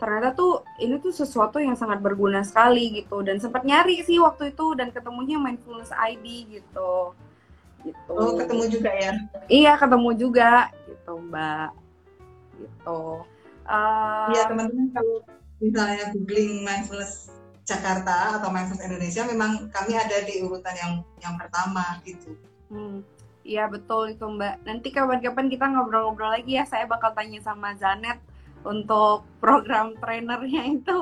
ternyata 0.00 0.32
tuh 0.32 0.64
ini 0.80 0.96
tuh 0.96 1.12
sesuatu 1.12 1.60
yang 1.60 1.76
sangat 1.80 2.04
berguna 2.04 2.44
sekali 2.44 3.00
gitu. 3.00 3.24
Dan 3.24 3.40
sempat 3.40 3.64
nyari 3.64 4.04
sih 4.04 4.20
waktu 4.20 4.52
itu 4.52 4.76
dan 4.76 4.92
ketemunya 4.92 5.40
mindfulness 5.40 5.92
ID 5.96 6.60
gitu. 6.60 7.16
Gitu. 7.80 8.12
Oh, 8.12 8.36
ketemu 8.36 8.68
juga 8.68 8.92
ya? 8.92 9.12
iya 9.48 9.72
ketemu 9.80 10.10
juga 10.12 10.68
gitu 10.84 11.16
mbak. 11.24 11.72
Gitu. 12.60 13.00
Iya 14.36 14.42
teman-teman 14.52 14.92
kalau 14.92 15.24
misalnya 15.60 16.12
googling 16.12 16.60
mindfulness 16.60 17.39
Jakarta 17.70 18.36
atau 18.42 18.50
mindfulness 18.50 18.86
Indonesia, 18.90 19.22
memang 19.30 19.70
kami 19.70 19.94
ada 19.94 20.18
di 20.26 20.42
urutan 20.42 20.74
yang 20.74 20.92
yang 21.22 21.34
pertama 21.38 22.02
gitu. 22.02 22.34
hmm, 22.70 23.06
iya 23.46 23.64
betul 23.70 24.10
itu 24.10 24.26
mbak 24.26 24.62
nanti 24.66 24.88
kapan-kapan 24.90 25.46
kita 25.52 25.64
ngobrol-ngobrol 25.70 26.30
lagi 26.34 26.58
ya 26.58 26.64
saya 26.66 26.84
bakal 26.86 27.14
tanya 27.14 27.40
sama 27.42 27.74
Zanet 27.78 28.18
untuk 28.66 29.24
program 29.40 29.96
trainernya 30.02 30.62
itu 30.76 30.98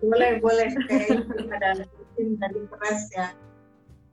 Boleh 0.00 0.38
boleh 0.44 0.68
kayak 0.86 1.24
itu 1.24 1.48
ada 1.50 1.70
tim 2.16 2.36
dari 2.36 2.62
press 2.68 3.08
ya. 3.16 3.28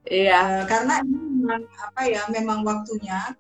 iya 0.07 0.63
Eh, 0.63 0.63
karena 0.67 1.03
ini 1.03 1.43
memang 1.43 1.63
apa 1.79 2.01
ya, 2.07 2.23
memang 2.31 2.63
waktunya. 2.67 3.35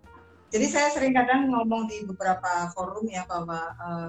Jadi 0.53 0.65
saya 0.69 0.87
sering 0.93 1.15
kadang 1.17 1.49
ngomong 1.49 1.89
di 1.89 2.03
beberapa 2.05 2.69
forum 2.75 3.07
ya 3.09 3.23
bahwa 3.27 3.59
eh, 3.79 4.07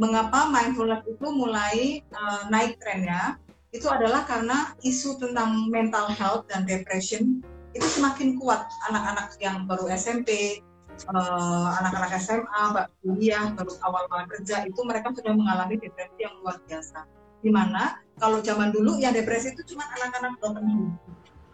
mengapa 0.00 0.48
mindfulness 0.48 1.04
itu 1.04 1.26
mulai 1.28 2.00
eh, 2.00 2.42
naik 2.48 2.80
trennya 2.80 3.36
itu 3.70 3.86
adalah 3.86 4.24
karena 4.24 4.72
isu 4.82 5.20
tentang 5.20 5.68
mental 5.68 6.08
health 6.10 6.48
dan 6.48 6.64
depression 6.64 7.44
itu 7.70 7.86
semakin 7.86 8.34
kuat 8.40 8.66
anak-anak 8.90 9.38
yang 9.38 9.62
baru 9.68 9.86
SMP, 9.94 10.58
eh, 11.04 11.68
anak-anak 11.78 12.16
SMA, 12.18 12.62
baru 12.74 12.90
kuliah, 13.04 13.46
baru 13.54 13.72
awal-awal 13.84 14.26
kerja 14.26 14.64
itu 14.66 14.80
mereka 14.82 15.12
sudah 15.14 15.36
mengalami 15.36 15.76
depresi 15.78 16.18
yang 16.18 16.34
luar 16.40 16.58
biasa. 16.64 17.06
Di 17.44 17.52
mana 17.52 18.00
kalau 18.16 18.40
zaman 18.40 18.72
dulu 18.72 18.96
ya 18.98 19.12
depresi 19.12 19.52
itu 19.52 19.76
cuma 19.76 19.84
anak-anak 20.00 20.32
broken 20.40 20.66
home. 20.66 20.92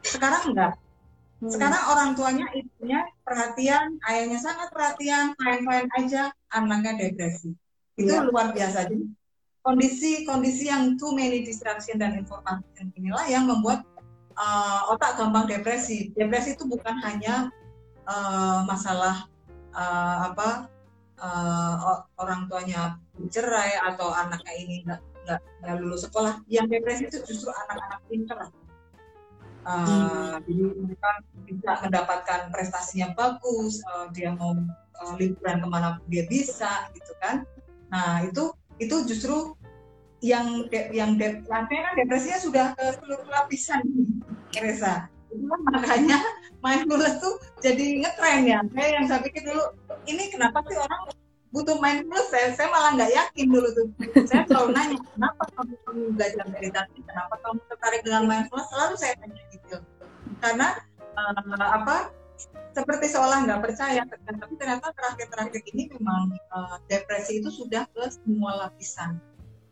Sekarang 0.07 0.55
enggak. 0.55 0.73
Hmm. 1.37 1.53
Sekarang 1.53 1.83
orang 1.93 2.11
tuanya 2.17 2.47
ibunya 2.57 3.05
perhatian, 3.21 4.01
ayahnya 4.09 4.41
sangat 4.41 4.73
perhatian, 4.73 5.37
main-main 5.37 5.85
aja, 6.01 6.33
anaknya 6.49 6.97
depresi. 6.97 7.53
Itu 7.97 8.13
Iya. 8.13 8.29
luar 8.29 8.53
biasa. 8.53 8.87
Jadi 8.87 9.09
kondisi-kondisi 9.65 10.71
yang 10.71 10.95
too 11.01 11.17
many 11.17 11.43
distraction 11.43 11.99
dan 11.99 12.15
information 12.15 12.93
inilah 12.95 13.27
yang 13.27 13.49
membuat 13.51 13.83
uh, 14.39 14.93
otak 14.95 15.19
gampang 15.19 15.49
depresi. 15.51 16.13
Depresi 16.15 16.55
itu 16.55 16.69
bukan 16.69 16.95
hanya 17.03 17.51
uh, 18.07 18.63
masalah 18.69 19.27
uh, 19.75 20.31
apa 20.31 20.71
uh, 21.19 22.05
orang 22.21 22.47
tuanya 22.47 23.01
cerai 23.33 23.75
atau 23.81 24.13
anaknya 24.13 24.55
ini 24.55 24.85
nggak 24.87 25.01
nggak 25.27 25.41
nggak 25.65 25.77
lulus 25.83 26.07
sekolah. 26.07 26.39
Yang 26.47 26.79
depresi 26.79 27.03
itu 27.11 27.19
justru 27.27 27.51
anak-anak 27.51 28.01
pinter. 28.07 28.39
Uh, 29.67 30.39
Jadi 30.47 30.63
mereka 30.79 31.11
bisa 31.43 31.71
mendapatkan 31.83 32.41
prestasinya 32.55 33.11
bagus, 33.19 33.83
uh, 33.91 34.07
dia 34.15 34.31
mau 34.31 34.55
uh, 35.03 35.15
liburan 35.19 35.59
ke 35.59 35.67
mana 35.67 35.99
dia 36.07 36.23
bisa, 36.31 36.87
gitu 36.95 37.11
kan. 37.19 37.43
Nah 37.93 38.25
itu 38.27 38.53
itu 38.77 38.97
justru 39.09 39.57
yang 40.25 40.65
de- 40.73 40.91
yang 40.97 41.15
de- 41.21 41.45
kan 41.47 41.69
depresinya 41.97 42.39
sudah 42.41 42.67
ke 42.75 42.85
seluruh 43.01 43.27
lapisan 43.29 43.85
Reza. 44.57 45.09
Itulah 45.29 45.61
makanya 45.69 46.19
mindfulness 46.65 47.21
tuh 47.21 47.37
jadi 47.61 48.01
ngetren 48.01 48.49
ya. 48.49 48.59
Saya 48.73 48.89
yang 48.97 49.05
saya 49.05 49.21
pikir 49.21 49.45
dulu, 49.45 49.65
ini 50.09 50.33
kenapa 50.33 50.65
sih 50.65 50.79
orang 50.81 51.13
butuh 51.53 51.77
mindfulness? 51.77 52.29
Saya, 52.33 52.47
saya 52.57 52.69
malah 52.73 52.91
nggak 52.97 53.13
yakin 53.13 53.47
dulu 53.53 53.69
tuh. 53.77 53.87
Saya 54.25 54.43
selalu 54.49 54.69
nanya, 54.73 54.99
kenapa 55.13 55.43
kamu, 55.53 55.75
belajar 56.17 56.45
meditasi? 56.49 56.99
Kenapa 57.05 57.35
kamu 57.45 57.59
tertarik 57.69 58.01
dengan 58.05 58.23
mindfulness? 58.25 58.69
Selalu 58.73 58.95
saya 58.97 59.13
tanya 59.21 59.43
gitu. 59.53 59.77
Karena 60.41 60.69
eh, 61.01 61.69
apa? 61.69 61.97
Seperti 62.77 63.09
seolah 63.09 63.49
nggak 63.49 63.63
percaya, 63.65 64.05
tapi 64.05 64.53
ternyata 64.61 64.93
terakhir-terakhir 64.93 65.65
ini 65.73 65.89
memang 65.97 66.29
eh, 66.37 66.77
depresi 66.93 67.41
itu 67.41 67.49
sudah 67.49 67.89
ke 67.89 68.05
semua 68.13 68.69
lapisan. 68.69 69.17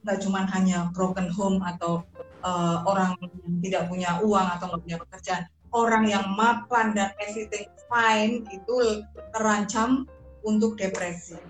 Nggak 0.08 0.24
cuma 0.24 0.48
hanya 0.56 0.88
broken 0.96 1.28
home 1.28 1.60
atau 1.64 2.00
uh, 2.44 2.84
orang 2.84 3.16
yang 3.24 3.32
tidak 3.64 3.82
punya 3.88 4.20
uang 4.20 4.46
atau 4.56 4.68
nggak 4.68 4.82
punya 4.84 4.98
pekerjaan. 5.00 5.44
Orang 5.72 6.04
yang 6.04 6.28
mapan 6.36 6.92
dan 6.92 7.16
everything 7.16 7.72
fine 7.88 8.44
itu 8.52 9.00
terancam 9.32 10.04
untuk 10.44 10.76
depresi. 10.76 11.40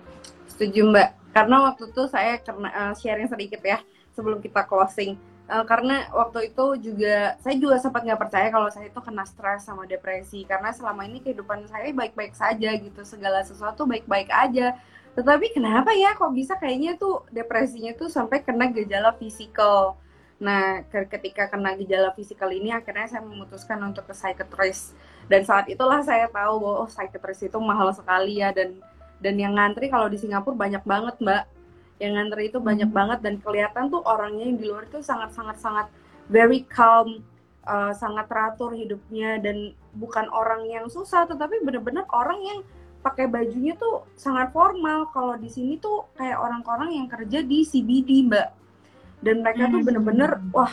Setuju 0.46 0.86
Mbak, 0.86 1.34
karena 1.34 1.56
waktu 1.66 1.90
itu 1.90 2.02
saya 2.06 2.38
karena 2.38 2.70
eh, 2.70 2.92
sharing 2.94 3.26
sedikit 3.26 3.58
ya 3.66 3.82
sebelum 4.14 4.38
kita 4.38 4.62
closing. 4.70 5.18
Eh, 5.44 5.64
karena 5.68 6.08
waktu 6.08 6.38
itu 6.48 6.64
juga 6.88 7.36
saya 7.44 7.56
juga 7.60 7.76
sempat 7.76 8.00
nggak 8.00 8.16
percaya 8.16 8.48
kalau 8.48 8.68
saya 8.72 8.88
itu 8.88 8.96
kena 9.04 9.28
stres 9.28 9.68
sama 9.68 9.84
depresi 9.84 10.40
karena 10.48 10.72
selama 10.72 11.04
ini 11.04 11.20
kehidupan 11.20 11.68
saya 11.68 11.92
baik-baik 11.92 12.32
saja 12.32 12.72
gitu 12.80 13.00
segala 13.04 13.44
sesuatu 13.44 13.84
baik-baik 13.84 14.32
aja. 14.32 14.72
Tetapi 15.12 15.52
kenapa 15.52 15.92
ya 15.92 16.16
kok 16.16 16.32
bisa 16.32 16.56
kayaknya 16.56 16.96
tuh 16.96 17.28
depresinya 17.28 17.92
tuh 17.92 18.08
sampai 18.08 18.40
kena 18.40 18.72
gejala 18.72 19.12
fisikal. 19.20 20.00
Nah, 20.40 20.80
ke- 20.88 21.08
ketika 21.12 21.46
kena 21.52 21.76
gejala 21.76 22.10
fisikal 22.16 22.48
ini 22.48 22.72
akhirnya 22.72 23.06
saya 23.06 23.22
memutuskan 23.22 23.78
untuk 23.84 24.08
ke 24.08 24.14
psikiatris 24.16 24.96
dan 25.28 25.44
saat 25.44 25.68
itulah 25.68 26.00
saya 26.00 26.24
tahu 26.32 26.56
bahwa 26.64 26.84
oh 26.84 26.88
psikiatris 26.88 27.40
itu 27.52 27.58
mahal 27.60 27.92
sekali 27.92 28.40
ya 28.40 28.48
dan 28.50 28.80
dan 29.20 29.34
yang 29.36 29.54
ngantri 29.56 29.92
kalau 29.92 30.08
di 30.08 30.16
Singapura 30.16 30.56
banyak 30.56 30.82
banget 30.88 31.14
mbak 31.20 31.42
yang 31.98 32.18
ngantri 32.18 32.50
itu 32.50 32.58
banyak 32.58 32.90
Hmm. 32.90 32.96
banget 32.96 33.18
dan 33.22 33.34
kelihatan 33.38 33.86
tuh 33.86 34.02
orangnya 34.02 34.44
yang 34.44 34.58
di 34.58 34.66
luar 34.66 34.84
itu 34.84 34.98
sangat 35.00 35.30
sangat 35.30 35.56
sangat 35.58 35.86
very 36.26 36.66
calm 36.66 37.22
uh, 37.62 37.92
sangat 37.92 38.26
teratur 38.26 38.74
hidupnya 38.74 39.38
dan 39.38 39.70
bukan 39.94 40.26
orang 40.28 40.66
yang 40.66 40.90
susah 40.90 41.24
tetapi 41.24 41.62
benar-benar 41.62 42.04
orang 42.10 42.40
yang 42.42 42.58
pakai 43.00 43.28
bajunya 43.28 43.76
tuh 43.76 44.08
sangat 44.16 44.50
formal 44.50 45.06
kalau 45.12 45.36
di 45.36 45.46
sini 45.46 45.76
tuh 45.76 46.08
kayak 46.16 46.40
orang-orang 46.40 46.98
yang 46.98 47.06
kerja 47.06 47.44
di 47.44 47.62
CBD 47.62 48.26
mbak 48.26 48.48
dan 49.20 49.44
mereka 49.44 49.68
tuh 49.68 49.80
Hmm. 49.80 49.86
bener-bener 49.86 50.30
wah 50.50 50.72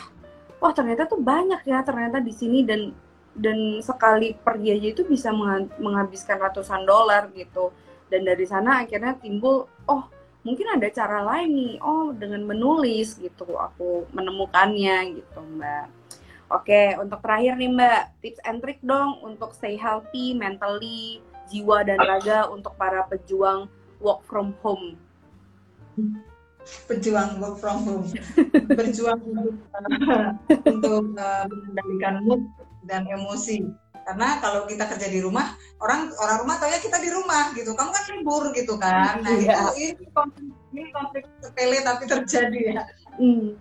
wah 0.58 0.72
ternyata 0.72 1.06
tuh 1.06 1.20
banyak 1.20 1.62
ya 1.62 1.84
ternyata 1.84 2.18
di 2.18 2.32
sini 2.32 2.64
dan 2.64 2.90
dan 3.32 3.80
sekali 3.80 4.36
pergi 4.36 4.76
aja 4.76 4.88
itu 4.90 5.02
bisa 5.04 5.32
mengha- 5.32 5.72
menghabiskan 5.78 6.36
ratusan 6.36 6.84
dolar 6.84 7.32
gitu 7.32 7.72
dan 8.08 8.28
dari 8.28 8.44
sana 8.44 8.84
akhirnya 8.84 9.16
timbul 9.16 9.64
oh 9.86 10.02
mungkin 10.42 10.66
ada 10.74 10.88
cara 10.90 11.22
lain 11.22 11.50
nih. 11.54 11.74
Oh 11.82 12.10
dengan 12.14 12.42
menulis 12.46 13.18
gitu 13.18 13.58
aku 13.58 14.06
menemukannya 14.14 15.22
gitu 15.22 15.40
mbak. 15.58 15.86
Oke 16.52 16.98
untuk 16.98 17.18
terakhir 17.22 17.58
nih 17.58 17.70
mbak. 17.70 18.02
Tips 18.20 18.40
and 18.46 18.58
trick 18.60 18.78
dong 18.82 19.18
untuk 19.22 19.54
stay 19.56 19.74
healthy 19.74 20.34
mentally 20.34 21.22
jiwa 21.50 21.84
dan 21.86 21.98
raga 22.00 22.46
untuk 22.48 22.72
para 22.80 23.04
pejuang 23.10 23.66
work 24.00 24.24
from 24.26 24.54
home. 24.64 24.98
Pejuang 26.86 27.42
work 27.42 27.58
from 27.58 27.78
home, 27.82 28.06
berjuang 28.78 29.18
untuk 29.18 29.58
uh, 29.74 30.30
untuk 30.62 31.04
uh, 31.18 31.44
mengendalikan 31.50 32.14
mood 32.22 32.42
dan 32.86 33.02
emosi. 33.10 33.66
Karena 34.02 34.42
kalau 34.42 34.66
kita 34.66 34.84
kerja 34.90 35.08
di 35.08 35.22
rumah, 35.22 35.54
orang 35.78 36.10
orang 36.18 36.42
rumah 36.42 36.56
taunya 36.58 36.82
kita 36.82 36.98
di 36.98 37.10
rumah 37.10 37.54
gitu. 37.54 37.72
Kamu 37.74 37.90
kan 37.90 38.04
libur 38.10 38.44
gitu 38.54 38.74
kan. 38.76 39.22
Nah 39.22 39.32
Iya. 39.38 39.72
itu 39.78 40.02
ini 40.02 40.06
konflik, 40.10 40.50
ini 40.74 40.82
konflik 40.90 41.24
sepele 41.38 41.78
tapi 41.86 42.04
terjadi 42.10 42.60
ya. 42.74 42.82
Hmm. 43.18 43.54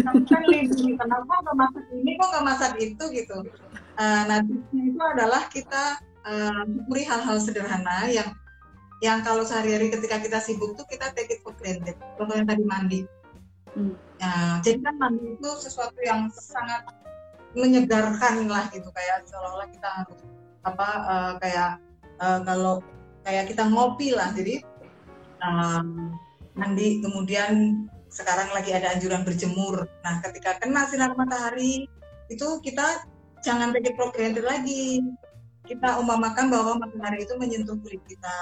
Kamu 0.00 0.24
kan 0.24 0.42
libur, 0.48 0.96
kenapa 0.96 1.32
nggak 1.44 1.56
masak 1.56 1.84
ini 1.92 2.10
kok 2.16 2.28
nggak 2.32 2.46
masak 2.46 2.72
itu 2.80 3.04
gitu. 3.12 3.38
Uh, 4.00 4.22
nah 4.24 4.38
itu 4.72 5.02
adalah 5.04 5.42
kita 5.52 6.00
uh, 6.24 6.62
syukuri 6.64 7.04
hal-hal 7.04 7.36
sederhana 7.36 8.08
yang 8.08 8.32
yang 9.02 9.18
kalau 9.26 9.42
sehari-hari 9.42 9.90
ketika 9.90 10.22
kita 10.22 10.38
sibuk 10.38 10.78
tuh 10.78 10.86
kita 10.86 11.10
take 11.12 11.34
it 11.34 11.42
for 11.42 11.52
granted. 11.58 11.98
Contohnya 12.16 12.46
tadi 12.46 12.64
mandi. 12.64 13.00
Hmm. 13.74 13.96
Ya, 14.22 14.62
jadi 14.62 14.78
kan 14.84 14.94
mandi 15.00 15.34
itu 15.34 15.50
sesuatu 15.58 15.98
yang 16.04 16.30
sangat 16.30 16.86
menyegarkan 17.52 18.48
lah 18.48 18.68
gitu 18.72 18.88
kayak 18.92 19.28
seolah-olah 19.28 19.68
kita 19.68 19.88
harus 19.88 20.20
apa 20.62 20.88
uh, 21.04 21.32
kayak 21.42 21.70
uh, 22.22 22.40
kalau 22.46 22.80
kayak 23.26 23.50
kita 23.50 23.66
ngopi 23.66 24.14
lah. 24.14 24.30
Jadi 24.34 24.62
um, 25.42 26.14
mandi 26.54 27.00
kemudian 27.02 27.84
sekarang 28.12 28.52
lagi 28.52 28.70
ada 28.76 28.92
anjuran 28.92 29.24
berjemur. 29.24 29.88
Nah 30.04 30.20
ketika 30.20 30.60
kena 30.60 30.84
sinar 30.88 31.16
matahari 31.16 31.88
itu 32.28 32.48
kita 32.60 33.04
jangan 33.42 33.74
for 33.96 34.12
granted 34.12 34.44
lagi. 34.44 35.02
Kita 35.62 35.94
umpamakan 36.02 36.50
bahwa 36.50 36.82
matahari 36.82 37.22
itu 37.22 37.38
menyentuh 37.38 37.78
kulit 37.80 38.02
kita 38.04 38.36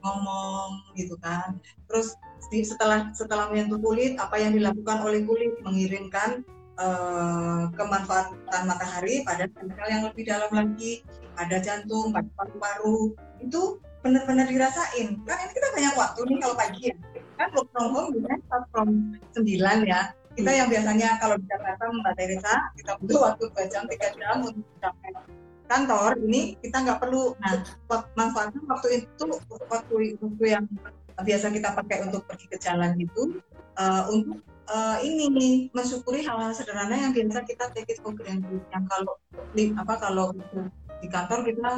ngomong 0.00 0.96
gitu 0.96 1.14
kan. 1.20 1.60
Terus 1.86 2.16
setelah 2.48 3.12
setelah 3.12 3.52
menyentuh 3.52 3.78
kulit 3.78 4.16
apa 4.16 4.40
yang 4.40 4.56
dilakukan 4.56 5.04
oleh 5.04 5.22
kulit? 5.22 5.52
Mengirimkan 5.60 6.42
eh, 6.78 7.62
kemanfaatan 7.76 8.62
matahari 8.64 9.24
pada 9.26 9.44
sel 9.48 9.88
yang 9.88 10.02
lebih 10.08 10.24
dalam 10.24 10.50
lagi 10.52 11.04
pada 11.32 11.56
jantung 11.60 12.12
pada 12.12 12.28
paru-paru 12.36 13.16
itu 13.40 13.80
benar-benar 14.02 14.46
dirasain. 14.50 15.18
Kan 15.24 15.36
ini 15.46 15.52
kita 15.54 15.68
banyak 15.72 15.94
waktu 15.94 16.20
nih 16.26 16.38
kalau 16.42 16.56
pagi 16.58 16.82
ya. 16.90 16.96
Kan 17.38 17.48
work 17.56 17.68
from 17.72 17.88
home 17.94 18.08
biasanya 18.18 18.38
start 18.46 18.64
from 18.74 18.88
9 19.34 19.46
ya. 19.86 20.00
Kita 20.32 20.50
yang 20.50 20.68
biasanya 20.72 21.08
kalau 21.20 21.36
di 21.36 21.44
Jakarta 21.44 21.82
Mbak 21.92 22.14
Teresa 22.16 22.54
kita 22.76 22.92
butuh 22.98 23.18
waktu 23.20 23.44
2 23.52 23.72
jam 23.72 23.82
3 23.84 24.18
jam 24.18 24.36
untuk 24.42 24.66
sampai 24.80 25.10
kantor 25.70 26.10
ini 26.28 26.58
kita 26.60 26.76
nggak 26.82 26.98
perlu. 27.00 27.32
Nah 27.38 27.62
manfaatnya 28.18 28.60
waktu 28.66 28.88
itu 29.04 29.24
waktu 29.24 29.94
waktu 30.18 30.44
yang 30.44 30.64
biasa 31.22 31.52
kita 31.52 31.76
pakai 31.76 32.08
untuk 32.08 32.26
pergi 32.26 32.46
ke 32.50 32.58
jalan 32.58 32.96
itu 32.98 33.38
eh, 33.78 34.02
untuk 34.10 34.42
eh, 34.68 34.96
ini 35.06 35.70
mensyukuri 35.74 36.22
hal-hal 36.22 36.52
sederhana 36.54 36.94
yang 36.94 37.12
biasa 37.14 37.42
kita 37.46 37.70
take 37.74 37.90
it 37.90 37.98
for 38.02 38.14
granted. 38.14 38.62
Yang 38.70 38.84
kalau 38.90 39.14
di 39.56 39.72
apa 39.74 39.94
kalau 39.98 40.26
di 41.02 41.06
kantor 41.10 41.40
kita 41.42 41.68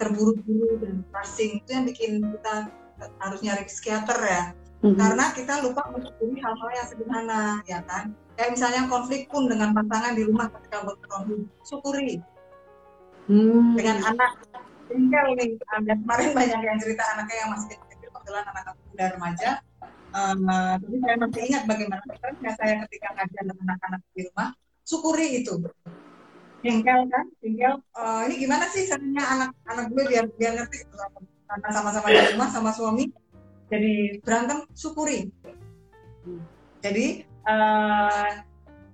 terburu-buru 0.00 0.80
dan 0.80 1.04
rushing 1.12 1.60
itu 1.60 1.70
yang 1.70 1.84
bikin 1.84 2.12
kita 2.24 2.72
harus 3.20 3.40
nyari 3.44 3.64
psikiater 3.68 4.20
ya. 4.22 4.44
Mhm. 4.82 4.98
karena 4.98 5.30
kita 5.30 5.62
lupa 5.62 5.86
mensyukuri 5.94 6.42
hal-hal 6.42 6.70
yang 6.74 6.86
sederhana 6.90 7.62
ya 7.70 7.78
kan? 7.86 8.10
Kayak 8.34 8.50
misalnya 8.58 8.82
konflik 8.90 9.30
pun 9.30 9.46
dengan 9.46 9.70
pasangan 9.70 10.18
di 10.18 10.26
rumah 10.26 10.50
ketika 10.50 10.82
home 10.82 11.46
syukuri. 11.62 12.18
Hmm. 13.30 13.78
dengan 13.78 14.02
anak 14.02 14.34
tinggal 14.90 15.26
nih 15.38 15.54
ada 15.70 15.94
kemarin 15.94 16.30
banyak 16.34 16.60
yang 16.66 16.78
cerita 16.82 17.02
anaknya 17.14 17.36
yang 17.46 17.50
masih 17.54 17.78
kecil 17.78 18.10
kebetulan 18.10 18.44
anak 18.50 18.64
aku 18.74 18.82
udah 18.98 19.08
remaja 19.14 19.50
Eh, 20.12 20.34
tapi 20.76 20.96
saya 21.00 21.16
masih 21.16 21.40
ingat 21.48 21.62
bagaimana 21.64 22.02
prosesnya 22.04 22.52
saya 22.60 22.84
ketika 22.84 23.08
ngajar 23.16 23.42
dengan 23.48 23.64
anak-anak 23.64 24.00
di 24.12 24.20
rumah 24.28 24.48
syukuri 24.84 25.40
itu 25.40 25.54
tinggal 26.60 27.00
kan 27.08 27.24
tinggal 27.40 27.74
eh, 27.96 28.20
ini 28.28 28.34
gimana 28.44 28.68
sih 28.68 28.84
caranya 28.84 29.24
anak-anak 29.24 29.86
gue 29.88 30.04
biar 30.12 30.24
biar 30.36 30.52
ngerti 30.60 30.84
karena 31.48 31.68
sama-sama 31.72 32.06
di 32.12 32.20
rumah 32.36 32.48
sama 32.52 32.70
suami 32.76 33.08
jadi 33.72 34.20
berantem 34.20 34.68
syukuri. 34.76 35.32
Jadi 36.84 37.24
eh, 37.24 38.30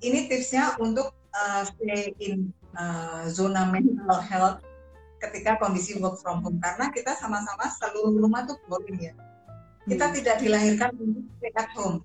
ini 0.07 0.19
tipsnya 0.31 0.79
untuk 0.79 1.11
eh, 1.35 1.63
stay 1.67 2.15
in 2.23 2.55
eh, 2.79 3.27
zona 3.27 3.67
mental 3.75 4.23
health 4.23 4.63
ketika 5.19 5.59
kondisi 5.59 5.99
work 5.99 6.23
from 6.23 6.47
home. 6.47 6.63
Karena 6.63 6.95
kita 6.95 7.19
sama-sama 7.19 7.67
seluruh 7.75 8.23
rumah 8.23 8.47
tuh 8.47 8.55
boring 8.71 9.03
ya 9.03 9.15
kita 9.89 10.07
tidak 10.15 10.37
dilahirkan 10.39 10.91
untuk 11.01 11.25
stay 11.41 11.53
at 11.57 11.71
home. 11.75 11.99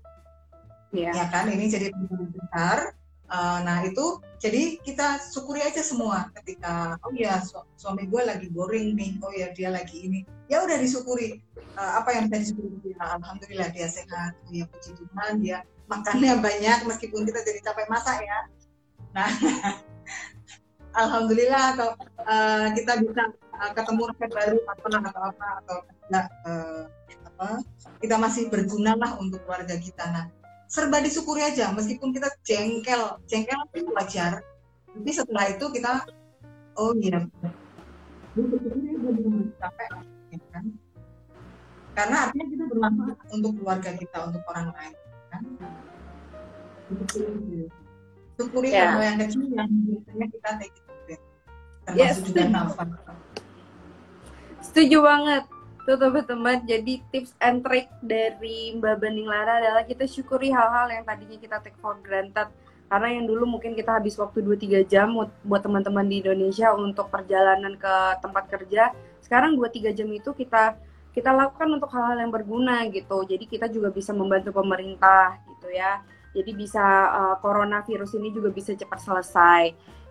Iya. 0.94 1.10
ya 1.10 1.26
kan? 1.28 1.50
Ini 1.50 1.64
jadi 1.68 1.86
besar. 2.30 2.94
Eh, 3.24 3.58
nah 3.64 3.80
itu 3.82 4.20
jadi 4.36 4.78
kita 4.84 5.18
syukuri 5.18 5.64
aja 5.64 5.80
semua 5.80 6.28
ketika 6.38 7.00
oh 7.00 7.10
ya 7.16 7.40
su- 7.40 7.64
suami 7.74 8.04
gue 8.04 8.20
lagi 8.20 8.52
boring 8.52 8.92
nih 8.92 9.16
oh 9.24 9.32
ya 9.32 9.50
dia 9.56 9.72
lagi 9.72 10.06
ini. 10.06 10.20
Ya 10.46 10.62
udah 10.62 10.76
disyukuri. 10.78 11.40
Eh, 11.56 11.92
apa 11.98 12.14
yang 12.14 12.28
bisa 12.28 12.46
disyukuri? 12.46 12.94
Ya, 12.94 13.16
alhamdulillah 13.18 13.68
dia 13.74 13.88
sehat 13.90 14.38
oh 14.38 14.52
ya 14.52 14.68
puji 14.70 14.90
Tuhan 14.94 15.32
dia 15.40 15.58
makannya 15.90 16.38
banyak 16.46 16.78
meskipun 16.86 17.24
kita 17.26 17.40
jadi 17.42 17.60
capek 17.64 17.86
masak 17.90 18.22
ya. 18.22 18.38
Nah 19.16 19.28
alhamdulillah 21.02 21.74
atau 21.74 21.88
eh, 22.28 22.66
kita 22.76 23.02
bisa 23.02 23.22
eh, 23.34 23.70
ketemu 23.72 24.02
resep 24.14 24.30
baru 24.30 24.58
atau 24.68 24.88
atau 25.00 25.22
apa 25.32 25.46
atau 25.64 25.76
enggak 26.06 26.26
eh, 26.46 26.82
apa 27.34 27.66
kita 27.98 28.16
masih 28.16 28.46
berguna 28.46 28.94
lah 28.94 29.18
untuk 29.18 29.42
keluarga 29.42 29.74
kita 29.74 30.04
nah 30.08 30.26
serba 30.70 31.02
disyukuri 31.02 31.42
aja 31.42 31.74
meskipun 31.74 32.14
kita 32.14 32.30
jengkel 32.46 33.18
jengkel 33.26 33.58
itu 33.74 33.90
wajar 33.90 34.40
tapi 34.94 35.10
setelah 35.10 35.50
itu 35.50 35.66
kita 35.74 36.06
oh 36.78 36.94
iya 36.94 37.26
ya 37.26 37.50
capek 39.58 39.88
ya 40.30 40.38
kan 40.50 40.64
karena 41.94 42.16
artinya 42.26 42.46
kita 42.50 42.64
bermanfaat 42.66 43.18
untuk 43.30 43.52
keluarga 43.58 43.90
kita 43.94 44.18
untuk 44.30 44.42
orang 44.50 44.68
lain 44.74 44.94
kan 45.30 45.42
syukuri 48.34 48.68
Ya. 48.74 48.98
hal 48.98 49.02
yang 49.14 49.18
kecil 49.22 49.46
yang 49.54 49.70
biasanya 49.70 50.26
kita 50.30 50.50
take 50.58 50.74
it 50.74 50.82
granted. 50.82 51.20
termasuk 51.86 52.02
Yes. 52.02 52.26
juga 52.26 52.42
nafas 52.50 52.88
Setuju 54.64 54.98
banget 55.04 55.44
tuh 55.84 56.00
teman-teman. 56.00 56.64
Jadi 56.64 57.04
tips 57.12 57.36
and 57.38 57.60
trick 57.60 57.92
dari 58.00 58.72
Mbak 58.76 58.96
Bening 59.04 59.28
Lara 59.28 59.60
adalah 59.60 59.84
kita 59.84 60.08
syukuri 60.08 60.48
hal-hal 60.48 60.88
yang 60.90 61.04
tadinya 61.04 61.36
kita 61.36 61.60
take 61.60 61.76
for 61.78 62.00
granted. 62.00 62.48
Karena 62.88 63.08
yang 63.12 63.24
dulu 63.28 63.48
mungkin 63.56 63.76
kita 63.76 63.96
habis 64.00 64.16
waktu 64.16 64.44
2-3 64.44 64.84
jam 64.84 65.12
buat- 65.16 65.64
teman-teman 65.64 66.04
di 66.04 66.24
Indonesia 66.24 66.72
untuk 66.76 67.08
perjalanan 67.08 67.76
ke 67.76 67.94
tempat 68.20 68.44
kerja. 68.48 68.92
Sekarang 69.20 69.56
2-3 69.56 69.92
jam 69.92 70.08
itu 70.12 70.32
kita 70.32 70.76
kita 71.14 71.30
lakukan 71.30 71.78
untuk 71.78 71.94
hal-hal 71.94 72.18
yang 72.26 72.32
berguna 72.34 72.84
gitu. 72.90 73.22
Jadi 73.22 73.44
kita 73.46 73.70
juga 73.70 73.94
bisa 73.94 74.10
membantu 74.10 74.50
pemerintah 74.50 75.38
gitu 75.46 75.70
ya. 75.70 76.02
Jadi 76.34 76.50
bisa 76.50 76.82
uh, 77.14 77.36
coronavirus 77.38 78.18
ini 78.18 78.34
juga 78.34 78.50
bisa 78.50 78.74
cepat 78.74 78.98
selesai 78.98 79.62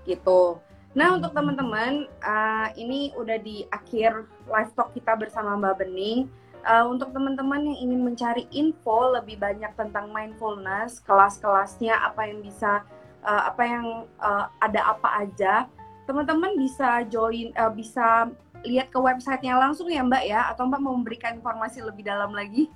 gitu. 0.07 0.57
Nah 0.93 1.17
untuk 1.17 1.33
teman-teman 1.33 2.05
uh, 2.21 2.69
ini 2.77 3.09
udah 3.17 3.41
di 3.41 3.65
akhir 3.73 4.29
live 4.45 4.71
talk 4.77 4.93
kita 4.93 5.17
bersama 5.17 5.57
Mbak 5.57 5.85
Bening. 5.85 6.29
Uh, 6.63 6.87
untuk 6.87 7.11
teman-teman 7.11 7.59
yang 7.59 7.91
ingin 7.91 8.01
mencari 8.07 8.47
info 8.55 9.11
lebih 9.11 9.35
banyak 9.35 9.67
tentang 9.75 10.15
mindfulness, 10.15 11.03
kelas-kelasnya 11.03 11.91
apa 11.91 12.23
yang 12.23 12.39
bisa, 12.39 12.87
uh, 13.19 13.51
apa 13.51 13.63
yang 13.67 14.07
uh, 14.23 14.47
ada 14.63 14.95
apa 14.95 15.27
aja, 15.27 15.67
teman-teman 16.07 16.55
bisa 16.55 17.03
join, 17.11 17.51
uh, 17.59 17.67
bisa 17.67 18.31
lihat 18.63 18.95
ke 18.95 18.99
websitenya 18.99 19.59
langsung 19.59 19.91
ya 19.91 20.07
Mbak 20.07 20.23
ya, 20.23 20.55
atau 20.55 20.63
Mbak 20.63 20.79
mau 20.79 20.95
memberikan 20.95 21.35
informasi 21.35 21.83
lebih 21.83 22.07
dalam 22.07 22.31
lagi? 22.31 22.71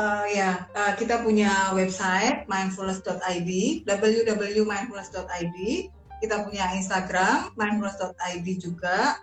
Eh, 0.00 0.26
ya, 0.32 0.64
eh, 0.72 0.92
kita 0.96 1.20
punya 1.20 1.76
website 1.76 2.48
mindfulness.id, 2.48 3.50
www.mindfulness.id. 3.84 5.58
Kita 6.20 6.44
punya 6.44 6.70
Instagram 6.76 7.56
mindfulness.id 7.56 8.46
juga. 8.60 9.18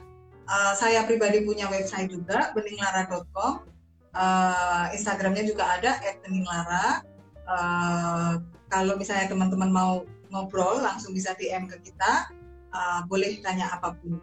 Eh, 0.48 0.74
saya 0.76 1.06
pribadi 1.06 1.45
punya 1.45 1.70
website 1.70 2.10
juga 2.10 2.52
beninglara.com. 2.58 3.64
Eh, 4.18 4.86
Instagramnya 4.98 5.45
juga 5.45 5.78
ada 5.78 6.02
@beninglara. 6.26 7.06
Eh, 7.48 8.34
kalau 8.68 9.00
misalnya 9.00 9.32
teman-teman 9.32 9.72
mau 9.72 10.04
ngobrol 10.34 10.82
langsung 10.84 11.14
bisa 11.14 11.38
DM 11.38 11.70
ke 11.70 11.93
kita. 11.93 12.34
Eh, 12.74 13.00
boleh 13.06 13.39
tanya 13.45 13.72
apa 13.78 13.93
pun. 13.95 14.18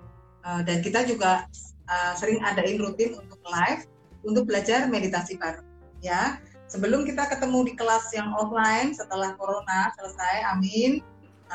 Eh, 0.45 0.61
dan 0.67 0.85
kita 0.85 1.07
juga 1.09 1.49
eh, 1.89 2.13
sering 2.19 2.43
adain 2.45 2.77
rutin 2.81 3.17
untuk 3.17 3.41
live 3.47 3.89
untuk 4.25 4.49
belajar 4.49 4.89
meditasi 4.89 5.37
bareng 5.37 5.65
ya 6.01 6.41
sebelum 6.69 7.05
kita 7.09 7.29
ketemu 7.29 7.71
di 7.71 7.73
kelas 7.77 8.13
yang 8.13 8.33
offline 8.37 8.93
setelah 8.93 9.37
corona 9.41 9.93
selesai 9.97 10.49
amin 10.57 11.01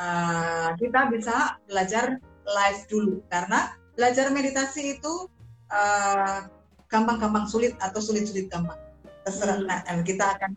uh, 0.00 0.68
kita 0.80 1.12
bisa 1.12 1.60
belajar 1.68 2.16
live 2.48 2.80
dulu 2.88 3.20
karena 3.28 3.76
belajar 3.94 4.32
meditasi 4.32 4.96
itu 4.96 5.28
uh, 5.68 6.48
gampang-gampang 6.88 7.46
sulit 7.46 7.76
atau 7.78 8.00
sulit-sulit 8.00 8.48
gampang 8.48 8.80
terserah 9.22 9.60
Hmm. 9.60 9.68
nah, 9.68 10.00
kita 10.00 10.24
akan 10.40 10.50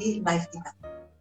di 0.00 0.24
live 0.24 0.46
kita. 0.48 0.72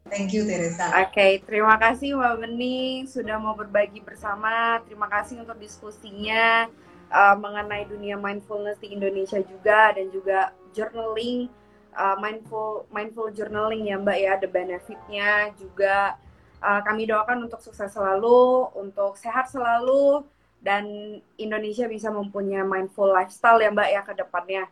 Thank 0.06 0.38
you 0.38 0.46
Teresa. 0.46 0.94
Oke, 1.02 1.42
terima 1.50 1.82
kasih 1.82 2.14
Mbak 2.14 2.36
Bening 2.46 3.10
sudah 3.10 3.42
mau 3.42 3.58
berbagi 3.58 4.06
bersama. 4.06 4.78
Terima 4.86 5.10
kasih 5.10 5.42
untuk 5.42 5.58
diskusinya 5.58 6.70
uh, 7.10 7.36
mengenai 7.36 7.90
dunia 7.90 8.14
mindfulness 8.14 8.78
di 8.78 8.94
Indonesia 8.94 9.42
juga 9.42 9.98
dan 9.98 10.14
juga 10.14 10.54
journaling, 10.78 11.50
uh, 11.98 12.16
mindful 12.22 12.86
mindful 12.94 13.34
journaling 13.34 13.90
ya 13.90 13.98
Mbak 13.98 14.18
ya, 14.22 14.34
the 14.38 14.50
benefitnya 14.50 15.50
juga. 15.58 16.22
Uh, 16.64 16.82
kami 16.82 17.06
doakan 17.06 17.46
untuk 17.46 17.62
sukses 17.62 17.92
selalu, 17.94 18.72
untuk 18.74 19.16
sehat 19.20 19.52
selalu, 19.52 20.26
dan 20.66 20.86
Indonesia 21.38 21.86
bisa 21.86 22.10
mempunyai 22.10 22.66
mindful 22.66 23.12
lifestyle 23.12 23.62
ya 23.62 23.70
Mbak 23.70 23.90
ya 23.94 24.02
ke 24.02 24.14
depannya. 24.18 24.64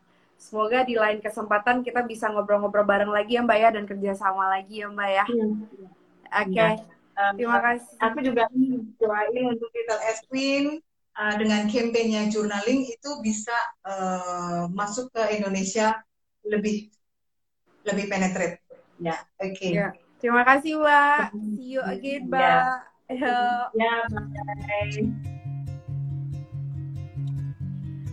Semoga 0.41 0.81
di 0.83 0.97
lain 0.97 1.21
kesempatan 1.21 1.85
kita 1.85 2.03
bisa 2.03 2.27
ngobrol-ngobrol 2.33 2.83
bareng 2.83 3.13
lagi 3.13 3.37
ya 3.37 3.45
Mbak 3.45 3.59
ya 3.61 3.69
dan 3.69 3.83
kerjasama 3.85 4.49
lagi 4.49 4.81
ya 4.81 4.87
Mbak 4.89 5.09
ya. 5.13 5.25
Oke, 6.33 6.49
Iya. 6.49 6.67
Um, 7.13 7.33
terima 7.37 7.61
kasih. 7.61 7.93
Aku 8.01 8.17
juga 8.25 8.49
doain 8.97 9.45
untuk 9.45 9.69
Little 9.69 10.01
S 10.01 10.19
Queen 10.25 10.81
uh, 11.13 11.33
dengan 11.37 11.69
kampanye 11.69 12.33
journaling 12.33 12.89
itu 12.89 13.09
bisa 13.21 13.53
uh, 13.85 14.65
masuk 14.73 15.13
ke 15.13 15.37
Indonesia 15.37 16.01
lebih 16.41 16.89
lebih 17.85 18.09
penetrate. 18.09 18.65
Ya, 18.97 19.21
oke. 19.37 19.67
Ya, 19.69 19.93
terima 20.23 20.47
kasih 20.47 20.79
Mbak. 20.79 21.35
See 21.35 21.75
you 21.75 21.83
again. 21.83 22.31
Mbak. 22.31 22.63
Ya. 23.11 23.67
Ya, 23.75 23.95
bye. 24.07 25.33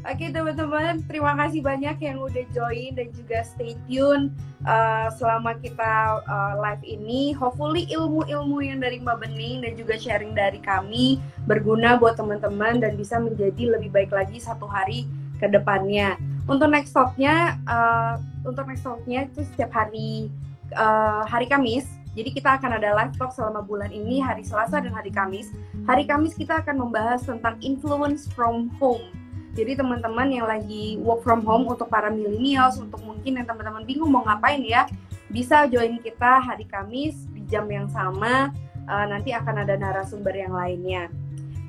Oke 0.01 0.33
teman-teman, 0.33 1.05
terima 1.05 1.37
kasih 1.37 1.61
banyak 1.61 2.01
yang 2.01 2.25
udah 2.25 2.45
join 2.57 2.97
dan 2.97 3.13
juga 3.13 3.45
stay 3.45 3.77
tune 3.85 4.33
uh, 4.65 5.13
selama 5.13 5.55
kita 5.61 6.25
uh, 6.25 6.57
live 6.57 6.81
ini. 6.89 7.37
Hopefully 7.37 7.85
ilmu-ilmu 7.93 8.65
yang 8.65 8.81
dari 8.81 8.97
Mbak 9.05 9.29
Bening 9.29 9.61
dan 9.61 9.77
juga 9.77 10.01
sharing 10.01 10.33
dari 10.33 10.57
kami 10.65 11.21
berguna 11.45 12.01
buat 12.01 12.17
teman-teman 12.17 12.81
dan 12.81 12.97
bisa 12.97 13.21
menjadi 13.21 13.77
lebih 13.77 13.93
baik 13.93 14.09
lagi 14.09 14.41
satu 14.41 14.65
hari 14.65 15.05
ke 15.37 15.53
depannya. 15.53 16.17
Untuk 16.49 16.73
next 16.73 16.97
talknya, 16.97 17.61
uh, 17.69 18.17
untuk 18.43 18.73
next 18.73 18.89
talknya 18.89 19.29
itu 19.29 19.45
setiap 19.53 19.69
hari 19.85 20.33
uh, 20.81 21.29
hari 21.29 21.45
Kamis. 21.45 22.00
Jadi 22.11 22.35
kita 22.35 22.59
akan 22.59 22.83
ada 22.83 22.91
live 22.99 23.15
talk 23.15 23.31
selama 23.31 23.63
bulan 23.63 23.95
ini 23.95 24.19
hari 24.19 24.43
Selasa 24.43 24.83
dan 24.83 24.91
hari 24.91 25.15
Kamis. 25.15 25.55
Hari 25.87 26.11
Kamis 26.11 26.35
kita 26.35 26.59
akan 26.59 26.83
membahas 26.83 27.23
tentang 27.23 27.55
influence 27.63 28.27
from 28.35 28.67
home. 28.83 29.15
Jadi 29.55 29.79
teman-teman 29.79 30.31
yang 30.31 30.47
lagi 30.47 30.99
work 31.03 31.23
from 31.27 31.43
home 31.43 31.67
untuk 31.67 31.91
para 31.91 32.11
millennials, 32.11 32.79
untuk 32.79 33.03
mungkin 33.03 33.39
yang 33.39 33.47
teman-teman 33.47 33.83
bingung 33.83 34.11
mau 34.11 34.23
ngapain 34.23 34.63
ya, 34.63 34.87
bisa 35.31 35.67
join 35.71 35.99
kita 36.03 36.43
hari 36.43 36.67
Kamis 36.67 37.31
di 37.31 37.47
jam 37.47 37.67
yang 37.71 37.87
sama. 37.91 38.51
Uh, 38.91 39.07
nanti 39.07 39.31
akan 39.31 39.63
ada 39.63 39.79
narasumber 39.79 40.35
yang 40.35 40.51
lainnya. 40.51 41.07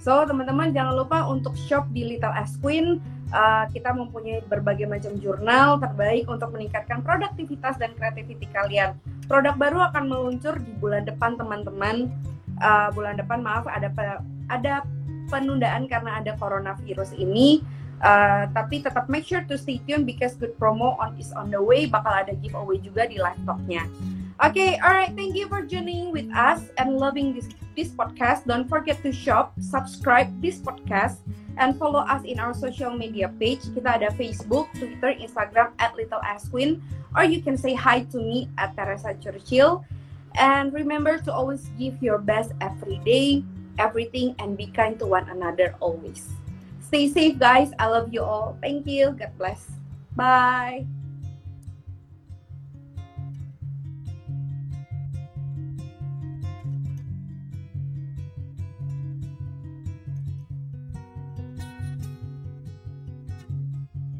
So 0.02 0.26
teman-teman 0.26 0.74
jangan 0.74 0.98
lupa 0.98 1.30
untuk 1.30 1.54
shop 1.54 1.86
di 1.94 2.18
Little 2.18 2.34
S 2.34 2.58
Queen. 2.58 2.98
Uh, 3.32 3.64
kita 3.72 3.96
mempunyai 3.96 4.44
berbagai 4.52 4.84
macam 4.92 5.16
jurnal 5.24 5.80
terbaik 5.80 6.28
untuk 6.28 6.52
meningkatkan 6.52 7.00
produktivitas 7.00 7.80
dan 7.80 7.96
kreativiti 7.96 8.44
kalian. 8.52 8.92
Produk 9.32 9.56
baru 9.56 9.88
akan 9.88 10.12
meluncur 10.12 10.60
di 10.60 10.76
bulan 10.84 11.08
depan 11.08 11.40
teman-teman. 11.40 12.12
Uh, 12.60 12.92
bulan 12.92 13.16
depan 13.16 13.40
maaf 13.40 13.64
ada 13.72 13.88
pe- 13.88 14.20
ada 14.52 14.84
penundaan 15.32 15.88
karena 15.88 16.20
ada 16.20 16.36
coronavirus 16.36 17.16
ini. 17.16 17.64
Uh, 18.04 18.52
tapi 18.52 18.84
tetap 18.84 19.08
make 19.08 19.24
sure 19.24 19.48
to 19.48 19.56
stay 19.56 19.80
tuned 19.88 20.04
because 20.04 20.36
good 20.36 20.52
promo 20.60 21.00
on 21.00 21.16
is 21.16 21.32
on 21.32 21.48
the 21.48 21.62
way. 21.62 21.88
Bakal 21.88 22.12
ada 22.28 22.36
giveaway 22.36 22.84
juga 22.84 23.08
di 23.08 23.16
live 23.16 23.40
talknya. 23.48 23.88
Okay, 24.40 24.80
alright. 24.80 25.12
Thank 25.16 25.36
you 25.36 25.48
for 25.48 25.62
joining 25.62 26.12
with 26.12 26.32
us 26.32 26.72
and 26.78 26.98
loving 26.98 27.36
this 27.36 27.50
this 27.76 27.90
podcast. 27.92 28.46
Don't 28.46 28.68
forget 28.68 29.02
to 29.04 29.12
shop, 29.12 29.54
subscribe 29.60 30.30
this 30.42 30.60
podcast, 30.60 31.24
and 31.58 31.78
follow 31.78 32.04
us 32.04 32.24
in 32.24 32.40
our 32.40 32.54
social 32.54 32.92
media 32.92 33.30
page. 33.40 33.64
Kita 33.72 34.00
ada 34.00 34.10
Facebook, 34.16 34.72
Twitter, 34.76 35.14
Instagram 35.16 35.72
at 35.80 35.96
Little 35.96 36.22
Asquin, 36.24 36.82
or 37.16 37.24
you 37.24 37.42
can 37.42 37.56
say 37.56 37.76
hi 37.76 38.04
to 38.12 38.18
me 38.20 38.50
at 38.58 38.76
Teresa 38.76 39.16
Churchill. 39.20 39.84
And 40.40 40.72
remember 40.72 41.20
to 41.28 41.32
always 41.32 41.68
give 41.76 42.00
your 42.00 42.18
best 42.18 42.56
every 42.64 43.04
day, 43.04 43.44
everything, 43.80 44.36
and 44.40 44.56
be 44.56 44.72
kind 44.72 44.96
to 45.04 45.06
one 45.08 45.28
another 45.28 45.76
always. 45.84 46.32
Stay 46.80 47.12
safe, 47.12 47.40
guys. 47.40 47.72
I 47.80 47.88
love 47.88 48.12
you 48.12 48.24
all. 48.24 48.56
Thank 48.64 48.88
you. 48.88 49.16
God 49.16 49.32
bless. 49.36 49.68
Bye. 50.16 50.88